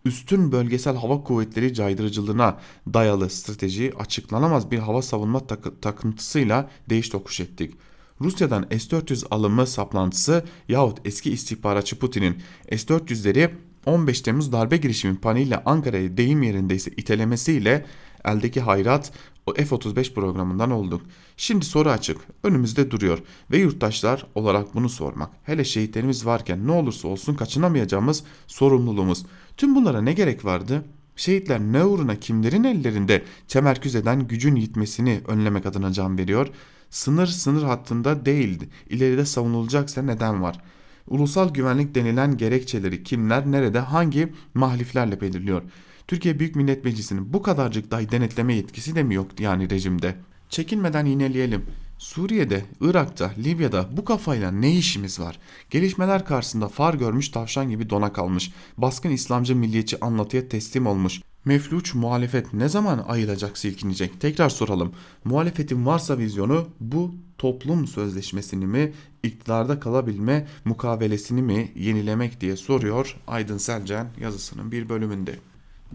Üstün 0.05 0.53
bölgesel 0.53 0.97
hava 0.97 1.25
kuvvetleri 1.25 1.75
caydırıcılığına 1.75 2.59
dayalı 2.95 3.31
strateji 3.31 3.93
açıklanamaz 3.99 4.71
bir 4.71 4.79
hava 4.79 5.03
savunma 5.03 5.47
takı 5.47 5.81
takıntısıyla 5.81 6.71
değiş 6.91 7.09
tokuş 7.09 7.41
ettik. 7.41 7.75
Rusya'dan 8.21 8.67
S-400 8.71 9.27
alımı 9.31 9.67
saplantısı 9.67 10.45
yahut 10.69 10.99
eski 11.05 11.33
istihbaratçı 11.33 11.99
Putin'in 11.99 12.43
S-400'leri 12.71 13.51
15 13.87 14.21
Temmuz 14.21 14.53
darbe 14.53 14.77
girişimi 14.77 15.17
paniğiyle 15.17 15.63
Ankara'yı 15.65 16.17
deyim 16.17 16.43
yerindeyse 16.43 16.91
itelemesiyle 16.91 17.87
eldeki 18.25 18.61
hayrat 18.61 19.13
o 19.47 19.55
F-35 19.55 20.15
programından 20.15 20.71
olduk. 20.71 21.03
Şimdi 21.37 21.65
soru 21.65 21.91
açık. 21.91 22.19
Önümüzde 22.43 22.91
duruyor 22.91 23.19
ve 23.51 23.59
yurttaşlar 23.59 24.27
olarak 24.35 24.75
bunu 24.75 24.89
sormak. 24.89 25.31
Hele 25.45 25.65
şehitlerimiz 25.65 26.27
varken 26.27 26.67
ne 26.67 26.73
olursa 26.73 27.09
olsun 27.09 27.35
kaçınamayacağımız 27.35 28.25
sorumluluğumuz. 28.47 29.27
Tüm 29.57 29.75
bunlara 29.75 30.01
ne 30.01 30.13
gerek 30.13 30.45
vardı? 30.45 30.85
Şehitler 31.17 31.61
ne 31.61 31.85
uğruna 31.85 32.17
kimlerin 32.21 32.65
ellerinde 32.65 33.23
temerküz 33.49 33.95
eden 33.95 34.29
gücün 34.29 34.57
yitmesini 34.57 35.21
önlemek 35.29 35.67
adına 35.67 35.93
can 35.93 36.19
veriyor? 36.19 36.49
Sınır 36.91 37.27
sınır 37.27 37.63
hattında 37.63 38.27
değildi. 38.27 38.69
İleride 38.89 39.25
savunulacaksa 39.25 40.03
neden 40.03 40.43
var? 40.43 40.61
Ulusal 41.09 41.55
güvenlik 41.55 41.95
denilen 41.95 42.37
gerekçeleri 42.37 43.03
kimler, 43.03 43.53
nerede, 43.53 43.79
hangi 43.79 44.33
mahliflerle 44.55 45.21
belirliyor? 45.21 45.63
Türkiye 46.09 46.39
Büyük 46.39 46.57
Millet 46.57 46.85
Meclisi'nin 46.85 47.33
bu 47.33 47.43
kadarcık 47.43 47.91
dahi 47.91 48.11
denetleme 48.11 48.55
yetkisi 48.55 48.95
de 48.95 49.03
mi 49.03 49.15
yok 49.15 49.41
yani 49.41 49.71
rejimde? 49.71 50.17
Çekinmeden 50.49 51.07
yineleyelim. 51.07 51.65
Suriye'de, 51.99 52.65
Irak'ta, 52.81 53.33
Libya'da 53.39 53.89
bu 53.97 54.05
kafayla 54.05 54.51
ne 54.51 54.77
işimiz 54.77 55.21
var? 55.21 55.39
Gelişmeler 55.71 56.25
karşısında 56.25 56.69
far 56.69 56.95
görmüş 56.95 57.29
tavşan 57.29 57.71
gibi 57.71 57.91
dona 57.91 58.13
kalmış. 58.13 58.53
Baskın 58.77 59.11
İslamcı 59.11 59.57
milliyetçi 59.57 60.01
anlatıya 60.01 60.49
teslim 60.49 60.87
olmuş. 60.87 61.21
Mefluç 61.45 61.95
muhalefet 61.95 62.53
ne 62.53 62.69
zaman 62.69 63.05
ayılacak 63.09 63.59
silkinecek? 63.59 64.21
Tekrar 64.21 64.49
soralım. 64.49 64.93
Muhalefetin 65.25 65.87
varsa 65.87 66.19
vizyonu 66.19 66.69
bu 66.81 67.15
toplum 67.39 67.87
sözleşmesini 67.87 68.67
mi, 68.67 68.93
iktidarda 69.23 69.81
kalabilme 69.81 70.47
mukavelesini 70.65 71.43
mi 71.43 71.73
yenilemek 71.77 72.41
diye 72.41 72.57
soruyor 72.57 73.17
Aydın 73.27 73.59
Selcan 73.59 74.09
yazısının 74.21 74.73
bir 74.73 74.89
bölümünde. 74.89 75.39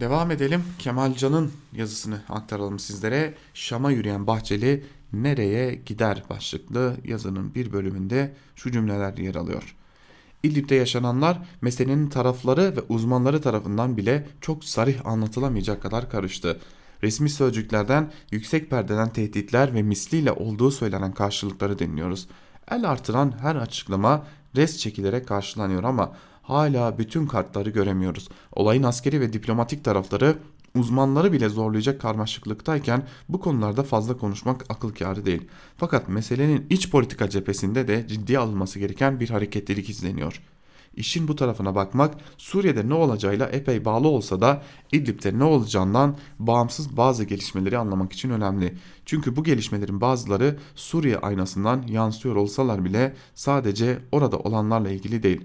Devam 0.00 0.30
edelim. 0.30 0.64
Kemal 0.78 1.14
Can'ın 1.14 1.52
yazısını 1.76 2.22
aktaralım 2.28 2.78
sizlere. 2.78 3.34
Şam'a 3.54 3.90
yürüyen 3.90 4.26
Bahçeli 4.26 4.84
nereye 5.12 5.74
gider 5.74 6.22
başlıklı 6.30 6.96
yazının 7.04 7.54
bir 7.54 7.72
bölümünde 7.72 8.34
şu 8.56 8.72
cümleler 8.72 9.16
yer 9.16 9.34
alıyor. 9.34 9.76
İdlib'de 10.42 10.74
yaşananlar 10.74 11.38
meselenin 11.60 12.08
tarafları 12.08 12.76
ve 12.76 12.80
uzmanları 12.88 13.40
tarafından 13.40 13.96
bile 13.96 14.26
çok 14.40 14.64
sarih 14.64 15.06
anlatılamayacak 15.06 15.82
kadar 15.82 16.10
karıştı. 16.10 16.60
Resmi 17.02 17.30
sözcüklerden 17.30 18.12
yüksek 18.30 18.70
perdeden 18.70 19.12
tehditler 19.12 19.74
ve 19.74 19.82
misliyle 19.82 20.32
olduğu 20.32 20.70
söylenen 20.70 21.12
karşılıkları 21.12 21.78
dinliyoruz. 21.78 22.28
El 22.70 22.90
artıran 22.90 23.34
her 23.40 23.56
açıklama 23.56 24.26
res 24.56 24.78
çekilerek 24.78 25.28
karşılanıyor 25.28 25.84
ama 25.84 26.12
hala 26.42 26.98
bütün 26.98 27.26
kartları 27.26 27.70
göremiyoruz. 27.70 28.28
Olayın 28.52 28.82
askeri 28.82 29.20
ve 29.20 29.32
diplomatik 29.32 29.84
tarafları 29.84 30.36
uzmanları 30.74 31.32
bile 31.32 31.48
zorlayacak 31.48 32.00
karmaşıklıktayken 32.00 33.02
bu 33.28 33.40
konularda 33.40 33.82
fazla 33.82 34.16
konuşmak 34.16 34.64
akıl 34.68 34.94
kârı 34.94 35.26
değil. 35.26 35.48
Fakat 35.76 36.08
meselenin 36.08 36.66
iç 36.70 36.90
politika 36.90 37.30
cephesinde 37.30 37.88
de 37.88 38.06
ciddiye 38.08 38.38
alınması 38.38 38.78
gereken 38.78 39.20
bir 39.20 39.30
hareketlilik 39.30 39.90
izleniyor. 39.90 40.42
İşin 40.96 41.28
bu 41.28 41.36
tarafına 41.36 41.74
bakmak 41.74 42.14
Suriye'de 42.38 42.88
ne 42.88 42.94
olacağıyla 42.94 43.46
epey 43.46 43.84
bağlı 43.84 44.08
olsa 44.08 44.40
da 44.40 44.62
İdlib'de 44.92 45.38
ne 45.38 45.44
olacağından 45.44 46.16
bağımsız 46.38 46.96
bazı 46.96 47.24
gelişmeleri 47.24 47.78
anlamak 47.78 48.12
için 48.12 48.30
önemli. 48.30 48.74
Çünkü 49.06 49.36
bu 49.36 49.44
gelişmelerin 49.44 50.00
bazıları 50.00 50.58
Suriye 50.74 51.18
aynasından 51.18 51.82
yansıyor 51.82 52.36
olsalar 52.36 52.84
bile 52.84 53.14
sadece 53.34 53.98
orada 54.12 54.38
olanlarla 54.38 54.90
ilgili 54.90 55.22
değil 55.22 55.40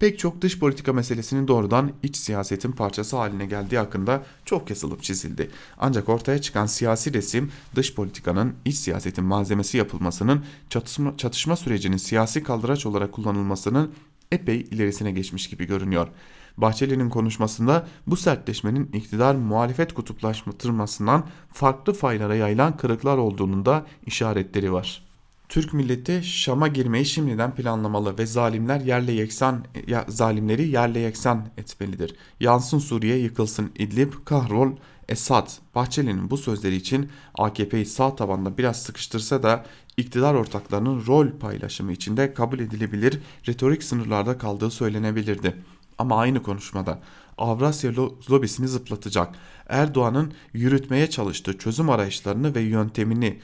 pek 0.00 0.18
çok 0.18 0.40
dış 0.40 0.58
politika 0.58 0.92
meselesinin 0.92 1.48
doğrudan 1.48 1.92
iç 2.02 2.16
siyasetin 2.16 2.72
parçası 2.72 3.16
haline 3.16 3.46
geldiği 3.46 3.78
hakkında 3.78 4.22
çok 4.44 4.70
yazılıp 4.70 5.02
çizildi. 5.02 5.50
Ancak 5.78 6.08
ortaya 6.08 6.40
çıkan 6.40 6.66
siyasi 6.66 7.14
resim 7.14 7.52
dış 7.74 7.94
politikanın 7.94 8.54
iç 8.64 8.74
siyasetin 8.74 9.24
malzemesi 9.24 9.76
yapılmasının 9.76 10.44
çatışma, 10.70 11.16
çatışma 11.16 11.56
sürecinin 11.56 11.96
siyasi 11.96 12.42
kaldıraç 12.42 12.86
olarak 12.86 13.12
kullanılmasının 13.12 13.92
epey 14.32 14.60
ilerisine 14.60 15.12
geçmiş 15.12 15.48
gibi 15.48 15.64
görünüyor. 15.64 16.08
Bahçeli'nin 16.56 17.10
konuşmasında 17.10 17.86
bu 18.06 18.16
sertleşmenin 18.16 18.90
iktidar 18.92 19.34
muhalefet 19.34 19.94
kutuplaştırmasından 19.94 21.26
farklı 21.52 21.92
faylara 21.92 22.34
yayılan 22.34 22.76
kırıklar 22.76 23.18
olduğunun 23.18 23.66
da 23.66 23.86
işaretleri 24.06 24.72
var. 24.72 25.09
Türk 25.50 25.74
milleti 25.74 26.22
Şam'a 26.24 26.68
girmeyi 26.68 27.06
şimdiden 27.06 27.54
planlamalı 27.54 28.18
ve 28.18 28.26
zalimler 28.26 28.80
yerle 28.80 29.12
yeksan 29.12 29.64
ya, 29.86 30.04
zalimleri 30.08 30.68
yerle 30.68 30.98
yeksan 30.98 31.46
etmelidir. 31.56 32.14
Yansın 32.40 32.78
Suriye, 32.78 33.16
yıkılsın 33.16 33.70
İdlib, 33.78 34.12
kahrol 34.24 34.72
Esad. 35.08 35.48
Bahçeli'nin 35.74 36.30
bu 36.30 36.36
sözleri 36.36 36.76
için 36.76 37.10
AKP'yi 37.34 37.86
sağ 37.86 38.16
tabanda 38.16 38.58
biraz 38.58 38.82
sıkıştırsa 38.82 39.42
da 39.42 39.64
iktidar 39.96 40.34
ortaklarının 40.34 41.06
rol 41.06 41.30
paylaşımı 41.40 41.92
içinde 41.92 42.34
kabul 42.34 42.58
edilebilir 42.58 43.20
retorik 43.48 43.82
sınırlarda 43.82 44.38
kaldığı 44.38 44.70
söylenebilirdi. 44.70 45.56
Ama 45.98 46.18
aynı 46.18 46.42
konuşmada 46.42 47.00
Avrasya 47.38 47.92
lobisini 48.30 48.68
zıplatacak, 48.68 49.34
Erdoğan'ın 49.68 50.32
yürütmeye 50.52 51.10
çalıştığı 51.10 51.58
çözüm 51.58 51.90
arayışlarını 51.90 52.54
ve 52.54 52.60
yöntemini 52.60 53.40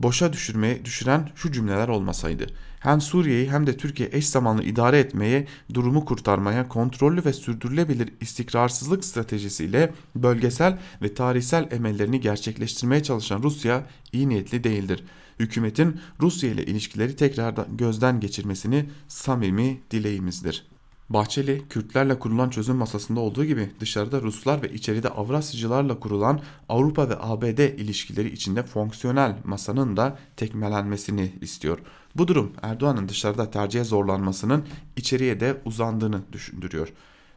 boşa 0.00 0.32
düşürmeye 0.32 0.84
düşüren 0.84 1.28
şu 1.34 1.52
cümleler 1.52 1.88
olmasaydı. 1.88 2.46
Hem 2.80 3.00
Suriye'yi 3.00 3.50
hem 3.50 3.66
de 3.66 3.76
Türkiye 3.76 4.08
eş 4.12 4.28
zamanlı 4.28 4.62
idare 4.62 4.98
etmeye, 4.98 5.46
durumu 5.74 6.04
kurtarmaya, 6.04 6.68
kontrollü 6.68 7.24
ve 7.24 7.32
sürdürülebilir 7.32 8.12
istikrarsızlık 8.20 9.04
stratejisiyle 9.04 9.92
bölgesel 10.14 10.78
ve 11.02 11.14
tarihsel 11.14 11.68
emellerini 11.70 12.20
gerçekleştirmeye 12.20 13.02
çalışan 13.02 13.42
Rusya 13.42 13.86
iyi 14.12 14.28
niyetli 14.28 14.64
değildir. 14.64 15.04
Hükümetin 15.38 16.00
Rusya 16.20 16.50
ile 16.50 16.64
ilişkileri 16.64 17.16
tekrardan 17.16 17.76
gözden 17.76 18.20
geçirmesini 18.20 18.90
samimi 19.08 19.80
dileğimizdir. 19.90 20.69
Bahçeli, 21.10 21.62
Kürtlerle 21.68 22.18
kurulan 22.18 22.50
çözüm 22.50 22.76
masasında 22.76 23.20
olduğu 23.20 23.44
gibi 23.44 23.70
dışarıda 23.80 24.22
Ruslar 24.22 24.62
ve 24.62 24.72
içeride 24.72 25.08
Avrasyacılarla 25.08 26.00
kurulan 26.00 26.40
Avrupa 26.68 27.08
ve 27.08 27.14
ABD 27.20 27.58
ilişkileri 27.58 28.32
içinde 28.32 28.62
fonksiyonel 28.62 29.36
masanın 29.44 29.96
da 29.96 30.18
tekmelenmesini 30.36 31.32
istiyor. 31.40 31.78
Bu 32.16 32.28
durum 32.28 32.52
Erdoğan'ın 32.62 33.08
dışarıda 33.08 33.50
tercihe 33.50 33.84
zorlanmasının 33.84 34.64
içeriye 34.96 35.40
de 35.40 35.60
uzandığını 35.64 36.20
düşündürüyor. 36.32 36.92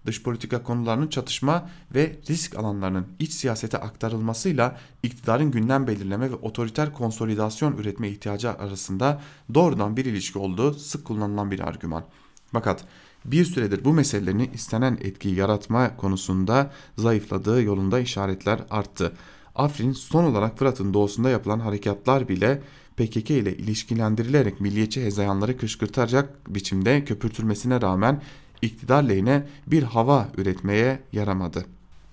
Dış 0.06 0.24
politika 0.24 0.64
konularının 0.64 1.08
çatışma 1.08 1.70
ve 1.96 2.20
risk 2.30 2.56
alanlarının 2.56 3.08
iç 3.20 3.32
siyasete 3.32 3.78
aktarılmasıyla 3.78 4.78
iktidarın 5.04 5.52
gündem 5.52 5.88
belirleme 5.88 6.32
ve 6.32 6.36
otoriter 6.36 6.94
konsolidasyon 6.94 7.78
üretme 7.78 8.10
ihtiyacı 8.10 8.52
arasında 8.52 9.22
doğrudan 9.54 9.98
bir 9.98 10.06
ilişki 10.06 10.40
olduğu 10.40 10.74
sık 10.74 11.06
kullanılan 11.06 11.52
bir 11.52 11.60
argüman. 11.60 12.04
Fakat 12.52 12.86
bir 13.26 13.46
süredir 13.46 13.86
bu 13.86 13.94
meselelerin 13.94 14.52
istenen 14.54 14.98
etkiyi 15.02 15.36
yaratma 15.36 15.98
konusunda 15.98 16.72
zayıfladığı 16.98 17.64
yolunda 17.64 18.00
işaretler 18.00 18.60
arttı. 18.70 19.14
Afrin 19.56 19.92
son 19.92 20.24
olarak 20.24 20.60
Fırat'ın 20.60 20.94
doğusunda 20.94 21.30
yapılan 21.30 21.60
harekatlar 21.60 22.30
bile 22.30 22.62
PKK 22.98 23.32
ile 23.32 23.58
ilişkilendirilerek 23.58 24.62
milliyetçi 24.62 25.06
hezeyanları 25.06 25.58
kışkırtacak 25.58 26.56
biçimde 26.56 27.06
köpürtülmesine 27.06 27.82
rağmen 27.82 28.22
iktidar 28.62 29.04
lehine 29.04 29.48
bir 29.68 29.84
hava 29.84 30.30
üretmeye 30.38 31.00
yaramadı. 31.12 31.66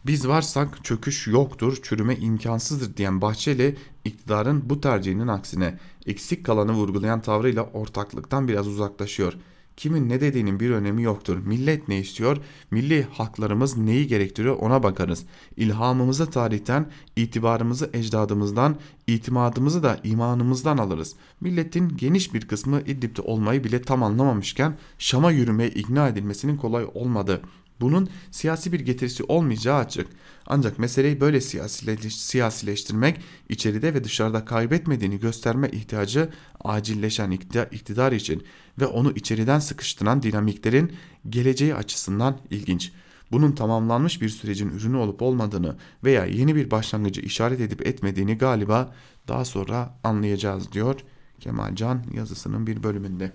Biz 0.07 0.29
varsak 0.29 0.85
çöküş 0.85 1.27
yoktur, 1.27 1.79
çürüme 1.83 2.17
imkansızdır 2.17 2.97
diyen 2.97 3.21
Bahçeli 3.21 3.77
iktidarın 4.05 4.63
bu 4.71 4.81
tercihinin 4.81 5.29
aksine 5.29 5.79
eksik 6.07 6.47
kalanı 6.47 6.73
vurgulayan 6.73 7.23
tavrıyla 7.23 7.63
ortaklıktan 7.63 8.49
biraz 8.49 8.69
uzaklaşıyor 8.69 9.33
kimin 9.77 10.09
ne 10.09 10.21
dediğinin 10.21 10.61
bir 10.61 10.71
önemi 10.71 11.03
yoktur. 11.03 11.39
Millet 11.39 11.89
ne 11.89 11.99
istiyor? 11.99 12.37
Milli 12.71 13.07
haklarımız 13.13 13.77
neyi 13.77 14.07
gerektiriyor 14.07 14.57
ona 14.57 14.83
bakarız. 14.83 15.25
İlhamımızı 15.57 16.31
tarihten, 16.31 16.91
itibarımızı 17.17 17.91
ecdadımızdan, 17.93 18.77
itimadımızı 19.07 19.83
da 19.83 20.01
imanımızdan 20.05 20.79
alırız. 20.79 21.17
Milletin 21.41 21.89
geniş 21.97 22.35
bir 22.35 22.49
kısmı 22.49 22.81
İdlib'de 22.81 23.23
olmayı 23.23 23.65
bile 23.65 23.83
tam 23.83 24.03
anlamamışken 24.03 24.77
Şam'a 24.99 25.31
yürümeye 25.31 25.71
ikna 25.71 26.09
edilmesinin 26.09 26.57
kolay 26.57 26.87
olmadı. 26.95 27.43
Bunun 27.81 28.09
siyasi 28.31 28.73
bir 28.73 28.81
getirisi 28.81 29.25
olmayacağı 29.25 29.79
açık. 29.79 30.07
Ancak 30.47 30.79
meseleyi 30.79 31.21
böyle 31.21 31.41
siyasileştirmek 31.41 33.21
içeride 33.49 33.95
ve 33.95 34.05
dışarıda 34.05 34.45
kaybetmediğini 34.45 35.21
gösterme 35.21 35.69
ihtiyacı 35.69 36.29
acilleşen 36.65 37.31
iktidar 37.71 38.13
için 38.13 38.43
ve 38.81 38.87
onu 38.87 39.13
içeriden 39.13 39.59
sıkıştıran 39.59 40.23
dinamiklerin 40.23 40.93
geleceği 41.29 41.75
açısından 41.75 42.39
ilginç. 42.51 42.93
Bunun 43.33 43.53
tamamlanmış 43.53 44.23
bir 44.23 44.29
sürecin 44.29 44.69
ürünü 44.69 44.97
olup 44.97 45.23
olmadığını 45.23 45.77
veya 46.05 46.25
yeni 46.25 46.55
bir 46.55 46.71
başlangıcı 46.71 47.21
işaret 47.21 47.61
edip 47.61 47.87
etmediğini 47.87 48.39
galiba 48.39 48.95
daha 49.29 49.45
sonra 49.45 49.99
anlayacağız 50.05 50.73
diyor 50.73 51.01
Kemal 51.41 51.75
Can 51.75 52.05
yazısının 52.15 52.67
bir 52.67 52.83
bölümünde. 52.83 53.33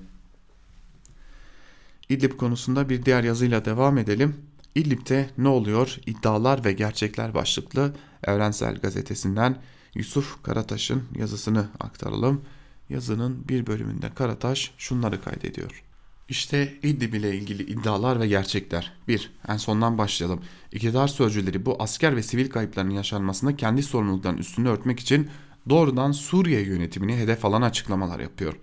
İdlib 2.09 2.37
konusunda 2.37 2.89
bir 2.89 3.05
diğer 3.05 3.23
yazıyla 3.23 3.65
devam 3.65 3.97
edelim. 3.97 4.35
İdlib'te 4.75 5.29
ne 5.37 5.47
oluyor? 5.47 5.97
İddialar 6.05 6.65
ve 6.65 6.73
gerçekler 6.73 7.33
başlıklı 7.33 7.95
Evrensel 8.23 8.75
Gazetesi'nden 8.75 9.57
Yusuf 9.95 10.43
Karataş'ın 10.43 11.03
yazısını 11.17 11.67
aktaralım. 11.79 12.41
Yazının 12.89 13.47
bir 13.49 13.67
bölümünde 13.67 14.09
Karataş 14.15 14.73
şunları 14.77 15.21
kaydediyor. 15.21 15.83
İşte 16.29 16.73
İdlib 16.83 17.13
ile 17.13 17.35
ilgili 17.35 17.63
iddialar 17.63 18.19
ve 18.19 18.27
gerçekler. 18.27 18.91
1. 19.07 19.31
En 19.47 19.57
sondan 19.57 19.97
başlayalım. 19.97 20.41
İktidar 20.71 21.07
sözcüleri 21.07 21.65
bu 21.65 21.75
asker 21.79 22.15
ve 22.15 22.23
sivil 22.23 22.49
kayıplarının 22.49 22.93
yaşanmasında 22.93 23.55
kendi 23.55 23.83
sorumluluklarının 23.83 24.39
üstünü 24.39 24.69
örtmek 24.69 24.99
için 24.99 25.29
doğrudan 25.69 26.11
Suriye 26.11 26.61
yönetimini 26.61 27.15
hedef 27.17 27.45
alan 27.45 27.61
açıklamalar 27.61 28.19
yapıyor. 28.19 28.53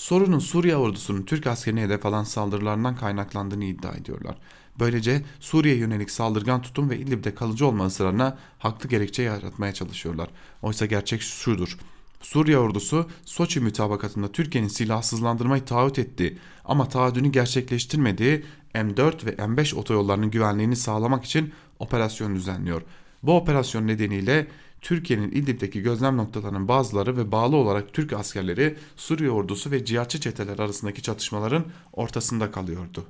Sorunun 0.00 0.38
Suriye 0.38 0.76
ordusunun 0.76 1.22
Türk 1.22 1.46
askerine 1.46 1.82
hedef 1.82 2.06
alan 2.06 2.24
saldırılarından 2.24 2.96
kaynaklandığını 2.96 3.64
iddia 3.64 3.92
ediyorlar. 3.92 4.36
Böylece 4.78 5.22
Suriye 5.40 5.76
yönelik 5.76 6.10
saldırgan 6.10 6.62
tutum 6.62 6.90
ve 6.90 6.98
İdlib'de 6.98 7.34
kalıcı 7.34 7.66
olma 7.66 7.86
ısrarına 7.86 8.38
haklı 8.58 8.88
gerekçe 8.88 9.22
yaratmaya 9.22 9.74
çalışıyorlar. 9.74 10.28
Oysa 10.62 10.86
gerçek 10.86 11.22
şudur. 11.22 11.78
Suriye 12.20 12.58
ordusu 12.58 13.06
Soçi 13.24 13.60
mütabakatında 13.60 14.32
Türkiye'nin 14.32 14.68
silahsızlandırmayı 14.68 15.64
taahhüt 15.64 15.98
ettiği 15.98 16.38
ama 16.64 16.88
taahhüdünü 16.88 17.28
gerçekleştirmediği 17.32 18.44
M4 18.74 19.26
ve 19.26 19.30
M5 19.30 19.74
otoyollarının 19.74 20.30
güvenliğini 20.30 20.76
sağlamak 20.76 21.24
için 21.24 21.52
operasyon 21.78 22.34
düzenliyor. 22.34 22.82
Bu 23.22 23.36
operasyon 23.36 23.86
nedeniyle 23.86 24.46
Türkiye'nin 24.80 25.30
İdlib'deki 25.30 25.82
gözlem 25.82 26.16
noktalarının 26.16 26.68
bazıları 26.68 27.16
ve 27.16 27.32
bağlı 27.32 27.56
olarak 27.56 27.92
Türk 27.92 28.12
askerleri 28.12 28.76
Suriye 28.96 29.30
ordusu 29.30 29.70
ve 29.70 29.84
cihatçı 29.84 30.20
çeteler 30.20 30.58
arasındaki 30.58 31.02
çatışmaların 31.02 31.64
ortasında 31.92 32.50
kalıyordu. 32.50 33.04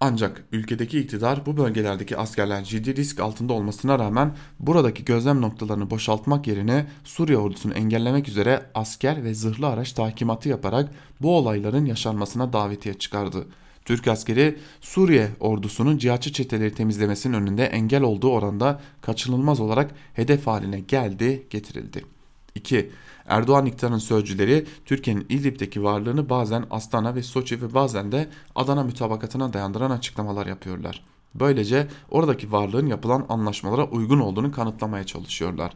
Ancak 0.00 0.44
ülkedeki 0.52 1.00
iktidar 1.00 1.46
bu 1.46 1.56
bölgelerdeki 1.56 2.16
askerler 2.16 2.64
ciddi 2.64 2.96
risk 2.96 3.20
altında 3.20 3.52
olmasına 3.52 3.98
rağmen 3.98 4.36
buradaki 4.60 5.04
gözlem 5.04 5.40
noktalarını 5.40 5.90
boşaltmak 5.90 6.46
yerine 6.46 6.86
Suriye 7.04 7.38
ordusunu 7.38 7.74
engellemek 7.74 8.28
üzere 8.28 8.70
asker 8.74 9.24
ve 9.24 9.34
zırhlı 9.34 9.66
araç 9.66 9.92
takimatı 9.92 10.48
yaparak 10.48 10.90
bu 11.22 11.36
olayların 11.36 11.84
yaşanmasına 11.84 12.52
davetiye 12.52 12.94
çıkardı. 12.94 13.46
Türk 13.86 14.08
askeri 14.08 14.58
Suriye 14.80 15.30
ordusunun 15.40 15.98
cihatçı 15.98 16.32
çeteleri 16.32 16.74
temizlemesinin 16.74 17.34
önünde 17.34 17.64
engel 17.64 18.02
olduğu 18.02 18.30
oranda 18.30 18.80
kaçınılmaz 19.00 19.60
olarak 19.60 19.90
hedef 20.14 20.46
haline 20.46 20.80
geldi, 20.80 21.46
getirildi. 21.50 22.04
2. 22.54 22.90
Erdoğan 23.26 23.66
iktidarının 23.66 23.98
sözcüleri 23.98 24.66
Türkiye'nin 24.84 25.26
İdlib'deki 25.28 25.82
varlığını 25.82 26.28
bazen 26.28 26.64
Astana 26.70 27.14
ve 27.14 27.22
Soçi 27.22 27.62
ve 27.62 27.74
bazen 27.74 28.12
de 28.12 28.28
Adana 28.54 28.84
mütabakatına 28.84 29.52
dayandıran 29.52 29.90
açıklamalar 29.90 30.46
yapıyorlar. 30.46 31.04
Böylece 31.34 31.88
oradaki 32.10 32.52
varlığın 32.52 32.86
yapılan 32.86 33.26
anlaşmalara 33.28 33.84
uygun 33.84 34.18
olduğunu 34.20 34.52
kanıtlamaya 34.52 35.04
çalışıyorlar. 35.04 35.72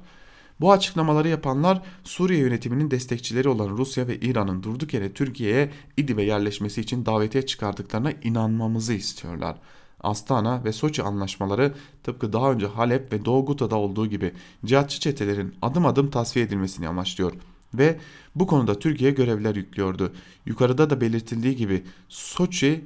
Bu 0.61 0.73
açıklamaları 0.73 1.29
yapanlar 1.29 1.83
Suriye 2.05 2.41
yönetiminin 2.41 2.91
destekçileri 2.91 3.49
olan 3.49 3.69
Rusya 3.69 4.09
ve 4.09 4.17
İran'ın 4.21 4.63
durduk 4.63 4.95
yere 4.95 5.13
Türkiye'ye 5.13 5.71
İdlib'e 5.97 6.23
yerleşmesi 6.23 6.81
için 6.81 7.07
davetiye 7.07 7.47
çıkardıklarına 7.47 8.13
inanmamızı 8.23 8.93
istiyorlar. 8.93 9.57
Astana 10.01 10.65
ve 10.65 10.73
Soçi 10.73 11.03
anlaşmaları 11.03 11.75
tıpkı 12.03 12.33
daha 12.33 12.53
önce 12.53 12.67
Halep 12.67 13.13
ve 13.13 13.25
Doğu 13.25 13.47
Guta'da 13.47 13.77
olduğu 13.77 14.07
gibi 14.07 14.33
cihatçı 14.65 15.01
çetelerin 15.01 15.55
adım 15.63 15.87
adım 15.87 16.11
tasfiye 16.11 16.47
edilmesini 16.47 16.89
amaçlıyor 16.89 17.33
ve 17.75 17.99
bu 18.35 18.47
konuda 18.47 18.79
Türkiye 18.79 19.11
görevler 19.11 19.57
yüklüyordu. 19.57 20.13
Yukarıda 20.47 20.91
da 20.91 21.01
belirtildiği 21.01 21.57
gibi 21.57 21.85
Soçi 22.09 22.85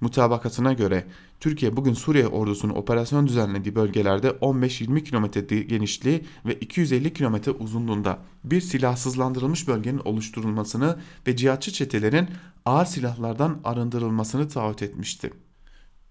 mutabakatına 0.00 0.72
göre 0.72 1.06
Türkiye 1.40 1.76
bugün 1.76 1.94
Suriye 1.94 2.26
ordusunun 2.26 2.74
operasyon 2.74 3.26
düzenlediği 3.26 3.74
bölgelerde 3.74 4.28
15-20 4.28 5.04
kilometre 5.04 5.62
genişliği 5.62 6.24
ve 6.46 6.54
250 6.54 7.12
kilometre 7.12 7.50
uzunluğunda 7.50 8.18
bir 8.44 8.60
silahsızlandırılmış 8.60 9.68
bölgenin 9.68 10.02
oluşturulmasını 10.04 10.98
ve 11.26 11.36
cihatçı 11.36 11.72
çetelerin 11.72 12.28
ağır 12.64 12.86
silahlardan 12.86 13.60
arındırılmasını 13.64 14.48
taahhüt 14.48 14.82
etmişti. 14.82 15.32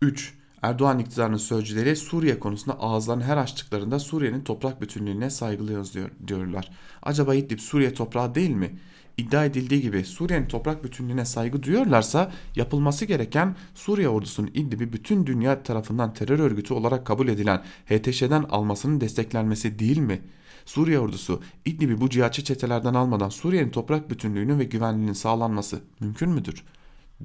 3. 0.02 0.34
Erdoğan 0.62 1.00
iktidarının 1.00 1.38
sözcüleri 1.38 1.96
Suriye 1.96 2.40
konusunda 2.40 2.80
ağızlarını 2.80 3.24
her 3.24 3.38
açtıklarında 3.38 4.00
Suriye'nin 4.00 4.44
toprak 4.44 4.82
bütünlüğüne 4.82 5.30
saygılıyoruz 5.30 5.94
diyor, 5.94 6.10
diyorlar. 6.28 6.72
Acaba 7.04 7.36
İdlib 7.36 7.60
Suriye 7.60 7.94
toprağı 7.94 8.36
değil 8.36 8.50
mi? 8.50 8.80
İddia 9.18 9.46
edildiği 9.46 9.82
gibi 9.82 10.04
Suriye'nin 10.04 10.48
toprak 10.48 10.84
bütünlüğüne 10.84 11.26
saygı 11.26 11.64
duyuyorlarsa 11.64 12.32
yapılması 12.56 13.06
gereken 13.06 13.56
Suriye 13.76 14.10
ordusunun 14.10 14.52
İdlib'i 14.54 14.94
bütün 14.94 15.26
dünya 15.26 15.64
tarafından 15.64 16.14
terör 16.14 16.40
örgütü 16.40 16.74
olarak 16.74 17.06
kabul 17.06 17.28
edilen 17.28 17.64
HTŞ'den 17.86 18.44
almasının 18.44 19.02
desteklenmesi 19.02 19.80
değil 19.80 19.98
mi? 19.98 20.22
Suriye 20.66 21.00
ordusu 21.00 21.42
İdlib'i 21.66 22.02
bu 22.02 22.10
cihatçı 22.10 22.44
çetelerden 22.44 22.94
almadan 22.94 23.30
Suriye'nin 23.30 23.70
toprak 23.70 24.10
bütünlüğünün 24.10 24.60
ve 24.60 24.64
güvenliğinin 24.64 25.14
sağlanması 25.14 25.82
mümkün 26.00 26.30
müdür? 26.30 26.64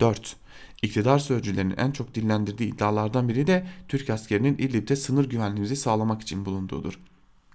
4. 0.00 0.36
İktidar 0.82 1.18
sözcülerinin 1.18 1.76
en 1.76 1.90
çok 1.90 2.14
dillendirdiği 2.14 2.74
iddialardan 2.74 3.28
biri 3.28 3.46
de 3.46 3.66
Türk 3.88 4.10
askerinin 4.10 4.54
İdlib'de 4.54 4.96
sınır 4.96 5.30
güvenliğimizi 5.30 5.76
sağlamak 5.76 6.22
için 6.22 6.44
bulunduğudur. 6.44 6.98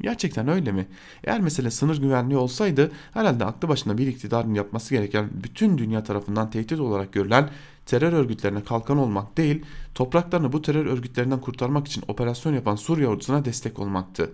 Gerçekten 0.01 0.47
öyle 0.47 0.71
mi? 0.71 0.87
Eğer 1.23 1.41
mesele 1.41 1.71
sınır 1.71 2.01
güvenliği 2.01 2.37
olsaydı 2.37 2.91
herhalde 3.13 3.45
aklı 3.45 3.67
başında 3.67 3.97
bir 3.97 4.07
iktidarın 4.07 4.53
yapması 4.53 4.95
gereken 4.95 5.29
bütün 5.43 5.77
dünya 5.77 6.03
tarafından 6.03 6.49
tehdit 6.49 6.79
olarak 6.79 7.13
görülen 7.13 7.49
terör 7.85 8.13
örgütlerine 8.13 8.63
kalkan 8.63 8.97
olmak 8.97 9.37
değil, 9.37 9.65
topraklarını 9.95 10.53
bu 10.53 10.61
terör 10.61 10.85
örgütlerinden 10.85 11.41
kurtarmak 11.41 11.87
için 11.87 12.03
operasyon 12.07 12.53
yapan 12.53 12.75
Suriye 12.75 13.07
ordusuna 13.07 13.45
destek 13.45 13.79
olmaktı. 13.79 14.31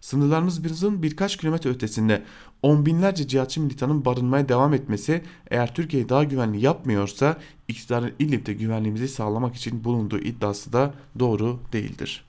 Sınırlarımızın 0.00 1.02
birkaç 1.02 1.36
kilometre 1.36 1.70
ötesinde 1.70 2.22
on 2.62 2.86
binlerce 2.86 3.28
cihatçı 3.28 3.60
militanın 3.60 4.04
barınmaya 4.04 4.48
devam 4.48 4.74
etmesi 4.74 5.22
eğer 5.50 5.74
Türkiye 5.74 6.08
daha 6.08 6.24
güvenli 6.24 6.64
yapmıyorsa 6.64 7.38
iktidarın 7.68 8.12
İdlib'de 8.18 8.52
güvenliğimizi 8.52 9.08
sağlamak 9.08 9.56
için 9.56 9.84
bulunduğu 9.84 10.18
iddiası 10.18 10.72
da 10.72 10.94
doğru 11.18 11.60
değildir. 11.72 12.24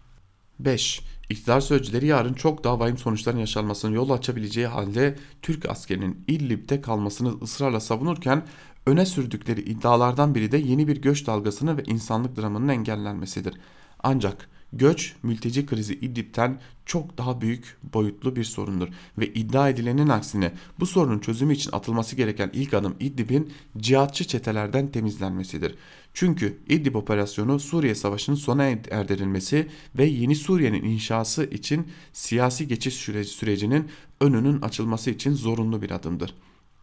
5. 0.59 1.01
İktidar 1.29 1.61
sözcüleri 1.61 2.05
yarın 2.05 2.33
çok 2.33 2.63
daha 2.63 2.79
vahim 2.79 2.97
sonuçların 2.97 3.37
yaşanmasının 3.37 3.93
yol 3.93 4.09
açabileceği 4.09 4.67
halde 4.67 5.15
Türk 5.41 5.69
askerinin 5.69 6.23
İdlib'de 6.27 6.81
kalmasını 6.81 7.41
ısrarla 7.41 7.79
savunurken 7.79 8.43
öne 8.85 9.05
sürdükleri 9.05 9.61
iddialardan 9.61 10.35
biri 10.35 10.51
de 10.51 10.57
yeni 10.57 10.87
bir 10.87 11.01
göç 11.01 11.27
dalgasını 11.27 11.77
ve 11.77 11.83
insanlık 11.83 12.37
dramının 12.37 12.67
engellenmesidir. 12.67 13.53
Ancak 13.99 14.49
Göç, 14.73 15.15
mülteci 15.23 15.65
krizi 15.65 15.93
İdlib'ten 15.93 16.59
çok 16.85 17.17
daha 17.17 17.41
büyük 17.41 17.77
boyutlu 17.93 18.35
bir 18.35 18.43
sorundur 18.43 18.87
ve 19.17 19.27
iddia 19.27 19.69
edilenin 19.69 20.09
aksine 20.09 20.53
bu 20.79 20.85
sorunun 20.85 21.19
çözümü 21.19 21.53
için 21.53 21.71
atılması 21.71 22.15
gereken 22.15 22.49
ilk 22.53 22.73
adım 22.73 22.95
İdlib'in 22.99 23.53
cihatçı 23.77 24.27
çetelerden 24.27 24.91
temizlenmesidir. 24.91 25.75
Çünkü 26.13 26.57
İdlib 26.69 26.95
operasyonu 26.95 27.59
Suriye 27.59 27.95
Savaşı'nın 27.95 28.35
sona 28.35 28.65
erdirilmesi 28.91 29.67
ve 29.97 30.05
yeni 30.05 30.35
Suriye'nin 30.35 30.83
inşası 30.83 31.43
için 31.43 31.87
siyasi 32.13 32.67
geçiş 32.67 32.93
sürecinin 33.25 33.87
önünün 34.21 34.61
açılması 34.61 35.09
için 35.09 35.33
zorunlu 35.33 35.81
bir 35.81 35.91
adımdır. 35.91 36.33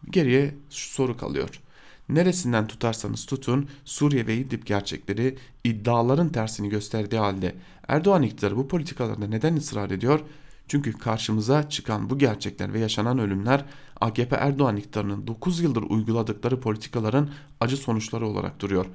Geriye 0.09 0.55
soru 0.69 1.17
kalıyor. 1.17 1.61
Neresinden 2.09 2.67
tutarsanız 2.67 3.25
tutun 3.25 3.69
Suriye 3.85 4.27
ve 4.27 4.35
İdlib 4.35 4.63
gerçekleri 4.65 5.37
iddiaların 5.63 6.29
tersini 6.29 6.69
gösterdiği 6.69 7.17
halde 7.17 7.55
Erdoğan 7.87 8.23
iktidarı 8.23 8.57
bu 8.57 8.67
politikalarında 8.67 9.27
neden 9.27 9.55
ısrar 9.55 9.91
ediyor? 9.91 10.19
Çünkü 10.67 10.93
karşımıza 10.93 11.69
çıkan 11.69 12.09
bu 12.09 12.17
gerçekler 12.17 12.73
ve 12.73 12.79
yaşanan 12.79 13.19
ölümler 13.19 13.65
AKP 14.01 14.35
Erdoğan 14.35 14.77
iktidarının 14.77 15.27
9 15.27 15.59
yıldır 15.59 15.83
uyguladıkları 15.83 16.59
politikaların 16.59 17.29
acı 17.59 17.77
sonuçları 17.77 18.27
olarak 18.27 18.59
duruyor. 18.59 18.85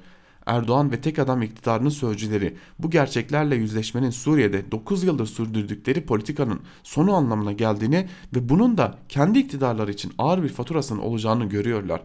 Erdoğan 0.45 0.91
ve 0.91 1.01
tek 1.01 1.19
adam 1.19 1.41
iktidarının 1.41 1.89
sözcüleri 1.89 2.55
bu 2.79 2.89
gerçeklerle 2.89 3.55
yüzleşmenin 3.55 4.09
Suriye'de 4.09 4.71
9 4.71 5.03
yıldır 5.03 5.25
sürdürdükleri 5.25 6.05
politikanın 6.05 6.59
sonu 6.83 7.13
anlamına 7.13 7.51
geldiğini 7.51 8.07
ve 8.35 8.49
bunun 8.49 8.77
da 8.77 8.97
kendi 9.09 9.39
iktidarları 9.39 9.91
için 9.91 10.13
ağır 10.17 10.43
bir 10.43 10.49
faturasının 10.49 10.99
olacağını 10.99 11.45
görüyorlar. 11.45 12.01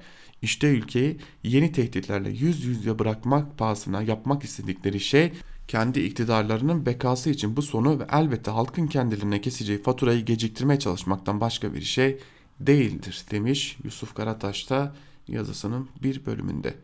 İşte 0.47 0.67
ülkeyi 0.67 1.17
yeni 1.43 1.73
tehditlerle 1.73 2.31
yüz 2.31 2.65
yüze 2.65 2.99
bırakmak 2.99 3.59
pahasına 3.59 4.03
yapmak 4.03 4.45
istedikleri 4.45 5.01
şey 5.01 5.33
kendi 5.69 6.01
iktidarlarının 6.01 6.87
bekası 6.87 7.31
için 7.31 7.57
bu 7.57 7.63
sonu 7.63 7.99
ve 7.99 8.07
elbette 8.13 8.51
halkın 8.51 8.87
kendilerine 8.87 9.41
keseceği 9.41 9.83
faturayı 9.83 10.25
geciktirmeye 10.25 10.79
çalışmaktan 10.79 11.41
başka 11.41 11.75
bir 11.75 11.83
şey 11.83 12.19
değildir 12.61 13.25
demiş 13.31 13.77
Yusuf 13.85 14.15
Karataş 14.15 14.71
da 14.71 14.95
yazısının 15.29 15.89
bir 16.03 16.27
bölümünde. 16.27 16.75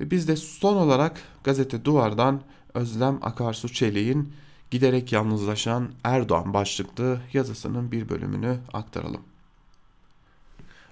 Ve 0.00 0.10
biz 0.10 0.28
de 0.28 0.36
son 0.36 0.76
olarak 0.76 1.22
gazete 1.44 1.84
Duvar'dan 1.84 2.42
Özlem 2.74 3.18
Akarsu 3.22 3.72
Çelik'in 3.72 4.32
giderek 4.70 5.12
yalnızlaşan 5.12 5.90
Erdoğan 6.04 6.54
başlıklı 6.54 7.20
yazısının 7.32 7.92
bir 7.92 8.08
bölümünü 8.08 8.58
aktaralım. 8.72 9.31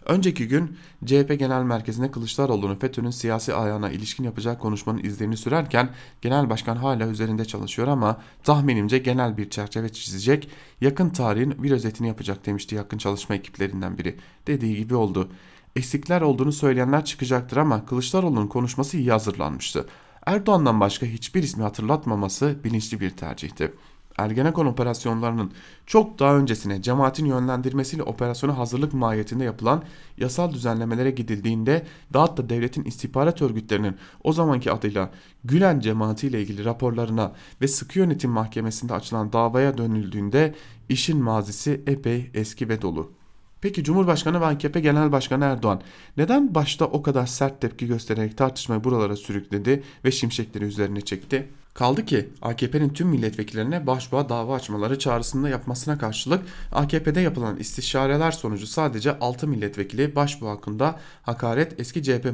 Önceki 0.07 0.49
gün 0.49 0.77
CHP 1.07 1.39
Genel 1.39 1.63
Merkezi'nde 1.63 2.11
Kılıçdaroğlu'nun 2.11 2.75
FETÖ'nün 2.75 3.11
siyasi 3.11 3.55
ayağına 3.55 3.91
ilişkin 3.91 4.25
yapacağı 4.25 4.59
konuşmanın 4.59 5.05
izlerini 5.05 5.37
sürerken 5.37 5.91
Genel 6.23 6.51
Başkan 6.51 6.77
hala 6.77 7.07
üzerinde 7.07 7.45
çalışıyor 7.45 7.89
ama 7.89 8.21
tahminimce 8.43 8.99
genel 8.99 9.37
bir 9.37 9.51
çerçeve 9.51 9.89
çizecek, 9.89 10.49
yakın 10.81 11.11
tarihin 11.11 11.63
bir 11.63 11.71
özetini 11.71 12.09
yapacak 12.09 12.47
demişti 12.47 12.75
yakın 12.75 12.99
çalışma 12.99 13.35
ekiplerinden 13.35 13.99
biri. 13.99 14.17
Dediği 14.47 14.77
gibi 14.77 14.95
oldu. 14.95 15.29
Eksikler 15.77 16.21
olduğunu 16.21 16.53
söyleyenler 16.53 17.05
çıkacaktır 17.05 17.57
ama 17.57 17.87
Kılıçdaroğlu'nun 17.87 18.47
konuşması 18.47 18.97
iyi 18.97 19.11
hazırlanmıştı. 19.11 19.87
Erdoğan'dan 20.27 20.81
başka 20.81 21.07
hiçbir 21.07 21.43
ismi 21.43 21.63
hatırlatmaması 21.63 22.57
bilinçli 22.65 23.01
bir 23.01 23.11
tercihti. 23.11 23.73
Ergenekon 24.19 24.67
operasyonlarının 24.67 25.53
çok 25.87 26.19
daha 26.19 26.37
öncesine 26.37 26.83
cemaatin 26.83 27.25
yönlendirmesiyle 27.25 28.03
operasyona 28.03 28.59
hazırlık 28.59 28.93
mahiyetinde 28.93 29.45
yapılan 29.45 29.83
yasal 30.19 30.53
düzenlemelere 30.53 31.11
gidildiğinde 31.11 31.87
dağıt 32.13 32.37
da 32.37 32.49
devletin 32.49 32.85
istihbarat 32.85 33.43
örgütlerinin 33.43 33.97
o 34.25 34.33
zamanki 34.33 34.73
adıyla 34.73 35.11
Gülen 35.45 35.81
cemaati 35.81 36.27
ile 36.27 36.43
ilgili 36.43 36.65
raporlarına 36.65 37.33
ve 37.61 37.69
sıkı 37.69 37.99
yönetim 37.99 38.31
mahkemesinde 38.31 38.95
açılan 38.95 39.33
davaya 39.33 39.79
dönüldüğünde 39.79 40.55
işin 40.89 41.23
mazisi 41.23 41.81
epey 41.87 42.31
eski 42.35 42.69
ve 42.69 42.83
dolu. 42.83 43.13
Peki 43.61 43.85
Cumhurbaşkanı 43.85 44.41
ve 44.41 44.47
AKP 44.47 44.81
Genel 44.81 45.13
Başkanı 45.13 45.45
Erdoğan 45.45 45.81
neden 46.17 46.55
başta 46.55 46.85
o 46.85 47.03
kadar 47.03 47.27
sert 47.27 47.61
tepki 47.61 47.87
göstererek 47.87 48.39
tartışmayı 48.39 48.85
buralara 48.85 49.17
sürükledi 49.17 49.83
ve 50.05 50.11
şimşekleri 50.11 50.65
üzerine 50.65 51.01
çekti? 51.01 51.49
Kaldı 51.75 52.05
ki 52.05 52.29
AKP'nin 52.43 52.89
tüm 52.89 53.09
milletvekillerine 53.09 53.87
başbuğa 53.87 54.29
dava 54.29 54.55
açmaları 54.55 54.99
çağrısında 54.99 55.49
yapmasına 55.49 55.99
karşılık 55.99 56.43
AKP'de 56.73 57.21
yapılan 57.21 57.57
istişareler 57.57 58.31
sonucu 58.31 58.67
sadece 58.67 59.19
6 59.19 59.49
milletvekili 59.49 60.17
başbuğa 60.17 60.51
hakkında 60.51 60.99
hakaret 61.23 61.81
eski 61.81 62.03
CHP 62.03 62.33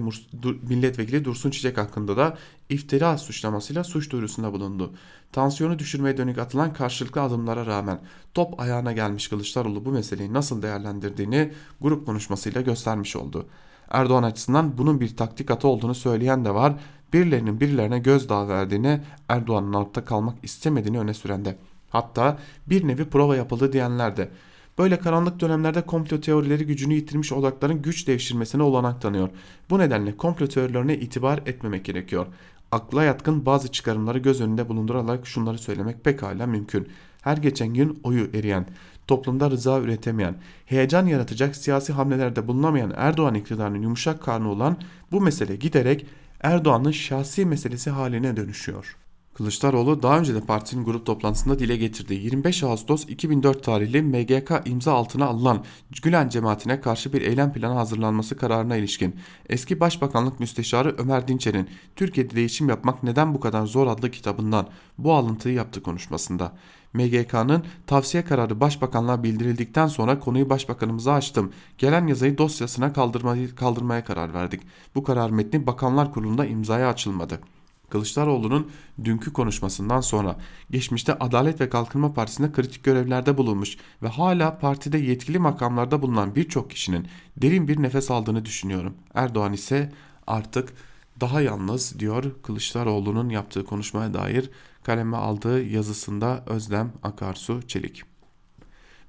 milletvekili 0.62 1.24
Dursun 1.24 1.50
Çiçek 1.50 1.78
hakkında 1.78 2.16
da 2.16 2.38
iftira 2.68 3.18
suçlamasıyla 3.18 3.84
suç 3.84 4.10
duyurusunda 4.10 4.52
bulundu. 4.52 4.92
Tansiyonu 5.32 5.78
düşürmeye 5.78 6.16
dönük 6.16 6.38
atılan 6.38 6.72
karşılıklı 6.72 7.22
adımlara 7.22 7.66
rağmen 7.66 8.00
top 8.34 8.60
ayağına 8.60 8.92
gelmiş 8.92 9.28
Kılıçdaroğlu 9.28 9.84
bu 9.84 9.90
meseleyi 9.90 10.32
nasıl 10.32 10.62
değerlendirdiğini 10.62 11.52
grup 11.80 12.06
konuşmasıyla 12.06 12.60
göstermiş 12.60 13.16
oldu. 13.16 13.46
Erdoğan 13.90 14.22
açısından 14.22 14.78
bunun 14.78 15.00
bir 15.00 15.16
taktik 15.16 15.50
atı 15.50 15.68
olduğunu 15.68 15.94
söyleyen 15.94 16.44
de 16.44 16.54
var 16.54 16.74
birilerinin 17.12 17.60
birilerine 17.60 17.98
gözdağı 17.98 18.48
verdiğini 18.48 19.00
Erdoğan'ın 19.28 19.72
altta 19.72 20.04
kalmak 20.04 20.34
istemediğini 20.42 20.98
öne 20.98 21.14
sürende. 21.14 21.56
Hatta 21.90 22.38
bir 22.66 22.88
nevi 22.88 23.04
prova 23.04 23.36
yapıldı 23.36 23.72
diyenler 23.72 24.16
de. 24.16 24.30
Böyle 24.78 24.98
karanlık 24.98 25.40
dönemlerde 25.40 25.82
komplo 25.82 26.20
teorileri 26.20 26.66
gücünü 26.66 26.94
yitirmiş 26.94 27.32
odakların 27.32 27.82
güç 27.82 28.06
devşirmesine 28.06 28.62
olanak 28.62 29.00
tanıyor. 29.00 29.28
Bu 29.70 29.78
nedenle 29.78 30.16
komplo 30.16 30.46
teorilerine 30.46 30.96
itibar 30.96 31.38
etmemek 31.46 31.84
gerekiyor. 31.84 32.26
Akla 32.72 33.04
yatkın 33.04 33.46
bazı 33.46 33.72
çıkarımları 33.72 34.18
göz 34.18 34.40
önünde 34.40 34.68
bulundurarak 34.68 35.26
şunları 35.26 35.58
söylemek 35.58 36.04
pekala 36.04 36.46
mümkün. 36.46 36.88
Her 37.22 37.36
geçen 37.36 37.74
gün 37.74 38.00
oyu 38.02 38.30
eriyen, 38.34 38.66
toplumda 39.06 39.50
rıza 39.50 39.80
üretemeyen, 39.80 40.34
heyecan 40.66 41.06
yaratacak 41.06 41.56
siyasi 41.56 41.92
hamlelerde 41.92 42.48
bulunamayan 42.48 42.92
Erdoğan 42.96 43.34
iktidarının 43.34 43.82
yumuşak 43.82 44.22
karnı 44.22 44.48
olan 44.48 44.76
bu 45.12 45.20
mesele 45.20 45.56
giderek 45.56 46.06
Erdoğan'ın 46.46 46.90
şahsi 46.90 47.46
meselesi 47.46 47.90
haline 47.90 48.36
dönüşüyor. 48.36 48.96
Kılıçdaroğlu 49.34 50.02
daha 50.02 50.18
önce 50.18 50.34
de 50.34 50.40
partinin 50.40 50.84
grup 50.84 51.06
toplantısında 51.06 51.58
dile 51.58 51.76
getirdiği 51.76 52.24
25 52.24 52.62
Ağustos 52.62 53.04
2004 53.08 53.64
tarihli 53.64 54.02
MGK 54.02 54.52
imza 54.64 54.92
altına 54.92 55.26
alınan 55.26 55.64
Gülen 56.02 56.28
cemaatine 56.28 56.80
karşı 56.80 57.12
bir 57.12 57.22
eylem 57.22 57.52
planı 57.52 57.74
hazırlanması 57.74 58.36
kararına 58.36 58.76
ilişkin 58.76 59.16
eski 59.48 59.80
Başbakanlık 59.80 60.40
Müsteşarı 60.40 60.94
Ömer 60.98 61.28
Dinçer'in 61.28 61.68
Türkiye'de 61.96 62.36
değişim 62.36 62.68
yapmak 62.68 63.02
neden 63.02 63.34
bu 63.34 63.40
kadar 63.40 63.66
zor 63.66 63.86
adlı 63.86 64.10
kitabından 64.10 64.68
bu 64.98 65.14
alıntıyı 65.14 65.54
yaptı 65.54 65.82
konuşmasında. 65.82 66.52
MGK'nın 66.96 67.64
tavsiye 67.86 68.24
kararı 68.24 68.60
başbakanlığa 68.60 69.22
bildirildikten 69.22 69.86
sonra 69.86 70.20
konuyu 70.20 70.50
başbakanımıza 70.50 71.12
açtım. 71.12 71.52
Gelen 71.78 72.06
yazıyı 72.06 72.38
dosyasına 72.38 72.92
kaldırmayı, 72.92 73.54
kaldırmaya 73.54 74.04
karar 74.04 74.34
verdik. 74.34 74.62
Bu 74.94 75.04
karar 75.04 75.30
metni 75.30 75.66
Bakanlar 75.66 76.12
Kurulu'nda 76.12 76.46
imzaya 76.46 76.88
açılmadı.'' 76.88 77.56
Kılıçdaroğlu'nun 77.90 78.70
dünkü 79.04 79.32
konuşmasından 79.32 80.00
sonra 80.00 80.36
geçmişte 80.70 81.18
Adalet 81.18 81.60
ve 81.60 81.68
Kalkınma 81.68 82.14
Partisi'nde 82.14 82.52
kritik 82.52 82.84
görevlerde 82.84 83.38
bulunmuş 83.38 83.76
ve 84.02 84.08
hala 84.08 84.58
partide 84.58 84.98
yetkili 84.98 85.38
makamlarda 85.38 86.02
bulunan 86.02 86.34
birçok 86.34 86.70
kişinin 86.70 87.08
derin 87.36 87.68
bir 87.68 87.82
nefes 87.82 88.10
aldığını 88.10 88.44
düşünüyorum. 88.44 88.94
Erdoğan 89.14 89.52
ise 89.52 89.92
artık 90.26 90.72
daha 91.20 91.40
yalnız 91.40 91.98
diyor 91.98 92.24
Kılıçdaroğlu'nun 92.42 93.28
yaptığı 93.28 93.64
konuşmaya 93.64 94.14
dair 94.14 94.50
kaleme 94.86 95.16
aldığı 95.16 95.62
yazısında 95.62 96.44
Özlem 96.46 96.92
Akarsu 97.02 97.68
Çelik. 97.68 98.02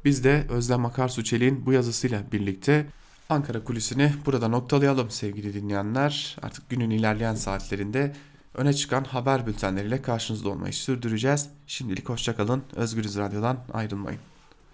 Biz 0.06 0.24
de 0.24 0.46
Özlem 0.50 0.86
Akarsu 0.86 1.24
Çelik'in 1.24 1.66
bu 1.66 1.74
yazısıyla 1.74 2.24
birlikte 2.32 2.86
Ankara 3.30 3.64
kulisini 3.64 4.14
burada 4.26 4.48
noktalayalım 4.48 5.10
sevgili 5.10 5.54
dinleyenler. 5.54 6.38
Artık 6.42 6.70
günün 6.70 6.90
ilerleyen 6.90 7.36
saatlerinde 7.36 8.16
öne 8.54 8.74
çıkan 8.74 9.04
haber 9.04 9.48
bültenleriyle 9.48 10.02
karşınızda 10.02 10.50
olmayı 10.50 10.74
sürdüreceğiz. 10.74 11.50
Şimdilik 11.68 12.10
hoşçakalın. 12.10 12.64
Özgürüz 12.76 13.18
Radyo'dan 13.18 13.58
ayrılmayın. 13.74 14.20